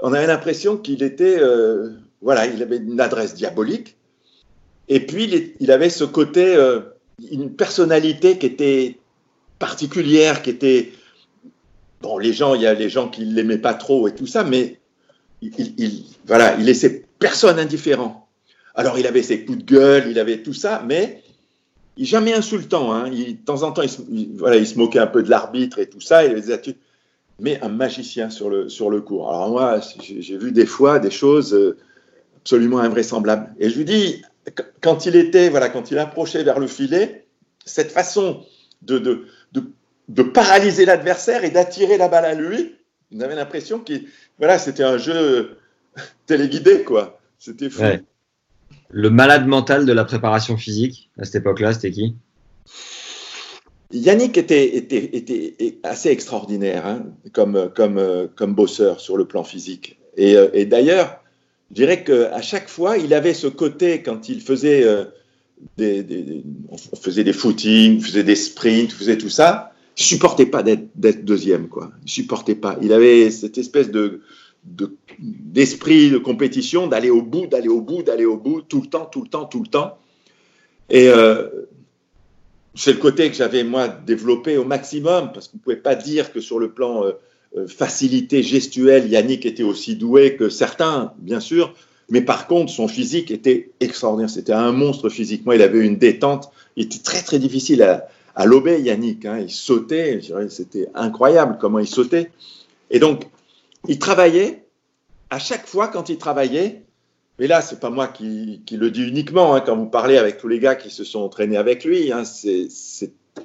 On 0.00 0.12
avait 0.12 0.26
l'impression 0.26 0.76
qu'il 0.76 1.02
était, 1.02 1.38
euh, 1.40 1.90
voilà, 2.22 2.46
il 2.46 2.62
avait 2.62 2.76
une 2.76 3.00
adresse 3.00 3.34
diabolique 3.34 3.96
et 4.88 5.00
puis 5.00 5.54
il, 5.60 5.70
avait 5.70 5.90
ce 5.90 6.04
côté, 6.04 6.54
euh, 6.54 6.80
une 7.30 7.52
personnalité 7.52 8.38
qui 8.38 8.46
était 8.46 8.98
particulière, 9.58 10.42
qui 10.42 10.50
était, 10.50 10.92
bon, 12.00 12.16
les 12.16 12.32
gens, 12.32 12.54
il 12.54 12.62
y 12.62 12.66
a 12.66 12.74
les 12.74 12.88
gens 12.88 13.08
qui 13.08 13.24
l'aimaient 13.24 13.58
pas 13.58 13.74
trop 13.74 14.08
et 14.08 14.14
tout 14.14 14.26
ça, 14.26 14.44
mais 14.44 14.78
il, 15.42 15.52
il, 15.76 16.04
voilà, 16.26 16.56
il 16.58 16.64
laissait 16.64 17.04
personne 17.18 17.58
indifférent. 17.58 18.27
Alors, 18.78 18.96
il 18.96 19.08
avait 19.08 19.24
ses 19.24 19.44
coups 19.44 19.58
de 19.58 19.64
gueule, 19.64 20.04
il 20.08 20.20
avait 20.20 20.38
tout 20.38 20.54
ça, 20.54 20.84
mais 20.86 21.20
il 21.96 22.06
jamais 22.06 22.32
insultant. 22.32 22.92
Hein. 22.92 23.10
de 23.10 23.32
temps 23.44 23.64
en 23.64 23.72
temps, 23.72 23.82
il 23.82 23.90
se, 23.90 24.02
il 24.08 24.78
moquait 24.78 25.00
un 25.00 25.08
peu 25.08 25.24
de 25.24 25.28
l'arbitre 25.28 25.80
et 25.80 25.88
tout 25.88 26.00
ça. 26.00 26.24
Il 26.24 26.40
mais 27.40 27.60
un 27.60 27.68
magicien 27.68 28.30
sur 28.30 28.48
le, 28.50 28.68
sur 28.68 28.88
le 28.88 29.00
cours. 29.00 29.30
Alors, 29.30 29.50
moi, 29.50 29.80
j'ai 30.00 30.38
vu 30.38 30.52
des 30.52 30.64
fois 30.64 31.00
des 31.00 31.10
choses 31.10 31.54
euh, 31.54 31.76
absolument 32.36 32.78
invraisemblables. 32.78 33.52
Et 33.58 33.68
je 33.68 33.78
lui 33.78 33.84
dis, 33.84 34.22
quand 34.80 35.06
il 35.06 35.16
était, 35.16 35.48
voilà, 35.48 35.70
quand 35.70 35.90
il 35.90 35.98
approchait 35.98 36.44
vers 36.44 36.60
le 36.60 36.68
filet, 36.68 37.26
cette 37.64 37.90
façon 37.90 38.44
de, 38.82 39.26
paralyser 40.32 40.84
l'adversaire 40.84 41.42
et 41.42 41.50
d'attirer 41.50 41.98
la 41.98 42.06
balle 42.06 42.26
à 42.26 42.34
lui, 42.34 42.76
on 43.12 43.18
avait 43.20 43.34
l'impression 43.34 43.80
que 43.80 43.94
voilà, 44.38 44.56
c'était 44.60 44.84
un 44.84 44.98
jeu 44.98 45.58
téléguidé, 46.26 46.84
quoi. 46.84 47.18
C'était 47.40 47.70
fou. 47.70 47.82
Le 48.90 49.10
malade 49.10 49.46
mental 49.46 49.84
de 49.84 49.92
la 49.92 50.04
préparation 50.04 50.56
physique 50.56 51.10
à 51.18 51.24
cette 51.24 51.36
époque-là, 51.36 51.72
c'était 51.72 51.90
qui? 51.90 52.16
Yannick 53.90 54.36
était, 54.36 54.76
était, 54.76 55.16
était, 55.16 55.78
assez 55.82 56.10
extraordinaire 56.10 56.86
hein, 56.86 57.06
comme, 57.32 57.70
comme, 57.74 58.28
comme 58.36 58.54
bosseur 58.54 59.00
sur 59.00 59.16
le 59.16 59.26
plan 59.26 59.44
physique. 59.44 59.98
Et, 60.16 60.36
euh, 60.36 60.64
d'ailleurs, 60.66 61.22
je 61.70 61.76
dirais 61.76 62.04
qu'à 62.04 62.42
chaque 62.42 62.68
fois, 62.68 62.98
il 62.98 63.14
avait 63.14 63.34
ce 63.34 63.46
côté 63.46 64.02
quand 64.02 64.28
il 64.28 64.40
faisait, 64.40 64.84
euh, 64.84 65.04
des, 65.76 66.02
des, 66.02 66.42
on 66.68 66.76
faisait 66.96 67.24
des 67.24 67.32
footings, 67.32 68.00
faisait 68.00 68.24
des 68.24 68.36
sprints, 68.36 68.92
faisait 68.92 69.18
tout 69.18 69.30
ça. 69.30 69.72
Il 69.96 70.04
supportait 70.04 70.46
pas 70.46 70.62
d'être 70.62 71.24
deuxième, 71.24 71.68
quoi. 71.68 71.90
Il 72.04 72.10
supportait 72.10 72.54
pas. 72.54 72.78
Il 72.82 72.92
avait 72.92 73.30
cette 73.30 73.58
espèce 73.58 73.90
de, 73.90 74.20
d'esprit 75.18 76.10
de, 76.10 76.18
compétition, 76.18 76.86
d'aller 76.86 77.10
au 77.10 77.22
bout, 77.22 77.46
d'aller 77.46 77.68
au 77.68 77.80
bout, 77.80 78.02
d'aller 78.02 78.24
au 78.24 78.36
bout, 78.36 78.62
tout 78.62 78.80
le 78.82 78.86
temps, 78.86 79.06
tout 79.06 79.22
le 79.22 79.28
temps, 79.28 79.44
tout 79.44 79.62
le 79.62 79.68
temps. 79.68 79.98
Et 80.90 81.08
euh, 81.08 81.48
c'est 82.74 82.92
le 82.92 82.98
côté 82.98 83.28
que 83.30 83.36
j'avais, 83.36 83.64
moi, 83.64 83.88
développé 83.88 84.56
au 84.56 84.64
maximum, 84.64 85.32
parce 85.32 85.48
qu'on 85.48 85.58
ne 85.58 85.62
pouvait 85.62 85.76
pas 85.76 85.94
dire 85.94 86.32
que 86.32 86.40
sur 86.40 86.58
le 86.58 86.70
plan 86.70 87.04
euh, 87.04 87.12
euh, 87.56 87.66
facilité 87.66 88.42
gestuelle, 88.42 89.08
Yannick 89.08 89.46
était 89.46 89.62
aussi 89.62 89.96
doué 89.96 90.36
que 90.36 90.48
certains, 90.48 91.12
bien 91.18 91.40
sûr, 91.40 91.74
mais 92.10 92.22
par 92.22 92.46
contre, 92.46 92.72
son 92.72 92.88
physique 92.88 93.30
était 93.30 93.70
extraordinaire. 93.80 94.30
C'était 94.30 94.52
un 94.52 94.72
monstre 94.72 95.08
physiquement. 95.08 95.52
Il 95.52 95.62
avait 95.62 95.84
une 95.84 95.98
détente. 95.98 96.50
Il 96.76 96.84
était 96.86 97.00
très, 97.00 97.20
très 97.20 97.38
difficile 97.38 97.82
à, 97.82 98.46
lober, 98.46 98.80
Yannick. 98.80 99.26
Hein. 99.26 99.40
Il 99.40 99.50
sautait. 99.50 100.20
C'était 100.48 100.88
incroyable 100.94 101.58
comment 101.60 101.78
il 101.78 101.86
sautait. 101.86 102.30
Et 102.90 102.98
donc, 102.98 103.24
il 103.86 103.98
travaillait, 103.98 104.66
à 105.30 105.38
chaque 105.38 105.66
fois 105.66 105.88
quand 105.88 106.08
il 106.08 106.18
travaillait, 106.18 106.84
mais 107.38 107.46
là, 107.46 107.62
c'est 107.62 107.78
pas 107.78 107.90
moi 107.90 108.08
qui, 108.08 108.64
le 108.70 108.90
dis 108.90 109.06
uniquement, 109.06 109.54
hein, 109.54 109.60
quand 109.60 109.76
vous 109.76 109.86
parlez 109.86 110.18
avec 110.18 110.38
tous 110.38 110.48
les 110.48 110.58
gars 110.58 110.74
qui 110.74 110.90
se 110.90 111.04
sont 111.04 111.20
entraînés 111.20 111.56
avec 111.56 111.84
lui, 111.84 112.12
hein, 112.12 112.24
c'est 112.24 112.68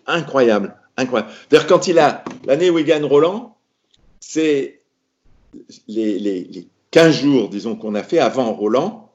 incroyable, 0.08 0.76
incroyable. 0.98 1.32
D'ailleurs, 1.50 1.68
quand 1.68 1.88
il 1.88 2.00
a 2.00 2.24
l'année 2.46 2.72
où 2.72 2.80
il 2.80 2.86
gagne 2.86 3.06
Roland, 3.06 3.56
c'est 4.20 4.82
les, 5.88 6.18
les, 6.18 6.68
15 6.90 7.16
jours, 7.22 7.50
disons, 7.50 7.76
qu'on 7.76 7.94
a 7.94 8.04
fait 8.04 8.20
avant 8.20 8.54
Roland, 8.54 9.12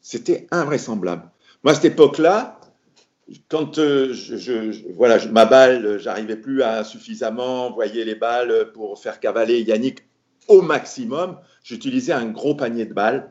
c'était 0.00 0.46
invraisemblable. 0.50 1.30
Moi, 1.62 1.72
à 1.72 1.74
cette 1.74 1.86
époque-là, 1.86 2.60
quand 3.48 3.78
euh, 3.78 4.12
je, 4.12 4.92
voilà, 4.94 5.18
ma 5.26 5.44
balle, 5.44 5.98
j'arrivais 5.98 6.36
plus 6.36 6.62
à 6.62 6.84
suffisamment 6.84 7.66
envoyer 7.66 8.04
les 8.04 8.14
balles 8.14 8.70
pour 8.72 8.98
faire 8.98 9.18
cavaler 9.18 9.62
Yannick 9.62 10.05
au 10.48 10.62
maximum, 10.62 11.36
j'utilisais 11.64 12.12
un 12.12 12.26
gros 12.26 12.54
panier 12.54 12.86
de 12.86 12.94
balles. 12.94 13.30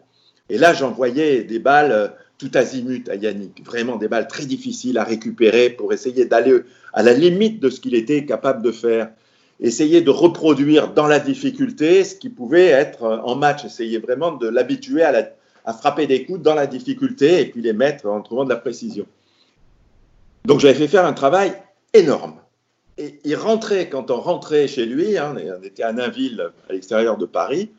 Et 0.50 0.58
là, 0.58 0.74
j'envoyais 0.74 1.44
des 1.44 1.60
balles 1.60 1.92
euh, 1.92 2.08
tout 2.38 2.52
azimut 2.54 3.08
à 3.10 3.16
Yannick, 3.16 3.66
vraiment 3.66 3.96
des 3.96 4.08
balles 4.08 4.28
très 4.28 4.46
difficiles 4.46 4.98
à 4.98 5.04
récupérer 5.04 5.70
pour 5.70 5.94
essayer 5.94 6.26
d'aller 6.26 6.62
à 6.94 7.04
la 7.04 7.14
limite 7.14 7.60
de 7.60 7.70
ce 7.70 7.80
qu'il 7.80 7.96
était 7.96 8.26
capable 8.26 8.62
de 8.62 8.72
faire. 8.72 9.10
Essayer 9.62 10.02
de 10.02 10.10
reproduire 10.10 10.94
dans 10.94 11.08
la 11.08 11.20
difficulté 11.20 12.04
ce 12.04 12.16
qui 12.16 12.30
pouvait 12.30 12.68
être 12.68 13.04
euh, 13.04 13.18
en 13.20 13.36
match, 13.36 13.64
essayer 13.64 14.00
vraiment 14.00 14.34
de 14.34 14.48
l'habituer 14.48 15.04
à, 15.04 15.32
à, 15.66 15.74
frapper 15.74 16.08
des 16.08 16.26
coups 16.26 16.42
dans 16.42 16.56
la 16.56 16.68
difficulté 16.68 17.42
et 17.42 17.46
puis 17.46 17.62
les 17.62 17.74
mettre 17.74 18.08
en 18.08 18.22
trouvant 18.22 18.44
de 18.44 18.50
la 18.50 18.58
précision. 18.58 19.06
Donc 20.44 20.60
j'avais 20.60 20.74
fait 20.74 20.88
faire 20.90 21.06
un 21.06 21.14
travail 21.14 21.54
énorme. 21.94 22.36
Et 22.98 23.20
il 23.26 23.36
rentrait, 23.36 23.90
quand 23.90 24.10
on 24.10 24.22
rentrait 24.22 24.68
chez 24.68 24.86
lui, 24.86 25.18
hein, 25.18 25.36
on 25.60 25.64
était 25.64 25.84
à 25.84 25.92
Nainville, 25.92 26.52
à 26.70 26.74
l'extérieur 26.74 27.18
de 27.18 27.26
Paris, 27.26 27.72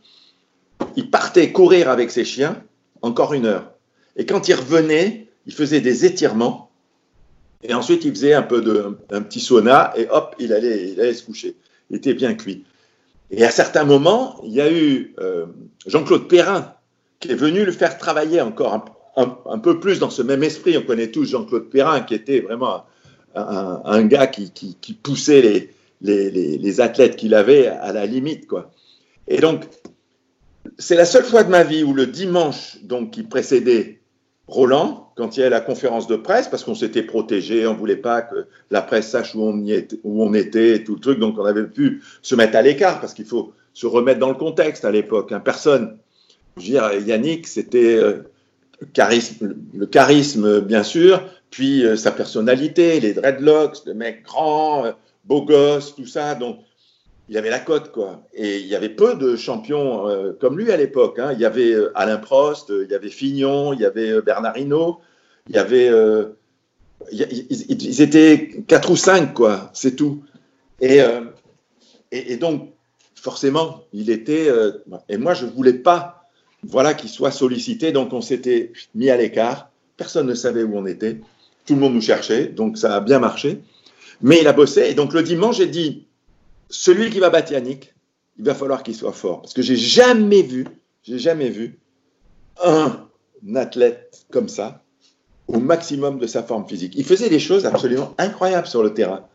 il 0.97 1.11
partait 1.11 1.53
courir 1.53 1.89
avec 1.89 2.11
ses 2.11 2.25
chiens 2.25 2.63
encore 3.03 3.33
une 3.33 3.47
heure. 3.47 3.73
Et 4.17 4.27
quand 4.27 4.49
il 4.49 4.55
revenait, 4.55 5.29
il 5.47 5.55
faisait 5.55 5.81
des 5.81 6.05
étirements. 6.05 6.71
Et 7.63 7.73
ensuite, 7.73 8.05
il 8.05 8.11
faisait 8.11 8.35
un 8.35 8.43
peu 8.43 8.61
de, 8.61 8.99
un 9.11 9.23
petit 9.23 9.41
sauna 9.41 9.93
et 9.97 10.07
hop, 10.11 10.35
il 10.39 10.53
allait, 10.53 10.93
il 10.93 11.01
allait 11.01 11.15
se 11.15 11.25
coucher. 11.25 11.57
Il 11.91 11.97
était 11.97 12.15
bien 12.15 12.35
cuit. 12.35 12.65
Et 13.31 13.45
à 13.45 13.51
certains 13.51 13.85
moments, 13.85 14.41
il 14.45 14.53
y 14.53 14.61
a 14.61 14.71
eu 14.71 15.15
euh, 15.19 15.47
Jean-Claude 15.87 16.29
Perrin 16.29 16.75
qui 17.21 17.31
est 17.31 17.35
venu 17.35 17.65
le 17.65 17.73
faire 17.73 17.99
travailler 17.99 18.41
encore 18.41 18.85
un, 19.17 19.59
peu 19.59 19.81
plus 19.81 19.99
dans 19.99 20.11
ce 20.11 20.23
même 20.23 20.43
esprit. 20.43 20.77
On 20.77 20.83
connaît 20.83 21.11
tous 21.11 21.25
Jean-Claude 21.25 21.71
Perrin 21.71 22.01
qui 22.01 22.15
était 22.15 22.41
vraiment 22.41 22.85
un, 23.37 24.05
gars 24.05 24.27
qui, 24.27 24.99
poussait 25.03 25.71
les, 26.01 26.81
athlètes 26.81 27.17
qu'il 27.17 27.35
avait 27.35 27.67
à 27.67 27.93
la 27.93 28.07
limite. 28.07 28.47
Quoi. 28.47 28.71
Et 29.29 29.39
donc, 29.39 29.65
c'est 30.79 30.97
la 30.97 31.05
seule 31.05 31.25
fois 31.25 31.45
de 31.45 31.51
ma 31.51 31.63
vie 31.63 31.85
où 31.85 31.93
le 31.93 32.07
dimanche 32.07 32.79
donc, 32.83 33.13
qui 33.13 33.23
précédait 33.23 34.01
Roland, 34.49 35.13
quand 35.17 35.37
il 35.37 35.41
y 35.41 35.43
a 35.43 35.51
la 35.51 35.61
conférence 35.61 36.07
de 36.07 36.17
presse, 36.17 36.49
parce 36.49 36.63
qu'on 36.63 36.75
s'était 36.75 37.03
protégé, 37.03 37.67
on 37.67 37.73
ne 37.73 37.79
voulait 37.79 37.97
pas 37.97 38.23
que 38.23 38.47
la 38.71 38.81
presse 38.81 39.11
sache 39.11 39.35
où 39.35 39.43
on, 39.43 40.35
était, 40.35 40.85
tout 40.85 40.95
le 40.95 41.01
truc, 41.01 41.19
donc 41.19 41.39
on 41.39 41.45
avait 41.45 41.65
pu 41.65 42.03
se 42.23 42.35
mettre 42.35 42.57
à 42.57 42.63
l'écart, 42.63 43.01
parce 43.01 43.13
qu'il 43.13 43.25
faut 43.25 43.53
se 43.73 43.87
remettre 43.87 44.21
dans 44.21 44.29
le 44.29 44.37
contexte 44.37 44.85
à 44.85 44.91
l'époque. 44.91 45.33
Hein. 45.33 45.41
Personne, 45.41 45.99
je 46.57 46.63
veux 46.63 46.69
dire, 46.69 46.93
Yannick, 47.07 47.47
c'était 47.47 47.97
euh, 47.97 48.23
le 48.81 49.87
charisme, 49.87 50.61
bien 50.61 50.83
sûr, 50.83 51.23
puis 51.51 51.85
euh, 51.85 51.97
sa 51.97 52.13
personnalité, 52.13 53.01
les 53.01 53.15
dreadlocks, 53.15 53.85
le 53.87 53.95
mec 53.95 54.25
grand, 54.25 54.85
euh, 54.85 54.93
beau 55.25 55.43
gosse, 55.43 55.95
tout 55.95 56.07
ça. 56.07 56.35
Donc, 56.35 56.61
il 57.29 57.37
avait 57.37 57.51
la 57.51 57.59
cote, 57.59 57.91
quoi. 57.93 58.23
Et 58.35 58.59
il 58.59 58.67
y 58.67 58.77
avait 58.77 58.89
peu 58.89 59.15
de 59.17 59.37
champions 59.37 60.09
euh, 60.09 60.33
comme 60.41 60.59
lui 60.59 60.71
à 60.71 60.77
l'époque. 60.77 61.19
Hein. 61.19 61.33
Il 61.33 61.41
y 61.41 61.45
avait 61.45 61.75
Alain 61.95 62.19
Prost, 62.19 62.71
il 62.71 62.91
y 62.91 62.95
avait 62.95 63.11
Fignon, 63.11 63.73
il 63.73 63.81
y 63.81 63.85
avait 63.85 64.21
Bernard 64.23 64.57
Hinault, 64.57 65.01
il 65.49 65.57
y 65.57 65.59
avait. 65.59 65.91
Ils, 67.13 68.01
étaient 68.01 68.65
quatre 68.67 68.91
ou 68.91 68.97
cinq, 68.97 69.35
quoi, 69.35 69.71
c'est 69.75 69.97
tout. 69.97 70.25
Et, 70.81 70.99
et, 72.11 72.33
et, 72.33 72.37
donc, 72.37 72.73
forcément, 73.15 73.85
il 73.93 74.11
était. 74.11 74.49
et 75.09 75.17
moi, 75.17 75.35
je 75.35 75.47
ne 75.47 75.51
voulais 75.51 75.75
pas 75.75 76.17
voilà, 76.69 76.95
qu'il 76.95 77.11
soit 77.11 77.31
sollicité, 77.31 77.93
donc 77.93 78.13
on 78.13 78.21
s'était 78.21 78.73
mis 78.95 79.11
à 79.11 79.17
l'écart. 79.17 79.71
Personne 79.97 80.27
ne 80.27 80.35
savait 80.35 80.63
où 80.63 80.77
on 80.77 80.87
était. 80.87 81.21
Tout 81.67 81.75
le 81.75 81.81
monde 81.81 81.95
nous 81.95 82.01
cherchait, 82.01 82.47
donc 82.47 82.79
ça 82.79 82.97
a 82.97 83.01
bien 83.01 83.19
marché. 83.19 83.61
Mais 84.23 84.41
il 84.41 84.49
a 84.49 84.53
bossé. 84.53 84.89
Et 84.89 84.95
donc, 84.95 85.13
le 85.13 85.23
dimanche, 85.23 85.59
j'ai 85.59 85.67
dit 85.67 86.07
celui 86.69 87.11
qui 87.11 87.19
va 87.19 87.31
battre 87.31 87.53
Yannick, 87.53 87.95
il 88.39 88.45
va 88.45 88.55
falloir 88.55 88.83
qu'il 88.83 88.95
soit 88.95 89.13
fort. 89.13 89.43
Parce 89.43 89.55
que 89.55 89.63
j'ai 89.63 89.77
jamais 89.77 90.43
vu, 90.43 90.67
j'ai 91.03 91.19
jamais 91.19 91.49
vu 91.49 91.79
un 92.63 93.09
athlète 93.55 94.27
comme 94.31 94.49
ça 94.49 94.83
au 95.49 95.59
maximum 95.59 96.19
de 96.19 96.27
sa 96.27 96.43
forme 96.43 96.67
physique. 96.67 96.95
Il 96.97 97.05
faisait 97.05 97.29
des 97.29 97.39
choses 97.39 97.67
absolument 97.67 98.15
incroyables 98.19 98.67
sur 98.67 98.83
le 98.83 98.93
terrain. 98.95 99.27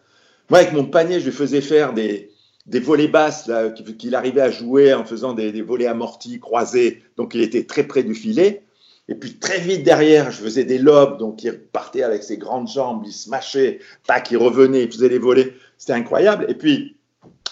Moi, 0.50 0.60
avec 0.60 0.74
mon 0.74 0.86
panier, 0.86 1.20
je 1.20 1.26
lui 1.26 1.32
faisais 1.32 1.62
faire 1.62 1.94
des, 1.94 2.32
des 2.66 2.80
volets 2.80 3.08
basses 3.08 3.50
qu'il 3.98 4.16
arrivait 4.16 4.42
à 4.42 4.52
jouer 4.52 4.94
en 4.94 5.06
faisant 5.06 5.34
des, 5.34 5.52
des, 5.52 5.62
volets 5.62 5.88
amortis, 5.88 6.40
croisés. 6.40 7.04
Donc, 7.16 7.34
il 7.34 7.42
était 7.42 7.64
très 7.64 7.84
près 7.84 8.04
du 8.04 8.14
filet. 8.14 8.64
Et 9.12 9.16
puis, 9.16 9.34
très 9.34 9.60
vite 9.60 9.84
derrière, 9.84 10.32
je 10.32 10.42
faisais 10.42 10.64
des 10.64 10.78
lobes. 10.78 11.18
Donc, 11.18 11.44
il 11.44 11.60
partait 11.60 12.04
avec 12.04 12.24
ses 12.24 12.38
grandes 12.38 12.70
jambes, 12.70 13.04
il 13.06 13.12
se 13.12 13.30
mâchait, 13.30 13.80
tac, 14.08 14.32
il 14.32 14.38
revenait, 14.38 14.84
il 14.84 14.92
faisait 14.92 15.10
des 15.10 15.20
volets. 15.20 15.54
C'était 15.78 15.92
incroyable. 15.92 16.46
Et 16.48 16.56
puis, 16.56 16.96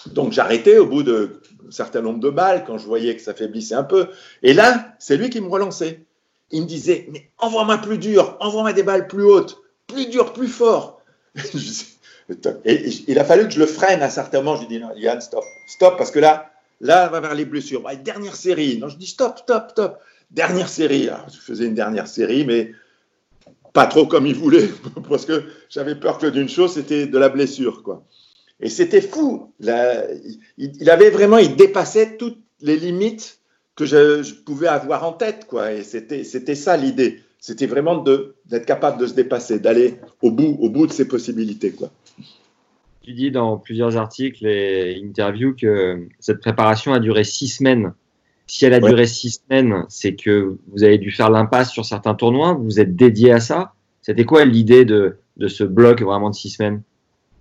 donc 0.06 0.32
j'arrêtais 0.32 0.78
au 0.78 0.86
bout 0.86 1.02
d'un 1.02 1.28
certain 1.68 2.00
nombre 2.00 2.18
de 2.18 2.30
balles 2.30 2.64
quand 2.66 2.78
je 2.78 2.86
voyais 2.86 3.14
que 3.14 3.20
ça 3.20 3.34
faiblissait 3.34 3.74
un 3.74 3.84
peu. 3.84 4.08
Et 4.42 4.54
là, 4.54 4.94
c'est 4.98 5.18
lui 5.18 5.28
qui 5.28 5.42
me 5.42 5.48
relançait. 5.48 6.06
Il 6.50 6.62
me 6.62 6.66
disait, 6.66 7.06
mais 7.10 7.30
envoie-moi 7.36 7.76
plus 7.76 7.98
dur, 7.98 8.38
envoie-moi 8.40 8.72
des 8.72 8.82
balles 8.82 9.06
plus 9.06 9.24
hautes, 9.24 9.60
plus 9.86 10.06
dur, 10.06 10.32
plus 10.32 10.48
fort. 10.48 11.02
Et 12.64 12.88
il 13.06 13.18
a 13.18 13.24
fallu 13.24 13.44
que 13.44 13.50
je 13.50 13.58
le 13.58 13.66
freine 13.66 14.00
à 14.00 14.08
certains 14.08 14.38
moments. 14.38 14.56
Je 14.56 14.62
lui 14.62 14.68
dis, 14.68 14.78
non, 14.78 14.92
Yann, 14.96 15.20
stop, 15.20 15.44
stop, 15.66 15.98
parce 15.98 16.10
que 16.10 16.20
là, 16.20 16.50
là, 16.80 17.08
on 17.08 17.12
va 17.12 17.20
vers 17.20 17.34
les 17.34 17.44
blessures. 17.44 17.82
dernière 18.02 18.36
série. 18.36 18.78
Non, 18.78 18.88
je 18.88 18.96
dis, 18.96 19.08
stop, 19.08 19.38
stop, 19.38 19.70
stop. 19.72 19.98
Dernière 20.30 20.68
série. 20.68 21.08
Je 21.32 21.38
faisais 21.38 21.66
une 21.66 21.74
dernière 21.74 22.06
série, 22.06 22.44
mais 22.44 22.72
pas 23.72 23.86
trop 23.86 24.06
comme 24.06 24.26
il 24.26 24.34
voulait, 24.34 24.68
parce 25.08 25.26
que 25.26 25.44
j'avais 25.68 25.94
peur 25.94 26.18
que 26.18 26.26
d'une 26.26 26.48
chose, 26.48 26.74
c'était 26.74 27.06
de 27.06 27.18
la 27.18 27.28
blessure, 27.28 27.82
quoi. 27.82 28.04
Et 28.60 28.68
c'était 28.68 29.00
fou. 29.00 29.52
Il, 30.58 30.90
avait 30.90 31.10
vraiment, 31.10 31.38
il 31.38 31.56
dépassait 31.56 32.16
toutes 32.16 32.38
les 32.60 32.76
limites 32.76 33.38
que 33.74 33.86
je, 33.86 34.34
pouvais 34.44 34.68
avoir 34.68 35.04
en 35.04 35.12
tête, 35.12 35.46
quoi. 35.46 35.72
Et 35.72 35.82
c'était, 35.82 36.54
ça 36.54 36.76
l'idée. 36.76 37.22
C'était 37.38 37.66
vraiment 37.66 37.96
d'être 37.96 38.66
capable 38.66 39.00
de 39.00 39.06
se 39.06 39.14
dépasser, 39.14 39.60
d'aller 39.60 39.94
au 40.20 40.30
bout, 40.30 40.58
au 40.60 40.68
bout 40.68 40.86
de 40.86 40.92
ses 40.92 41.08
possibilités, 41.08 41.72
quoi. 41.72 41.90
Tu 43.02 43.14
dis 43.14 43.30
dans 43.30 43.56
plusieurs 43.56 43.96
articles 43.96 44.46
et 44.46 45.00
interviews 45.02 45.54
que 45.56 46.06
cette 46.18 46.40
préparation 46.40 46.92
a 46.92 47.00
duré 47.00 47.24
six 47.24 47.48
semaines. 47.48 47.94
Si 48.50 48.64
elle 48.64 48.74
a 48.74 48.80
ouais. 48.80 48.88
duré 48.88 49.06
six 49.06 49.40
semaines, 49.40 49.84
c'est 49.88 50.16
que 50.16 50.58
vous 50.72 50.82
avez 50.82 50.98
dû 50.98 51.12
faire 51.12 51.30
l'impasse 51.30 51.70
sur 51.70 51.84
certains 51.84 52.16
tournois. 52.16 52.54
Vous 52.54 52.80
êtes 52.80 52.96
dédié 52.96 53.30
à 53.30 53.38
ça. 53.38 53.74
C'était 54.02 54.24
quoi 54.24 54.44
l'idée 54.44 54.84
de, 54.84 55.18
de 55.36 55.46
ce 55.46 55.62
bloc 55.62 56.02
vraiment 56.02 56.30
de 56.30 56.34
six 56.34 56.50
semaines? 56.50 56.82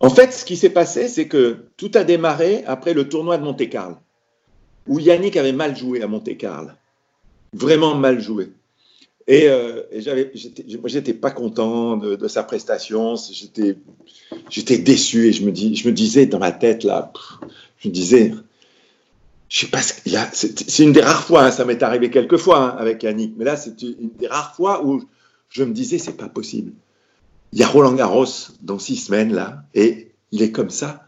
En 0.02 0.12
fait, 0.12 0.32
ce 0.32 0.46
qui 0.46 0.56
s'est 0.56 0.70
passé, 0.70 1.08
c'est 1.08 1.28
que 1.28 1.66
tout 1.78 1.90
a 1.96 2.04
démarré 2.04 2.64
après 2.68 2.94
le 2.94 3.10
tournoi 3.10 3.40
de 3.40 3.44
Monte-Carlo, 3.44 3.96
où 4.88 5.00
Yannick 5.00 5.36
avait 5.36 5.52
mal 5.52 5.76
joué 5.76 6.04
à 6.04 6.08
Monte-Carlo. 6.08 6.70
Vraiment 7.54 7.96
mal 7.96 8.22
joué. 8.22 8.52
Et, 9.28 9.50
euh, 9.50 9.82
et 9.92 10.02
j'avais, 10.02 10.32
moi, 10.80 10.90
j'étais 10.90 11.16
pas 11.16 11.32
content 11.32 11.98
de, 11.98 12.18
de 12.18 12.28
sa 12.28 12.44
prestation. 12.44 13.16
J'étais, 13.32 13.78
j'étais 14.52 14.78
déçu 14.78 15.26
et 15.26 15.32
je 15.32 15.44
me, 15.44 15.52
dis, 15.52 15.76
je 15.76 15.88
me 15.88 15.94
disais 15.94 16.28
dans 16.28 16.40
ma 16.40 16.52
tête, 16.52 16.84
là, 16.84 17.12
je 17.80 17.90
me 17.90 17.94
disais, 17.94 18.32
je 19.50 19.60
sais 19.60 19.68
pas, 19.68 19.82
c'est 19.82 20.84
une 20.84 20.94
des 20.94 21.02
rares 21.02 21.24
fois, 21.24 21.46
hein, 21.46 21.52
ça 21.52 21.66
m'est 21.66 21.82
arrivé 21.84 22.10
quelques 22.10 22.38
fois 22.38 22.60
hein, 22.60 22.76
avec 22.78 23.04
Yannick, 23.04 23.34
mais 23.38 23.46
là, 23.46 23.58
c'est 23.58 23.82
une 23.82 24.12
des 24.18 24.28
rares 24.28 24.56
fois 24.56 24.86
où 24.86 25.04
je 25.50 25.64
me 25.64 25.74
disais, 25.74 25.98
c'est 25.98 26.18
pas 26.18 26.30
possible 26.30 26.72
il 27.52 27.60
y 27.60 27.64
a 27.64 27.68
Roland 27.68 27.94
Garros 27.94 28.26
dans 28.62 28.80
six 28.80 28.96
semaines 28.96 29.34
là, 29.34 29.64
et 29.74 30.12
il 30.32 30.42
est 30.42 30.52
comme 30.52 30.70
ça. 30.70 31.06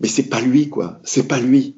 Mais 0.00 0.08
c'est 0.08 0.24
pas 0.24 0.40
lui, 0.40 0.68
quoi. 0.68 0.98
C'est 1.04 1.28
pas 1.28 1.40
lui. 1.40 1.76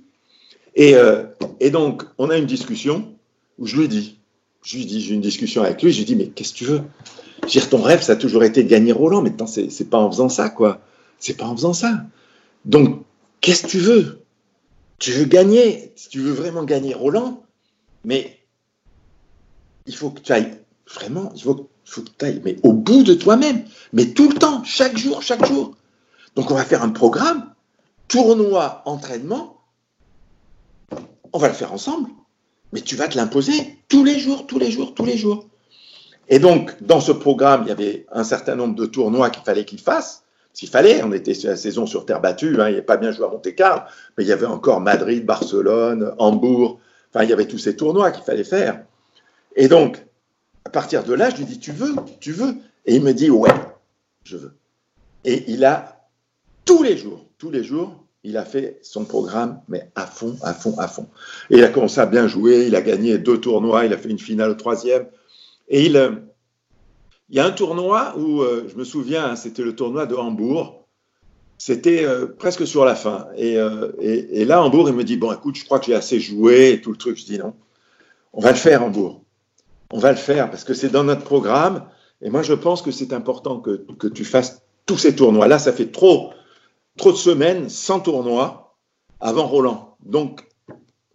Et, 0.74 0.94
euh, 0.94 1.24
et 1.60 1.70
donc, 1.70 2.04
on 2.18 2.30
a 2.30 2.36
une 2.36 2.46
discussion 2.46 3.14
où 3.58 3.66
je 3.66 3.76
lui 3.76 3.88
dis, 3.88 4.18
je 4.62 4.78
lui 4.78 4.86
dis, 4.86 5.00
j'ai 5.00 5.14
une 5.14 5.20
discussion 5.20 5.62
avec 5.62 5.82
lui, 5.82 5.92
je 5.92 5.98
lui 5.98 6.04
dis, 6.04 6.16
mais 6.16 6.26
qu'est-ce 6.26 6.52
que 6.52 6.58
tu 6.58 6.64
veux? 6.64 6.82
Dis, 7.46 7.60
ton 7.68 7.80
rêve, 7.80 8.02
ça 8.02 8.12
a 8.12 8.16
toujours 8.16 8.42
été 8.42 8.64
de 8.64 8.68
gagner 8.68 8.92
Roland, 8.92 9.22
mais 9.22 9.30
maintenant, 9.30 9.46
c'est 9.46 9.90
pas 9.90 9.98
en 9.98 10.10
faisant 10.10 10.28
ça, 10.28 10.48
quoi. 10.48 10.80
C'est 11.18 11.36
pas 11.36 11.44
en 11.44 11.54
faisant 11.54 11.72
ça. 11.72 12.04
Donc, 12.64 13.02
qu'est-ce 13.40 13.62
que 13.64 13.68
tu 13.68 13.78
veux? 13.78 14.22
Tu 14.98 15.12
veux 15.12 15.24
gagner, 15.24 15.94
tu 16.10 16.20
veux 16.20 16.32
vraiment 16.32 16.64
gagner 16.64 16.94
Roland, 16.94 17.44
mais 18.04 18.38
il 19.86 19.94
faut 19.94 20.10
que 20.10 20.20
tu 20.20 20.32
ailles 20.32 20.58
vraiment, 20.86 21.32
il 21.34 21.42
faut 21.42 21.68
faut 21.84 22.02
que 22.02 22.10
tu 22.18 22.24
ailles, 22.24 22.40
mais 22.44 22.56
au 22.62 22.72
bout 22.72 23.04
de 23.04 23.14
toi-même, 23.14 23.64
mais 23.92 24.06
tout 24.06 24.28
le 24.28 24.36
temps, 24.36 24.64
chaque 24.64 24.96
jour, 24.96 25.22
chaque 25.22 25.46
jour. 25.46 25.76
Donc 26.34 26.50
on 26.50 26.54
va 26.54 26.64
faire 26.64 26.82
un 26.82 26.90
programme, 26.90 27.52
tournoi, 28.08 28.82
entraînement, 28.86 29.60
on 31.32 31.38
va 31.38 31.48
le 31.48 31.54
faire 31.54 31.72
ensemble, 31.72 32.10
mais 32.72 32.80
tu 32.80 32.96
vas 32.96 33.08
te 33.08 33.16
l'imposer 33.16 33.78
tous 33.88 34.04
les 34.04 34.18
jours, 34.18 34.46
tous 34.46 34.58
les 34.58 34.70
jours, 34.70 34.94
tous 34.94 35.04
les 35.04 35.16
jours. 35.16 35.46
Et 36.28 36.38
donc, 36.38 36.82
dans 36.82 37.00
ce 37.00 37.12
programme, 37.12 37.62
il 37.64 37.68
y 37.68 37.72
avait 37.72 38.06
un 38.10 38.24
certain 38.24 38.56
nombre 38.56 38.74
de 38.74 38.86
tournois 38.86 39.30
qu'il 39.30 39.44
fallait 39.44 39.64
qu'il 39.64 39.80
fasse. 39.80 40.24
S'il 40.56 40.70
fallait, 40.70 41.02
on 41.02 41.12
était 41.12 41.34
sur 41.34 41.50
la 41.50 41.56
saison 41.56 41.84
sur 41.84 42.06
terre 42.06 42.22
battue, 42.22 42.58
hein, 42.58 42.68
il 42.68 42.70
n'y 42.70 42.78
avait 42.78 42.80
pas 42.80 42.96
bien 42.96 43.12
joué 43.12 43.26
à 43.26 43.28
Monte-Carlo, 43.28 43.82
mais 44.16 44.24
il 44.24 44.26
y 44.26 44.32
avait 44.32 44.46
encore 44.46 44.80
Madrid, 44.80 45.22
Barcelone, 45.26 46.14
Hambourg, 46.16 46.80
enfin, 47.10 47.24
il 47.24 47.28
y 47.28 47.32
avait 47.34 47.44
tous 47.44 47.58
ces 47.58 47.76
tournois 47.76 48.10
qu'il 48.10 48.24
fallait 48.24 48.42
faire. 48.42 48.82
Et 49.54 49.68
donc, 49.68 50.02
à 50.64 50.70
partir 50.70 51.04
de 51.04 51.12
là, 51.12 51.28
je 51.28 51.36
lui 51.36 51.44
dis, 51.44 51.58
tu 51.58 51.72
veux, 51.72 51.94
tu 52.20 52.32
veux? 52.32 52.54
Et 52.86 52.96
il 52.96 53.02
me 53.02 53.12
dit, 53.12 53.28
ouais, 53.28 53.50
je 54.24 54.38
veux. 54.38 54.56
Et 55.26 55.44
il 55.48 55.62
a, 55.66 56.08
tous 56.64 56.82
les 56.82 56.96
jours, 56.96 57.26
tous 57.36 57.50
les 57.50 57.62
jours, 57.62 58.06
il 58.24 58.38
a 58.38 58.46
fait 58.46 58.78
son 58.80 59.04
programme, 59.04 59.60
mais 59.68 59.90
à 59.94 60.06
fond, 60.06 60.38
à 60.40 60.54
fond, 60.54 60.74
à 60.78 60.88
fond. 60.88 61.06
Et 61.50 61.58
il 61.58 61.64
a 61.64 61.68
commencé 61.68 62.00
à 62.00 62.06
bien 62.06 62.28
jouer, 62.28 62.64
il 62.66 62.76
a 62.76 62.80
gagné 62.80 63.18
deux 63.18 63.38
tournois, 63.38 63.84
il 63.84 63.92
a 63.92 63.98
fait 63.98 64.08
une 64.08 64.18
finale 64.18 64.52
au 64.52 64.54
troisième. 64.54 65.06
Et 65.68 65.84
il, 65.84 65.98
euh, 65.98 66.12
il 67.28 67.36
y 67.36 67.40
a 67.40 67.46
un 67.46 67.50
tournoi 67.50 68.14
où, 68.16 68.42
euh, 68.42 68.66
je 68.68 68.76
me 68.76 68.84
souviens, 68.84 69.26
hein, 69.30 69.36
c'était 69.36 69.62
le 69.62 69.74
tournoi 69.74 70.06
de 70.06 70.14
Hambourg. 70.14 70.84
C'était 71.58 72.04
euh, 72.04 72.26
presque 72.26 72.66
sur 72.66 72.84
la 72.84 72.94
fin. 72.94 73.28
Et, 73.36 73.56
euh, 73.56 73.92
et, 73.98 74.44
là, 74.44 74.62
Hambourg, 74.62 74.88
il 74.88 74.94
me 74.94 75.04
dit, 75.04 75.16
bon, 75.16 75.32
écoute, 75.32 75.56
je 75.56 75.64
crois 75.64 75.78
que 75.80 75.86
j'ai 75.86 75.94
assez 75.94 76.20
joué 76.20 76.72
et 76.72 76.80
tout 76.80 76.90
le 76.92 76.98
truc. 76.98 77.16
Je 77.16 77.24
dis 77.24 77.38
non, 77.38 77.54
on 78.32 78.40
va 78.40 78.50
le 78.50 78.56
faire, 78.56 78.84
Hambourg 78.84 79.22
on 79.90 79.98
va 79.98 80.10
le 80.10 80.16
faire 80.16 80.50
parce 80.50 80.64
que 80.64 80.74
c'est 80.74 80.88
dans 80.88 81.04
notre 81.04 81.24
programme. 81.24 81.88
Et 82.22 82.30
moi, 82.30 82.42
je 82.42 82.54
pense 82.54 82.82
que 82.82 82.90
c'est 82.90 83.12
important 83.12 83.60
que, 83.60 83.84
que, 83.98 84.06
tu 84.06 84.24
fasses 84.24 84.62
tous 84.86 84.98
ces 84.98 85.14
tournois. 85.14 85.48
Là, 85.48 85.58
ça 85.58 85.72
fait 85.72 85.92
trop, 85.92 86.32
trop 86.96 87.12
de 87.12 87.16
semaines 87.16 87.68
sans 87.68 88.00
tournoi 88.00 88.76
avant 89.20 89.46
Roland. 89.46 89.96
Donc, 90.04 90.46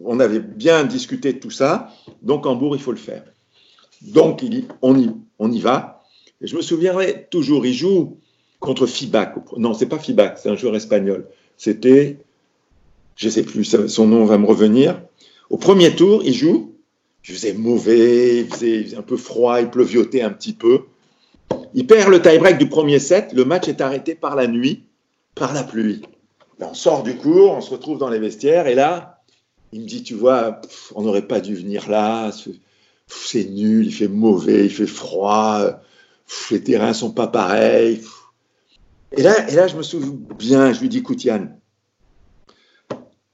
on 0.03 0.19
avait 0.19 0.39
bien 0.39 0.83
discuté 0.83 1.33
de 1.33 1.39
tout 1.39 1.51
ça. 1.51 1.89
Donc, 2.21 2.45
Hambourg, 2.45 2.75
il 2.75 2.81
faut 2.81 2.91
le 2.91 2.97
faire. 2.97 3.23
Donc, 4.01 4.41
il, 4.41 4.67
on, 4.81 4.97
y, 4.97 5.11
on 5.39 5.51
y 5.51 5.59
va. 5.59 6.00
Je 6.41 6.55
me 6.55 6.61
souviendrai 6.61 7.27
toujours, 7.29 7.65
il 7.65 7.73
joue 7.73 8.17
contre 8.59 8.87
Fibac. 8.87 9.35
Non, 9.57 9.73
c'est 9.73 9.85
pas 9.85 9.99
Fibac, 9.99 10.37
c'est 10.37 10.49
un 10.49 10.55
joueur 10.55 10.75
espagnol. 10.75 11.27
C'était, 11.57 12.17
je 13.15 13.29
sais 13.29 13.43
plus, 13.43 13.63
son 13.87 14.07
nom 14.07 14.25
va 14.25 14.37
me 14.37 14.45
revenir. 14.45 15.01
Au 15.49 15.57
premier 15.57 15.95
tour, 15.95 16.23
il 16.23 16.33
joue. 16.33 16.73
Il 17.27 17.35
faisait 17.35 17.53
mauvais, 17.53 18.39
il 18.39 18.47
faisait, 18.47 18.95
un 18.95 19.03
peu 19.03 19.15
froid, 19.15 19.61
il 19.61 19.69
pleuviotait 19.69 20.23
un 20.23 20.31
petit 20.31 20.53
peu. 20.53 20.85
Il 21.75 21.85
perd 21.85 22.09
le 22.09 22.19
tie-break 22.19 22.57
du 22.57 22.67
premier 22.67 22.97
set. 22.97 23.33
Le 23.33 23.45
match 23.45 23.67
est 23.67 23.79
arrêté 23.79 24.15
par 24.15 24.35
la 24.35 24.47
nuit, 24.47 24.85
par 25.35 25.53
la 25.53 25.63
pluie. 25.63 26.01
Ben, 26.59 26.69
on 26.71 26.73
sort 26.73 27.03
du 27.03 27.15
cours, 27.15 27.51
on 27.51 27.61
se 27.61 27.69
retrouve 27.69 27.99
dans 27.99 28.09
les 28.09 28.19
vestiaires, 28.19 28.67
et 28.67 28.75
là, 28.75 29.21
il 29.71 29.81
me 29.81 29.85
dit, 29.85 30.03
tu 30.03 30.15
vois, 30.15 30.61
on 30.95 31.03
n'aurait 31.03 31.27
pas 31.27 31.39
dû 31.39 31.55
venir 31.55 31.89
là, 31.89 32.31
c'est 33.07 33.45
nul, 33.45 33.85
il 33.85 33.93
fait 33.93 34.07
mauvais, 34.07 34.65
il 34.65 34.71
fait 34.71 34.87
froid, 34.87 35.79
les 36.49 36.63
terrains 36.63 36.93
sont 36.93 37.11
pas 37.11 37.27
pareils. 37.27 38.01
Et 39.11 39.23
là, 39.23 39.49
et 39.49 39.55
là, 39.55 39.67
je 39.67 39.75
me 39.75 39.83
souviens 39.83 40.11
bien, 40.37 40.73
je 40.73 40.81
lui 40.81 40.89
dis, 40.89 40.99
écoute 40.99 41.23
Yann, 41.23 41.59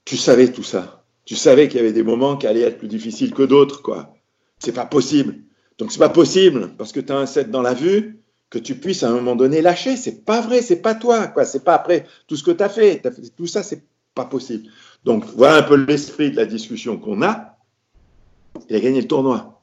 tu 0.04 0.16
savais 0.16 0.50
tout 0.50 0.62
ça. 0.62 1.04
Tu 1.24 1.36
savais 1.36 1.68
qu'il 1.68 1.76
y 1.76 1.80
avait 1.80 1.92
des 1.92 2.02
moments 2.02 2.36
qui 2.36 2.46
allaient 2.46 2.62
être 2.62 2.78
plus 2.78 2.88
difficiles 2.88 3.34
que 3.34 3.42
d'autres, 3.42 3.82
quoi. 3.82 4.14
C'est 4.58 4.72
pas 4.72 4.86
possible. 4.86 5.36
Donc 5.76 5.92
c'est 5.92 5.98
pas 5.98 6.08
possible, 6.08 6.74
parce 6.76 6.92
que 6.92 7.00
tu 7.00 7.12
as 7.12 7.18
un 7.18 7.26
set 7.26 7.50
dans 7.50 7.62
la 7.62 7.74
vue, 7.74 8.20
que 8.50 8.58
tu 8.58 8.74
puisses 8.76 9.02
à 9.02 9.10
un 9.10 9.12
moment 9.12 9.36
donné 9.36 9.60
lâcher. 9.60 9.96
C'est 9.96 10.24
pas 10.24 10.40
vrai, 10.40 10.62
c'est 10.62 10.80
pas 10.80 10.94
toi, 10.94 11.28
quoi. 11.28 11.44
C'est 11.44 11.64
pas 11.64 11.74
après 11.74 12.06
tout 12.26 12.36
ce 12.36 12.42
que 12.42 12.50
tu 12.50 12.62
as 12.62 12.68
fait. 12.68 13.02
Tout 13.36 13.46
ça, 13.46 13.62
c'est 13.62 13.84
pas 14.14 14.24
possible. 14.24 14.70
Donc 15.04 15.24
voilà 15.36 15.58
un 15.58 15.62
peu 15.62 15.76
l'esprit 15.76 16.30
de 16.30 16.36
la 16.36 16.46
discussion 16.46 16.98
qu'on 16.98 17.22
a. 17.22 17.56
Il 18.68 18.74
a 18.74 18.80
gagné 18.80 19.02
le 19.02 19.06
tournoi. 19.06 19.57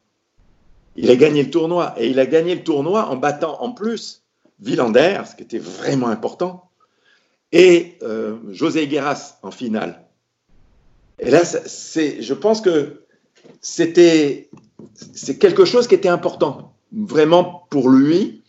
Il 0.96 1.10
a 1.12 1.16
gagné 1.16 1.44
le 1.44 1.50
tournoi. 1.50 1.94
Et 1.98 2.08
il 2.08 2.20
a 2.20 2.26
gagné 2.26 2.56
le 2.56 2.64
tournoi 2.64 3.08
en 3.08 3.16
battant 3.16 3.62
en 3.62 3.72
plus 3.72 4.24
Villander, 4.60 5.22
ce 5.30 5.36
qui 5.36 5.44
était 5.44 5.60
vraiment 5.60 6.08
important, 6.08 6.70
et 7.52 7.98
euh, 8.04 8.38
José 8.50 8.88
Guerras 8.88 9.38
en 9.44 9.52
finale. 9.52 10.06
Et 11.20 11.30
là, 11.30 11.44
c'est, 11.44 12.22
je 12.22 12.34
pense 12.34 12.62
que 12.62 13.04
c'était, 13.62 14.50
c'est 15.14 15.38
quelque 15.38 15.66
chose 15.66 15.88
qui 15.88 15.96
était 15.96 16.10
important, 16.10 16.74
vraiment 16.94 17.68
pour 17.70 17.90
lui, 17.90 18.44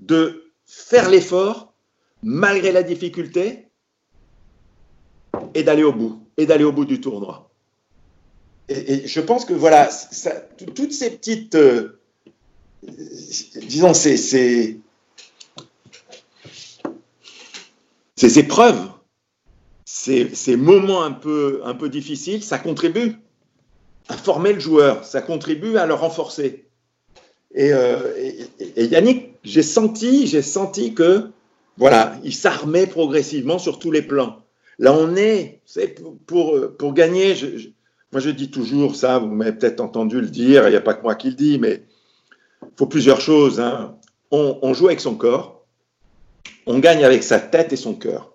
de 0.00 0.52
faire 0.66 1.08
l'effort 1.08 1.74
malgré 2.22 2.72
la 2.72 2.82
difficulté 2.82 3.68
et 5.54 5.62
d'aller 5.62 5.84
au 5.84 5.92
bout, 5.92 6.26
et 6.36 6.46
d'aller 6.46 6.64
au 6.64 6.72
bout 6.72 6.84
du 6.84 7.00
tournoi. 7.00 7.51
Et, 8.72 9.06
je 9.06 9.20
pense 9.20 9.44
que 9.44 9.52
voilà, 9.52 9.88
toutes 10.74 10.92
ces 10.92 11.10
petites, 11.10 11.54
euh, 11.54 11.98
disons, 13.62 13.94
ces, 13.94 14.16
ces, 14.16 14.78
épreuves, 18.38 18.88
ces, 19.84 20.56
moments 20.56 21.02
un 21.02 21.12
peu, 21.12 21.60
un 21.64 21.74
peu 21.74 21.88
difficiles, 21.88 22.42
ça 22.42 22.58
contribue 22.58 23.16
à 24.08 24.16
former 24.16 24.52
le 24.52 24.60
joueur, 24.60 25.04
ça 25.04 25.22
contribue 25.22 25.76
à 25.76 25.86
le 25.86 25.94
renforcer. 25.94 26.64
Et, 27.54 27.72
euh, 27.72 28.12
et, 28.58 28.86
Yannick, 28.86 29.34
j'ai 29.44 29.62
senti, 29.62 30.26
j'ai 30.26 30.42
senti 30.42 30.94
que 30.94 31.30
voilà, 31.76 32.18
il 32.24 32.34
s'armait 32.34 32.86
progressivement 32.86 33.58
sur 33.58 33.78
tous 33.78 33.90
les 33.90 34.02
plans. 34.02 34.42
Là, 34.78 34.92
on 34.94 35.16
est, 35.16 35.60
pour, 35.96 36.16
pour, 36.26 36.76
pour, 36.76 36.94
gagner. 36.94 37.34
Moi, 38.12 38.20
je 38.20 38.30
dis 38.30 38.50
toujours 38.50 38.94
ça. 38.94 39.18
Vous 39.18 39.26
m'avez 39.26 39.52
peut-être 39.52 39.80
entendu 39.80 40.20
le 40.20 40.28
dire. 40.28 40.68
Il 40.68 40.70
n'y 40.70 40.76
a 40.76 40.82
pas 40.82 40.94
que 40.94 41.02
moi 41.02 41.14
qui 41.14 41.28
le 41.28 41.34
dis, 41.34 41.58
mais 41.58 41.82
il 42.62 42.68
faut 42.76 42.86
plusieurs 42.86 43.20
choses. 43.20 43.58
Hein. 43.58 43.96
On, 44.30 44.72
joue 44.74 44.86
avec 44.86 45.00
son 45.00 45.14
corps. 45.14 45.66
On 46.66 46.78
gagne 46.78 47.04
avec 47.04 47.22
sa 47.22 47.40
tête 47.40 47.72
et 47.72 47.76
son 47.76 47.94
cœur. 47.94 48.34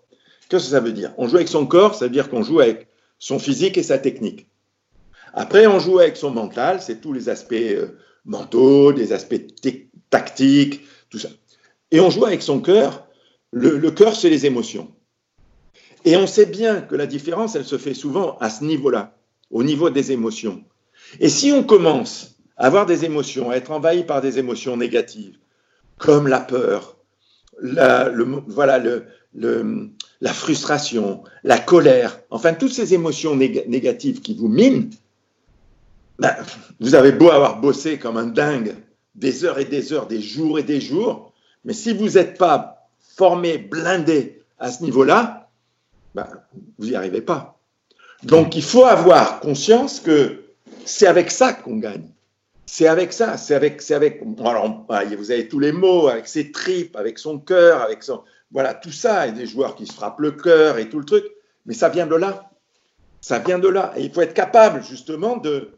Qu'est-ce 0.50 0.66
que 0.66 0.72
ça 0.72 0.80
veut 0.80 0.92
dire? 0.92 1.14
On 1.18 1.28
joue 1.28 1.38
avec 1.38 1.48
son 1.48 1.66
corps, 1.66 1.96
ça 1.96 2.06
veut 2.06 2.12
dire 2.12 2.30
qu'on 2.30 2.44
joue 2.44 2.60
avec 2.60 2.88
son 3.20 3.40
physique 3.40 3.78
et 3.78 3.84
sa 3.84 3.98
technique. 3.98 4.48
Après, 5.34 5.68
on 5.68 5.80
joue 5.80 6.00
avec 6.00 6.18
son 6.18 6.32
mental, 6.32 6.82
c'est 6.82 7.02
tous 7.02 7.14
les 7.14 7.30
aspects 7.30 7.54
euh, 7.54 7.98
mentaux, 8.26 8.94
des 8.94 9.12
aspects 9.12 9.42
tactiques, 10.10 10.82
tout 11.10 11.20
ça. 11.20 11.30
Et 11.92 12.00
on 12.00 12.10
joue 12.10 12.26
avec 12.26 12.42
son 12.42 12.60
cœur. 12.60 13.08
Le, 13.52 13.78
le 13.78 13.92
cœur, 13.92 14.16
c'est 14.16 14.30
les 14.30 14.46
émotions. 14.46 14.92
Et 16.06 16.16
on 16.16 16.28
sait 16.28 16.46
bien 16.46 16.82
que 16.82 16.96
la 16.96 17.08
différence, 17.08 17.56
elle 17.56 17.66
se 17.66 17.78
fait 17.78 17.94
souvent 17.94 18.38
à 18.40 18.50
ce 18.50 18.64
niveau-là, 18.64 19.17
au 19.52 19.64
niveau 19.64 19.90
des 19.90 20.12
émotions. 20.12 20.64
Et 21.20 21.30
si 21.30 21.52
on 21.52 21.64
commence 21.64 22.38
à 22.58 22.68
avoir 22.68 22.86
des 22.86 23.06
émotions, 23.06 23.50
à 23.50 23.56
être 23.56 23.72
envahi 23.72 24.04
par 24.04 24.22
des 24.22 24.40
émotions 24.40 24.78
négatives, 24.78 25.38
comme 25.98 26.28
la 26.28 26.40
peur, 26.40 26.98
la, 27.62 28.12
voilà, 28.48 28.82
la 29.34 30.34
frustration, 30.34 31.24
la 31.44 31.60
colère, 31.60 32.20
enfin 32.30 32.54
toutes 32.54 32.74
ces 32.74 32.94
émotions 32.94 33.36
négatives 33.36 34.22
qui 34.22 34.36
vous 34.36 34.48
minent, 34.48 34.90
ben, 36.20 36.36
vous 36.80 36.96
avez 36.96 37.12
beau 37.12 37.30
avoir 37.30 37.62
bossé 37.62 38.00
comme 38.00 38.18
un 38.18 38.26
dingue 38.26 38.76
des 39.16 39.46
heures 39.46 39.60
et 39.60 39.66
des 39.66 39.94
heures, 39.94 40.08
des 40.08 40.22
jours 40.22 40.60
et 40.60 40.64
des 40.64 40.82
jours, 40.82 41.34
mais 41.64 41.74
si 41.74 41.94
vous 41.94 42.10
n'êtes 42.10 42.38
pas 42.38 42.90
formé, 43.00 43.58
blindé 43.58 44.44
à 44.60 44.72
ce 44.72 44.84
niveau-là, 44.84 45.50
ben, 46.16 46.28
vous 46.78 46.88
n'y 46.88 46.96
arrivez 46.96 47.22
pas. 47.22 47.57
Donc 48.24 48.56
il 48.56 48.64
faut 48.64 48.86
avoir 48.86 49.40
conscience 49.40 50.00
que 50.00 50.44
c'est 50.86 51.08
avec 51.08 51.32
ça 51.32 51.54
qu'on 51.54 51.78
gagne. 51.78 52.08
C'est 52.66 52.88
avec 52.88 53.14
ça, 53.14 53.38
c'est 53.38 53.56
avec, 53.56 53.82
c'est 53.82 53.94
avec. 53.94 54.22
Alors, 54.44 54.86
vous 55.18 55.32
avez 55.32 55.48
tous 55.48 55.60
les 55.60 55.72
mots, 55.72 56.10
avec 56.10 56.28
ses 56.28 56.52
tripes, 56.52 56.98
avec 56.98 57.18
son 57.18 57.40
cœur, 57.40 57.82
avec 57.82 58.04
son, 58.04 58.24
voilà, 58.52 58.74
tout 58.74 58.92
ça, 58.92 59.28
et 59.28 59.32
des 59.32 59.46
joueurs 59.46 59.76
qui 59.76 59.88
se 59.88 59.94
frappent 59.94 60.20
le 60.20 60.32
cœur 60.32 60.78
et 60.78 60.90
tout 60.90 61.00
le 61.00 61.06
truc, 61.06 61.24
mais 61.66 61.74
ça 61.74 61.88
vient 61.88 62.08
de 62.08 62.16
là. 62.16 62.52
Ça 63.22 63.40
vient 63.40 63.58
de 63.58 63.70
là. 63.70 63.94
Et 63.96 64.04
il 64.04 64.12
faut 64.12 64.22
être 64.22 64.34
capable, 64.34 64.84
justement, 64.84 65.38
de 65.38 65.78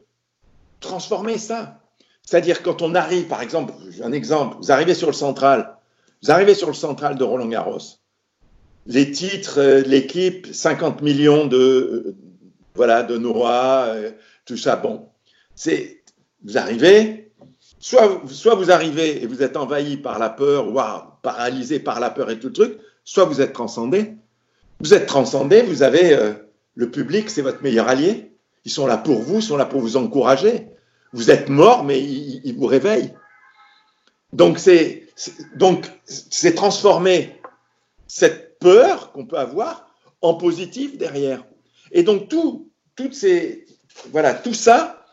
transformer 0.79 1.37
ça. 1.37 1.79
C'est-à-dire, 2.23 2.63
quand 2.63 2.81
on 2.81 2.95
arrive, 2.95 3.27
par 3.27 3.41
exemple, 3.41 3.73
un 4.03 4.11
exemple, 4.11 4.57
vous 4.59 4.71
arrivez 4.71 4.95
sur 4.95 5.07
le 5.07 5.13
central, 5.13 5.77
vous 6.23 6.31
arrivez 6.31 6.55
sur 6.55 6.67
le 6.67 6.73
central 6.73 7.17
de 7.17 7.23
Roland 7.23 7.47
Garros, 7.47 7.99
les 8.87 9.11
titres, 9.11 9.59
euh, 9.59 9.81
l'équipe, 9.81 10.47
50 10.51 11.01
millions 11.01 11.45
de, 11.45 12.15
voilà, 12.79 13.03
de 13.03 13.17
noix, 13.17 13.87
euh, 13.87 14.11
tout 14.45 14.55
ça, 14.55 14.77
bon. 14.77 15.09
C'est, 15.53 16.01
vous 16.45 16.57
arrivez, 16.57 17.33
soit, 17.77 18.21
vous 18.55 18.71
arrivez 18.71 19.21
et 19.21 19.27
vous 19.27 19.43
êtes 19.43 19.57
envahi 19.57 19.97
par 19.97 20.17
la 20.17 20.29
peur, 20.29 20.73
waouh, 20.73 21.01
paralysé 21.21 21.81
par 21.81 21.99
la 21.99 22.09
peur 22.09 22.29
et 22.29 22.39
tout 22.39 22.47
le 22.47 22.53
truc, 22.53 22.77
soit 23.03 23.25
vous 23.25 23.41
êtes 23.41 23.51
transcendé. 23.51 24.13
Vous 24.79 24.93
êtes 24.93 25.07
transcendé, 25.07 25.61
vous 25.61 25.83
avez 25.83 26.13
euh, 26.13 26.31
le 26.75 26.89
public, 26.89 27.29
c'est 27.29 27.41
votre 27.41 27.61
meilleur 27.61 27.89
allié. 27.89 28.31
Ils 28.63 28.71
sont 28.71 28.87
là 28.87 28.95
pour 28.95 29.19
vous, 29.19 29.39
ils 29.39 29.43
sont 29.43 29.57
là 29.57 29.65
pour 29.65 29.81
vous 29.81 29.97
encourager. 29.97 30.69
Vous 31.11 31.31
êtes 31.31 31.49
mort, 31.49 31.83
mais 31.83 31.99
ils, 32.01 32.55
vous 32.55 32.65
réveillent. 32.65 33.13
Donc 34.31 34.57
c'est 34.57 35.05
donc 35.57 35.91
c'est 36.05 36.55
transformer 36.55 37.41
cette 38.07 38.57
peur 38.59 39.11
qu'on 39.11 39.25
peut 39.25 39.37
avoir 39.37 39.89
en 40.21 40.35
positif 40.35 40.97
derrière. 40.97 41.43
Et 41.91 42.03
donc 42.03 42.29
tout 42.29 42.68
voilà 44.11 44.33
tout 44.33 44.53
ça, 44.53 45.05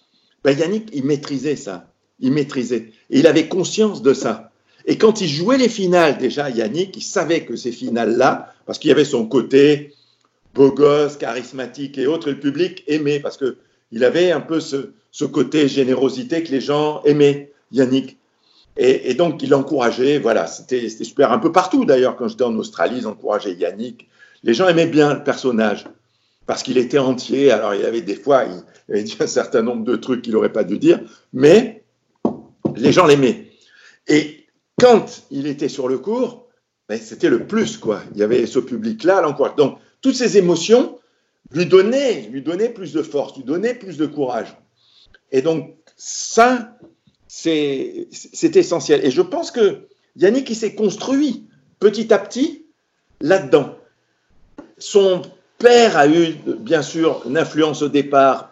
ben 0.44 0.56
Yannick 0.56 0.90
il 0.92 1.04
maîtrisait 1.04 1.56
ça, 1.56 1.90
il 2.20 2.32
maîtrisait 2.32 2.92
et 3.10 3.18
il 3.18 3.26
avait 3.26 3.48
conscience 3.48 4.02
de 4.02 4.14
ça. 4.14 4.50
Et 4.86 4.98
quand 4.98 5.20
il 5.20 5.28
jouait 5.28 5.58
les 5.58 5.68
finales, 5.68 6.16
déjà, 6.16 6.48
Yannick, 6.48 6.96
il 6.96 7.02
savait 7.02 7.44
que 7.44 7.56
ces 7.56 7.72
finales-là, 7.72 8.54
parce 8.66 8.78
qu'il 8.78 8.88
y 8.88 8.92
avait 8.92 9.04
son 9.04 9.26
côté 9.26 9.92
beau 10.54 10.70
gosse, 10.70 11.16
charismatique 11.16 11.98
et 11.98 12.06
autres, 12.06 12.28
et 12.28 12.32
le 12.32 12.40
public 12.40 12.84
aimait, 12.86 13.18
parce 13.18 13.36
qu'il 13.36 14.04
avait 14.04 14.30
un 14.30 14.40
peu 14.40 14.60
ce, 14.60 15.24
côté 15.24 15.66
générosité 15.66 16.44
que 16.44 16.52
les 16.52 16.60
gens 16.60 17.02
aimaient, 17.02 17.52
Yannick. 17.72 18.16
Et, 18.78 19.14
donc, 19.14 19.42
il 19.42 19.54
encourageait, 19.54 20.18
voilà, 20.18 20.46
c'était 20.46 20.88
super. 20.90 21.32
Un 21.32 21.38
peu 21.38 21.50
partout, 21.50 21.86
d'ailleurs, 21.86 22.14
quand 22.14 22.28
j'étais 22.28 22.44
en 22.44 22.54
Australie, 22.56 22.98
ils 22.98 23.06
encourageaient 23.06 23.54
Yannick. 23.54 24.06
Les 24.42 24.52
gens 24.52 24.68
aimaient 24.68 24.86
bien 24.86 25.14
le 25.14 25.24
personnage, 25.24 25.86
parce 26.46 26.62
qu'il 26.62 26.78
était 26.78 26.98
entier. 26.98 27.50
Alors, 27.50 27.74
il 27.74 27.82
y 27.82 27.84
avait 27.84 28.00
des 28.00 28.16
fois, 28.16 28.44
il, 28.44 28.92
avait 28.92 29.02
dit 29.02 29.16
un 29.20 29.26
certain 29.26 29.62
nombre 29.62 29.84
de 29.84 29.96
trucs 29.96 30.22
qu'il 30.22 30.32
n'aurait 30.32 30.52
pas 30.52 30.64
dû 30.64 30.78
dire, 30.78 31.00
mais 31.32 31.84
les 32.76 32.92
gens 32.92 33.06
l'aimaient. 33.06 33.50
Et 34.06 34.46
quand 34.80 35.24
il 35.30 35.46
était 35.46 35.68
sur 35.68 35.88
le 35.88 35.98
cours, 35.98 36.46
ben, 36.88 36.98
c'était 37.00 37.30
le 37.30 37.46
plus, 37.46 37.76
quoi. 37.76 38.02
Il 38.12 38.18
y 38.18 38.22
avait 38.22 38.46
ce 38.46 38.60
public-là, 38.60 39.20
l'encourage. 39.20 39.56
Donc, 39.56 39.78
toutes 40.00 40.14
ces 40.14 40.38
émotions 40.38 40.98
lui 41.50 41.66
donnaient, 41.66 42.22
lui 42.30 42.42
donnaient 42.42 42.68
plus 42.68 42.92
de 42.92 43.02
force, 43.02 43.36
lui 43.36 43.44
donnaient 43.44 43.74
plus 43.74 43.96
de 43.96 44.06
courage. 44.06 44.56
Et 45.32 45.42
donc, 45.42 45.74
ça, 45.96 46.76
c'est 47.26 48.08
essentiel. 48.42 49.04
Et 49.04 49.10
je 49.10 49.22
pense 49.22 49.50
que 49.50 49.88
Yannick, 50.16 50.48
il 50.48 50.56
s'est 50.56 50.74
construit 50.74 51.48
petit 51.80 52.12
à 52.12 52.18
petit 52.18 52.66
là-dedans. 53.20 53.76
Son 54.78 55.22
père 55.58 55.96
a 55.96 56.08
eu, 56.08 56.34
bien 56.60 56.82
sûr, 56.82 57.22
une 57.26 57.38
influence 57.38 57.82
au 57.82 57.88
départ 57.88 58.50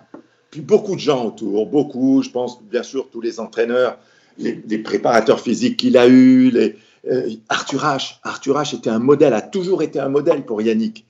puis 0.55 0.61
beaucoup 0.61 0.94
de 0.94 1.00
gens 1.00 1.24
autour, 1.24 1.66
beaucoup, 1.66 2.22
je 2.22 2.30
pense 2.30 2.62
bien 2.62 2.84
sûr 2.84 3.09
tous 3.11 3.20
les 3.20 3.40
entraîneurs, 3.40 3.98
les, 4.38 4.78
préparateurs 4.78 5.40
physiques 5.40 5.76
qu'il 5.78 5.96
a 5.96 6.07
les, 6.07 6.76
euh, 7.11 7.28
Arthur 7.48 7.82
H. 7.82 8.18
Arthur 8.22 8.57
H. 8.57 8.76
était 8.76 8.88
un 8.88 9.00
modèle, 9.00 9.34
a 9.34 9.42
toujours 9.42 9.82
été 9.82 9.98
un 9.98 10.09
modèle 10.09 10.44
pour 10.44 10.62
Yannick. 10.62 11.07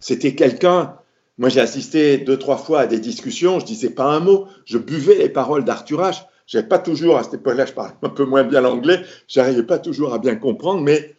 C'était 0.00 0.34
quelqu'un. 0.34 0.94
Moi, 1.36 1.50
j'ai 1.50 1.60
assisté 1.60 2.16
deux, 2.16 2.38
trois 2.38 2.56
fois 2.56 2.80
à 2.80 2.86
des 2.86 2.98
discussions. 2.98 3.60
Je 3.60 3.66
disais 3.66 3.90
pas 3.90 4.06
un 4.06 4.20
mot. 4.20 4.46
Je 4.64 4.78
buvais 4.78 5.16
les 5.16 5.28
paroles 5.28 5.64
d'Arthur 5.64 6.00
H. 6.00 6.22
J'avais 6.46 6.66
pas 6.66 6.78
toujours, 6.78 7.18
à 7.18 7.22
cette 7.22 7.34
époque-là, 7.34 7.66
je 7.66 7.74
parlais 7.74 7.92
un 8.02 8.08
peu 8.08 8.24
moins 8.24 8.44
bien 8.44 8.62
l'anglais. 8.62 9.02
J'arrivais 9.28 9.64
pas 9.64 9.78
toujours 9.78 10.14
à 10.14 10.18
bien 10.18 10.36
comprendre, 10.36 10.80
mais 10.80 11.16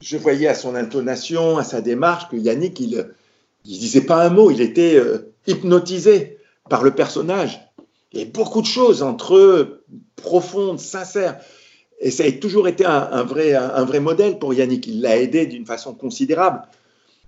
je 0.00 0.16
voyais 0.16 0.46
à 0.46 0.54
son 0.54 0.76
intonation, 0.76 1.58
à 1.58 1.64
sa 1.64 1.80
démarche, 1.80 2.28
que 2.28 2.36
Yannick, 2.36 2.78
il, 2.78 3.08
il 3.64 3.78
disait 3.78 4.02
pas 4.02 4.24
un 4.24 4.30
mot. 4.30 4.50
Il 4.50 4.60
était 4.60 4.96
euh, 4.96 5.34
hypnotisé 5.46 6.38
par 6.68 6.82
le 6.82 6.92
personnage. 6.92 7.60
Il 8.12 8.18
y 8.18 8.22
avait 8.22 8.30
beaucoup 8.30 8.62
de 8.62 8.66
choses 8.66 9.02
entre 9.02 9.36
eux, 9.36 9.84
profondes, 10.16 10.80
sincères. 10.80 11.38
Et 12.00 12.10
ça 12.10 12.24
a 12.24 12.32
toujours 12.32 12.68
été 12.68 12.84
un, 12.84 13.24
vrai, 13.24 13.54
un, 13.54 13.84
vrai 13.84 14.00
modèle 14.00 14.38
pour 14.38 14.54
Yannick. 14.54 14.86
Il 14.86 15.00
l'a 15.00 15.16
aidé 15.16 15.46
d'une 15.46 15.66
façon 15.66 15.94
considérable. 15.94 16.62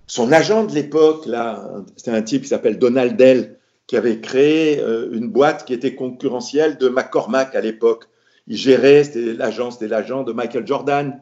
Son 0.07 0.31
agent 0.31 0.65
de 0.65 0.73
l'époque, 0.73 1.25
là, 1.25 1.69
c'était 1.97 2.11
un 2.11 2.21
type 2.21 2.43
qui 2.43 2.47
s'appelle 2.47 2.79
Donald 2.79 3.17
Dell, 3.17 3.57
qui 3.87 3.97
avait 3.97 4.21
créé 4.21 4.79
euh, 4.79 5.09
une 5.11 5.27
boîte 5.27 5.65
qui 5.65 5.73
était 5.73 5.95
concurrentielle 5.95 6.77
de 6.77 6.87
McCormack 6.87 7.53
à 7.55 7.61
l'époque. 7.61 8.05
Il 8.47 8.55
gérait, 8.55 9.03
c'était 9.03 9.33
l'agent, 9.33 9.71
c'était 9.71 9.87
de 9.87 10.31
Michael 10.31 10.65
Jordan. 10.65 11.21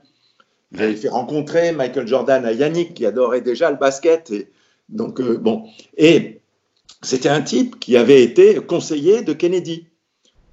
Il 0.72 0.82
avait 0.82 0.96
fait 0.96 1.10
rencontrer 1.10 1.72
Michael 1.72 2.08
Jordan 2.08 2.46
à 2.46 2.54
Yannick, 2.54 2.94
qui 2.94 3.06
adorait 3.06 3.42
déjà 3.42 3.72
le 3.72 3.78
basket. 3.78 4.30
Et 4.32 4.52
donc, 4.90 5.22
euh, 5.22 5.38
bon. 5.38 5.66
Et 5.98 6.42
c'était 7.02 7.30
un 7.30 7.42
type 7.42 7.80
qui 7.80 7.96
avait 7.96 8.24
été 8.24 8.56
conseiller 8.56 9.22
de 9.22 9.34
Kennedy 9.34 9.86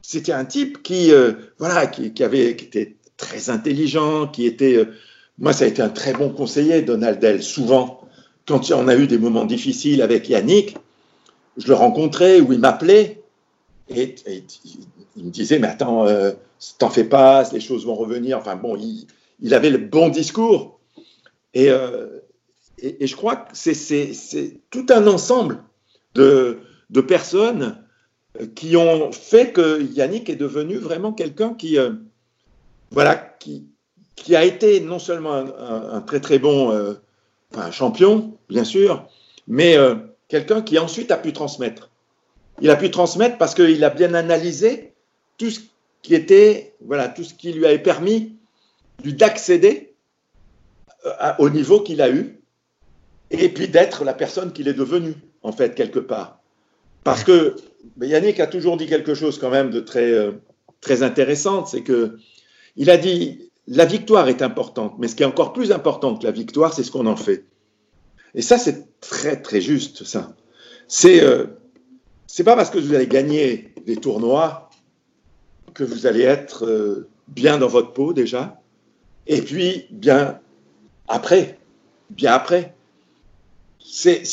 c'était 0.06 0.32
un 0.32 0.44
type 0.44 0.84
qui, 0.84 1.10
euh, 1.10 1.32
voilà, 1.58 1.88
qui, 1.88 2.22
avait, 2.22 2.54
qui 2.54 2.66
était 2.66 2.94
très 3.16 3.50
intelligent, 3.50 4.28
qui 4.28 4.46
était. 4.46 4.76
Euh, 4.76 4.94
moi, 5.36 5.52
ça 5.52 5.64
a 5.64 5.66
été 5.66 5.82
un 5.82 5.88
très 5.88 6.12
bon 6.12 6.30
conseiller, 6.30 6.82
Donald 6.82 7.18
Dell. 7.18 7.42
Souvent, 7.42 8.02
quand 8.46 8.70
on 8.70 8.86
a 8.86 8.94
eu 8.94 9.08
des 9.08 9.18
moments 9.18 9.46
difficiles 9.46 10.00
avec 10.02 10.28
Yannick, 10.28 10.76
je 11.56 11.66
le 11.66 11.74
rencontrais 11.74 12.40
ou 12.40 12.52
il 12.52 12.60
m'appelait 12.60 13.20
et, 13.88 14.14
il, 15.16 15.24
me 15.24 15.30
disait 15.30 15.58
Mais 15.58 15.66
attends, 15.66 16.06
t'en 16.78 16.88
fais 16.88 17.04
pas, 17.04 17.42
les 17.52 17.60
choses 17.60 17.84
vont 17.84 17.96
revenir. 17.96 18.38
Enfin 18.38 18.54
bon, 18.54 18.76
il, 18.76 19.54
avait 19.54 19.70
le 19.70 19.78
bon 19.78 20.08
discours. 20.08 20.78
Et, 21.52 21.68
et, 22.78 23.06
je 23.06 23.16
crois 23.16 23.36
que 23.36 23.56
c'est 23.56 24.60
tout 24.70 24.86
un 24.90 25.06
ensemble 25.06 25.62
de, 26.14 26.58
personnes 27.06 27.82
qui 28.54 28.76
ont 28.76 29.12
fait 29.12 29.52
que 29.52 29.82
Yannick 29.82 30.28
est 30.28 30.36
devenu 30.36 30.76
vraiment 30.76 31.12
quelqu'un 31.12 31.54
qui, 31.54 31.78
euh, 31.78 31.92
voilà, 32.90 33.14
qui, 33.14 33.66
a 34.34 34.44
été 34.44 34.80
non 34.80 34.98
seulement 34.98 35.34
un, 35.34 36.00
très 36.00 36.20
très 36.20 36.38
bon 36.38 36.72
euh, 36.72 36.94
champion, 37.70 38.36
bien 38.48 38.64
sûr, 38.64 39.06
mais 39.46 39.76
euh, 39.76 39.94
quelqu'un 40.28 40.62
qui 40.62 40.78
ensuite 40.78 41.12
a 41.12 41.16
pu 41.16 41.32
transmettre. 41.32 41.90
Il 42.60 42.70
a 42.70 42.76
pu 42.76 42.90
transmettre 42.90 43.38
parce 43.38 43.54
qu'il 43.54 43.84
a 43.84 43.90
bien 43.90 44.14
analysé 44.14 44.94
tout 45.38 45.50
ce 45.50 45.60
qui 46.02 46.14
était, 46.14 46.74
voilà, 46.80 47.08
tout 47.08 47.22
ce 47.22 47.34
qui 47.34 47.52
lui 47.52 47.66
avait 47.66 47.78
permis 47.78 48.36
d'accéder 49.04 49.94
au 51.38 51.50
niveau 51.50 51.80
qu'il 51.80 52.02
a 52.02 52.10
eu 52.10 52.40
et 53.30 53.48
puis 53.48 53.68
d'être 53.68 54.04
la 54.04 54.14
personne 54.14 54.52
qu'il 54.52 54.68
est 54.68 54.74
devenu, 54.74 55.14
en 55.42 55.52
fait, 55.52 55.74
quelque 55.74 55.98
part. 55.98 56.40
Parce 57.04 57.24
que 57.24 57.56
Yannick 58.00 58.40
a 58.40 58.46
toujours 58.46 58.76
dit 58.76 58.86
quelque 58.86 59.14
chose 59.14 59.38
quand 59.38 59.50
même 59.50 59.70
de 59.70 59.80
très, 59.80 60.10
euh, 60.10 60.32
très 60.80 61.02
intéressant, 61.02 61.64
c'est 61.66 61.82
que 61.82 62.18
il 62.76 62.90
a 62.90 62.96
dit 62.96 63.50
la 63.68 63.84
victoire 63.84 64.28
est 64.28 64.42
importante, 64.42 64.94
mais 64.98 65.08
ce 65.08 65.16
qui 65.16 65.22
est 65.22 65.26
encore 65.26 65.52
plus 65.52 65.72
important 65.72 66.16
que 66.16 66.24
la 66.24 66.30
victoire, 66.30 66.72
c'est 66.72 66.82
ce 66.82 66.90
qu'on 66.90 67.06
en 67.06 67.16
fait. 67.16 67.44
Et 68.34 68.42
ça, 68.42 68.58
c'est 68.58 69.00
très 69.00 69.40
très 69.40 69.60
juste, 69.60 70.04
ça. 70.04 70.34
C'est 70.88 71.22
euh, 71.22 71.46
pas 72.44 72.54
parce 72.54 72.70
que 72.70 72.78
vous 72.78 72.94
allez 72.94 73.08
gagner 73.08 73.72
des 73.86 73.96
tournois 73.96 74.70
que 75.74 75.84
vous 75.84 76.06
allez 76.06 76.22
être 76.22 76.64
euh, 76.66 77.08
bien 77.28 77.58
dans 77.58 77.66
votre 77.66 77.92
peau 77.92 78.12
déjà, 78.12 78.60
et 79.26 79.42
puis 79.42 79.86
bien 79.90 80.40
après, 81.08 81.58
bien 82.10 82.32
après. 82.32 82.75
C'est 83.88 84.24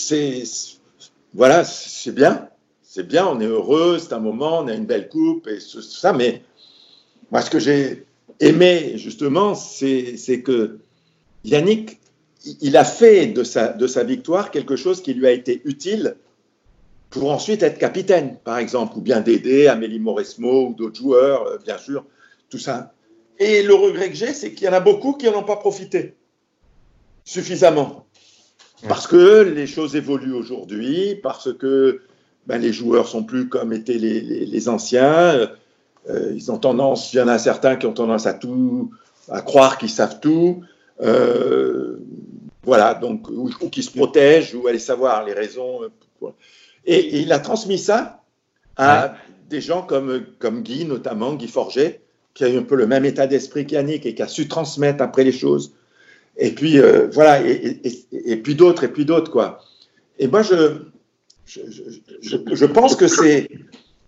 voilà, 1.36 1.64
c'est 1.64 2.12
bien, 2.12 2.50
c'est 2.82 3.08
bien, 3.08 3.28
on 3.28 3.40
est 3.40 3.46
heureux, 3.46 3.98
c'est 4.00 4.14
un 4.14 4.20
moment, 4.20 4.60
on 4.60 4.68
a 4.68 4.74
une 4.74 4.86
belle 4.86 5.10
coupe 5.10 5.48
et 5.48 5.58
tout 5.58 5.82
ça, 5.82 6.14
mais 6.14 6.44
moi, 7.32 7.42
ce 7.42 7.50
que 7.50 7.60
j'ai 7.60 8.06
aimé, 8.40 8.94
justement, 8.98 9.56
c'est 9.56 10.42
que 10.44 10.80
Yannick, 11.44 12.00
il 12.62 12.78
a 12.78 12.84
fait 12.84 13.28
de 13.28 13.44
sa, 13.44 13.70
de 13.70 13.88
sa 13.88 14.04
victoire 14.04 14.52
quelque 14.52 14.76
chose 14.76 15.02
qui 15.02 15.14
lui 15.14 15.26
a 15.28 15.32
été 15.32 15.62
utile 15.66 16.18
pour 17.10 17.32
ensuite 17.32 17.64
être 17.64 17.78
capitaine, 17.78 18.38
par 18.44 18.58
exemple, 18.58 18.98
ou 18.98 19.02
bien 19.02 19.22
d'aider 19.22 19.68
Amélie 19.68 20.00
Mauresmo 20.00 20.70
ou 20.70 20.74
d'autres 20.74 20.98
joueurs, 20.98 21.46
euh, 21.46 21.58
bien 21.64 21.78
sûr, 21.78 22.06
tout 22.50 22.58
ça. 22.58 22.94
Et 23.40 23.62
le 23.64 23.74
regret 23.76 24.10
que 24.10 24.16
j'ai, 24.16 24.34
c'est 24.34 24.54
qu'il 24.54 24.66
y 24.66 24.70
en 24.70 24.74
a 24.74 24.80
beaucoup 24.80 25.14
qui 25.14 25.26
n'en 25.28 25.40
ont 25.40 25.44
pas 25.44 25.58
profité 25.58 26.16
suffisamment. 27.24 28.06
Parce 28.88 29.08
que 29.08 29.42
les 29.42 29.68
choses 29.68 29.96
évoluent 29.96 30.34
aujourd'hui, 30.34 31.16
parce 31.16 31.54
que 31.54 32.02
ben, 32.48 32.62
les 32.62 32.74
joueurs 32.74 33.08
sont 33.08 33.24
plus 33.24 33.48
comme 33.48 33.72
étaient 33.74 33.98
les, 33.98 34.70
anciens. 34.70 35.50
Euh, 36.10 36.34
ils 36.36 36.52
ont 36.52 36.58
tendance, 36.58 37.14
il 37.14 37.18
y 37.18 37.22
en 37.22 37.28
a 37.28 37.38
certains 37.38 37.78
qui 37.78 37.86
ont 37.86 37.94
tendance 37.94 38.26
à 38.26 38.34
tout, 38.34 38.92
à 39.30 39.42
croire 39.42 39.78
qu'ils 39.78 39.90
savent 39.90 40.20
tout. 40.20 40.64
Euh, 41.02 41.98
voilà, 42.64 42.94
donc, 42.94 43.30
ou, 43.30 43.50
qui 43.70 43.84
se 43.84 43.92
protègent, 43.92 44.56
ou 44.56 44.68
aller 44.68 44.80
savoir 44.80 45.26
les 45.26 45.34
raisons. 45.34 45.84
Euh, 45.84 46.28
et, 46.86 47.22
il 47.22 47.32
a 47.32 47.40
transmis 47.40 47.78
ça 47.78 48.22
à 48.76 49.16
des 49.50 49.62
gens 49.62 49.82
comme, 49.84 50.26
comme 50.40 50.62
Guy, 50.62 50.86
notamment, 50.86 51.34
Guy 51.34 51.48
Forget, 51.48 52.02
qui 52.34 52.44
a 52.44 52.50
eu 52.50 52.58
un 52.58 52.64
peu 52.64 52.76
le 52.76 52.88
même 52.88 53.06
état 53.06 53.28
d'esprit 53.28 53.66
qu'Yannick 53.66 54.06
et 54.06 54.16
qui 54.16 54.22
a 54.22 54.28
su 54.28 54.48
transmettre 54.48 55.04
après 55.04 55.24
les 55.24 55.32
choses. 55.32 55.74
Et 56.38 56.52
puis, 56.52 56.80
voilà, 57.12 57.46
et, 57.48 57.82
et 58.12 58.38
puis 58.38 58.56
d'autres, 58.56 58.84
et 58.84 58.88
puis 58.88 59.06
d'autres, 59.06 59.32
quoi. 59.32 59.60
Et 60.20 60.28
moi, 60.28 60.42
je, 60.42 60.80
je, 61.46 62.66
pense 62.66 62.96
que 62.96 63.08
c'est 63.08 63.50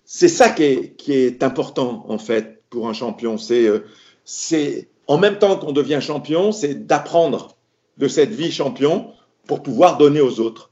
c'est 0.06 0.28
ça 0.28 0.50
qui 0.50 0.64
est, 0.64 0.96
qui 0.96 1.14
est 1.14 1.44
important 1.44 2.06
en 2.08 2.18
fait 2.18 2.62
pour 2.70 2.88
un 2.88 2.94
champion. 2.94 3.38
C'est 3.38 3.68
euh, 3.68 3.86
c'est 4.24 4.88
en 5.08 5.18
même 5.18 5.38
temps 5.38 5.58
qu'on 5.58 5.72
devient 5.72 6.00
champion, 6.02 6.52
c'est 6.52 6.86
d'apprendre 6.86 7.56
de 7.98 8.08
cette 8.08 8.32
vie 8.32 8.52
champion 8.52 9.12
pour 9.48 9.62
pouvoir 9.62 9.98
donner 9.98 10.22
aux 10.22 10.40
autres, 10.40 10.72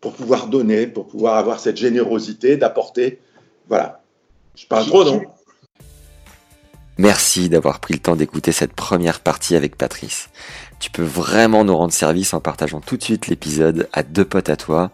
pour 0.00 0.12
pouvoir 0.12 0.48
donner, 0.48 0.86
pour 0.86 1.06
pouvoir 1.06 1.36
avoir 1.36 1.60
cette 1.60 1.76
générosité 1.76 2.56
d'apporter. 2.56 3.20
Voilà. 3.68 4.02
Je 4.56 4.66
parle 4.66 4.86
trop, 4.86 5.04
non? 5.04 5.22
Merci 7.00 7.48
d'avoir 7.48 7.80
pris 7.80 7.94
le 7.94 8.00
temps 8.00 8.14
d'écouter 8.14 8.52
cette 8.52 8.74
première 8.74 9.20
partie 9.20 9.56
avec 9.56 9.74
Patrice. 9.74 10.28
Tu 10.80 10.90
peux 10.90 11.02
vraiment 11.02 11.64
nous 11.64 11.74
rendre 11.74 11.94
service 11.94 12.34
en 12.34 12.40
partageant 12.40 12.82
tout 12.82 12.98
de 12.98 13.02
suite 13.02 13.28
l'épisode 13.28 13.88
à 13.94 14.02
deux 14.02 14.26
potes 14.26 14.50
à 14.50 14.56
toi 14.58 14.90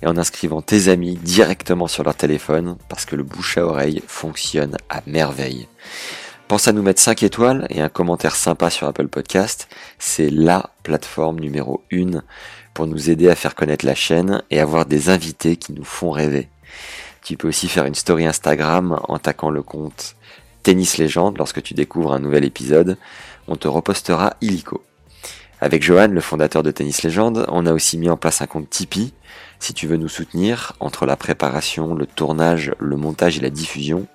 et 0.00 0.06
en 0.06 0.16
inscrivant 0.16 0.62
tes 0.62 0.86
amis 0.86 1.16
directement 1.16 1.88
sur 1.88 2.04
leur 2.04 2.14
téléphone 2.14 2.76
parce 2.88 3.06
que 3.06 3.16
le 3.16 3.24
bouche 3.24 3.58
à 3.58 3.66
oreille 3.66 4.04
fonctionne 4.06 4.76
à 4.88 5.02
merveille. 5.08 5.66
Pense 6.46 6.68
à 6.68 6.72
nous 6.72 6.82
mettre 6.82 7.00
5 7.00 7.24
étoiles 7.24 7.66
et 7.70 7.80
un 7.80 7.88
commentaire 7.88 8.36
sympa 8.36 8.70
sur 8.70 8.86
Apple 8.86 9.08
Podcast. 9.08 9.66
C'est 9.98 10.30
la 10.30 10.70
plateforme 10.84 11.40
numéro 11.40 11.82
1 11.92 12.22
pour 12.72 12.86
nous 12.86 13.10
aider 13.10 13.28
à 13.28 13.34
faire 13.34 13.56
connaître 13.56 13.84
la 13.84 13.96
chaîne 13.96 14.44
et 14.52 14.60
avoir 14.60 14.86
des 14.86 15.08
invités 15.08 15.56
qui 15.56 15.72
nous 15.72 15.82
font 15.82 16.12
rêver. 16.12 16.50
Tu 17.24 17.36
peux 17.36 17.48
aussi 17.48 17.66
faire 17.66 17.84
une 17.84 17.96
story 17.96 18.26
Instagram 18.26 19.00
en 19.08 19.18
taquant 19.18 19.50
le 19.50 19.64
compte 19.64 20.14
Tennis 20.68 20.98
Légende 20.98 21.38
lorsque 21.38 21.62
tu 21.62 21.72
découvres 21.72 22.12
un 22.12 22.18
nouvel 22.18 22.44
épisode. 22.44 22.98
On 23.46 23.56
te 23.56 23.66
repostera 23.66 24.34
illico. 24.42 24.84
Avec 25.62 25.82
Johan, 25.82 26.08
le 26.08 26.20
fondateur 26.20 26.62
de 26.62 26.70
Tennis 26.70 27.02
Légende, 27.02 27.46
on 27.48 27.64
a 27.64 27.72
aussi 27.72 27.96
mis 27.96 28.10
en 28.10 28.18
place 28.18 28.42
un 28.42 28.46
compte 28.46 28.68
Tipeee. 28.68 29.14
Si 29.60 29.72
tu 29.72 29.86
veux 29.86 29.96
nous 29.96 30.10
soutenir, 30.10 30.74
entre 30.78 31.06
la 31.06 31.16
préparation, 31.16 31.94
le 31.94 32.04
tournage, 32.04 32.74
le 32.78 32.96
montage 32.96 33.38
et 33.38 33.40
la 33.40 33.48
diffusion, 33.48 34.08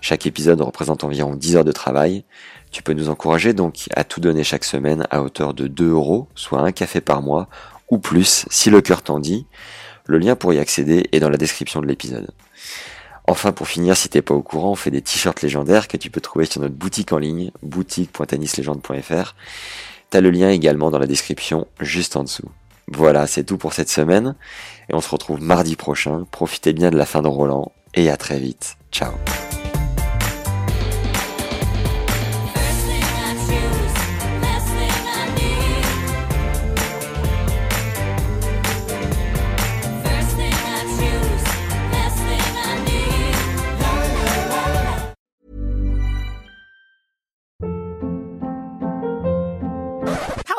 chaque 0.00 0.24
épisode 0.24 0.60
représente 0.60 1.02
environ 1.02 1.34
10 1.34 1.56
heures 1.56 1.64
de 1.64 1.72
travail. 1.72 2.22
Tu 2.70 2.84
peux 2.84 2.92
nous 2.92 3.08
encourager 3.08 3.52
donc 3.52 3.88
à 3.96 4.04
tout 4.04 4.20
donner 4.20 4.44
chaque 4.44 4.62
semaine 4.62 5.04
à 5.10 5.20
hauteur 5.20 5.52
de 5.52 5.66
2 5.66 5.90
euros, 5.90 6.28
soit 6.36 6.60
un 6.60 6.70
café 6.70 7.00
par 7.00 7.22
mois, 7.22 7.48
ou 7.90 7.98
plus 7.98 8.46
si 8.50 8.70
le 8.70 8.82
cœur 8.82 9.02
t'en 9.02 9.18
dit. 9.18 9.46
Le 10.06 10.18
lien 10.18 10.36
pour 10.36 10.52
y 10.54 10.60
accéder 10.60 11.08
est 11.10 11.18
dans 11.18 11.28
la 11.28 11.38
description 11.38 11.80
de 11.80 11.86
l'épisode. 11.86 12.30
Enfin, 13.28 13.52
pour 13.52 13.68
finir, 13.68 13.94
si 13.94 14.08
t'es 14.08 14.22
pas 14.22 14.32
au 14.32 14.40
courant, 14.40 14.70
on 14.70 14.74
fait 14.74 14.90
des 14.90 15.02
t-shirts 15.02 15.42
légendaires 15.42 15.86
que 15.86 15.98
tu 15.98 16.08
peux 16.08 16.22
trouver 16.22 16.46
sur 16.46 16.62
notre 16.62 16.74
boutique 16.74 17.12
en 17.12 17.18
ligne, 17.18 17.50
boutique.tennislegende.fr. 17.62 19.34
T'as 20.08 20.20
le 20.22 20.30
lien 20.30 20.48
également 20.48 20.90
dans 20.90 20.98
la 20.98 21.06
description 21.06 21.66
juste 21.78 22.16
en 22.16 22.24
dessous. 22.24 22.48
Voilà, 22.90 23.26
c'est 23.26 23.44
tout 23.44 23.58
pour 23.58 23.74
cette 23.74 23.90
semaine, 23.90 24.34
et 24.88 24.94
on 24.94 25.02
se 25.02 25.10
retrouve 25.10 25.42
mardi 25.42 25.76
prochain. 25.76 26.26
Profitez 26.30 26.72
bien 26.72 26.88
de 26.90 26.96
la 26.96 27.04
fin 27.04 27.20
de 27.20 27.28
Roland. 27.28 27.70
et 27.92 28.08
à 28.08 28.16
très 28.16 28.38
vite. 28.38 28.78
Ciao. 28.90 29.12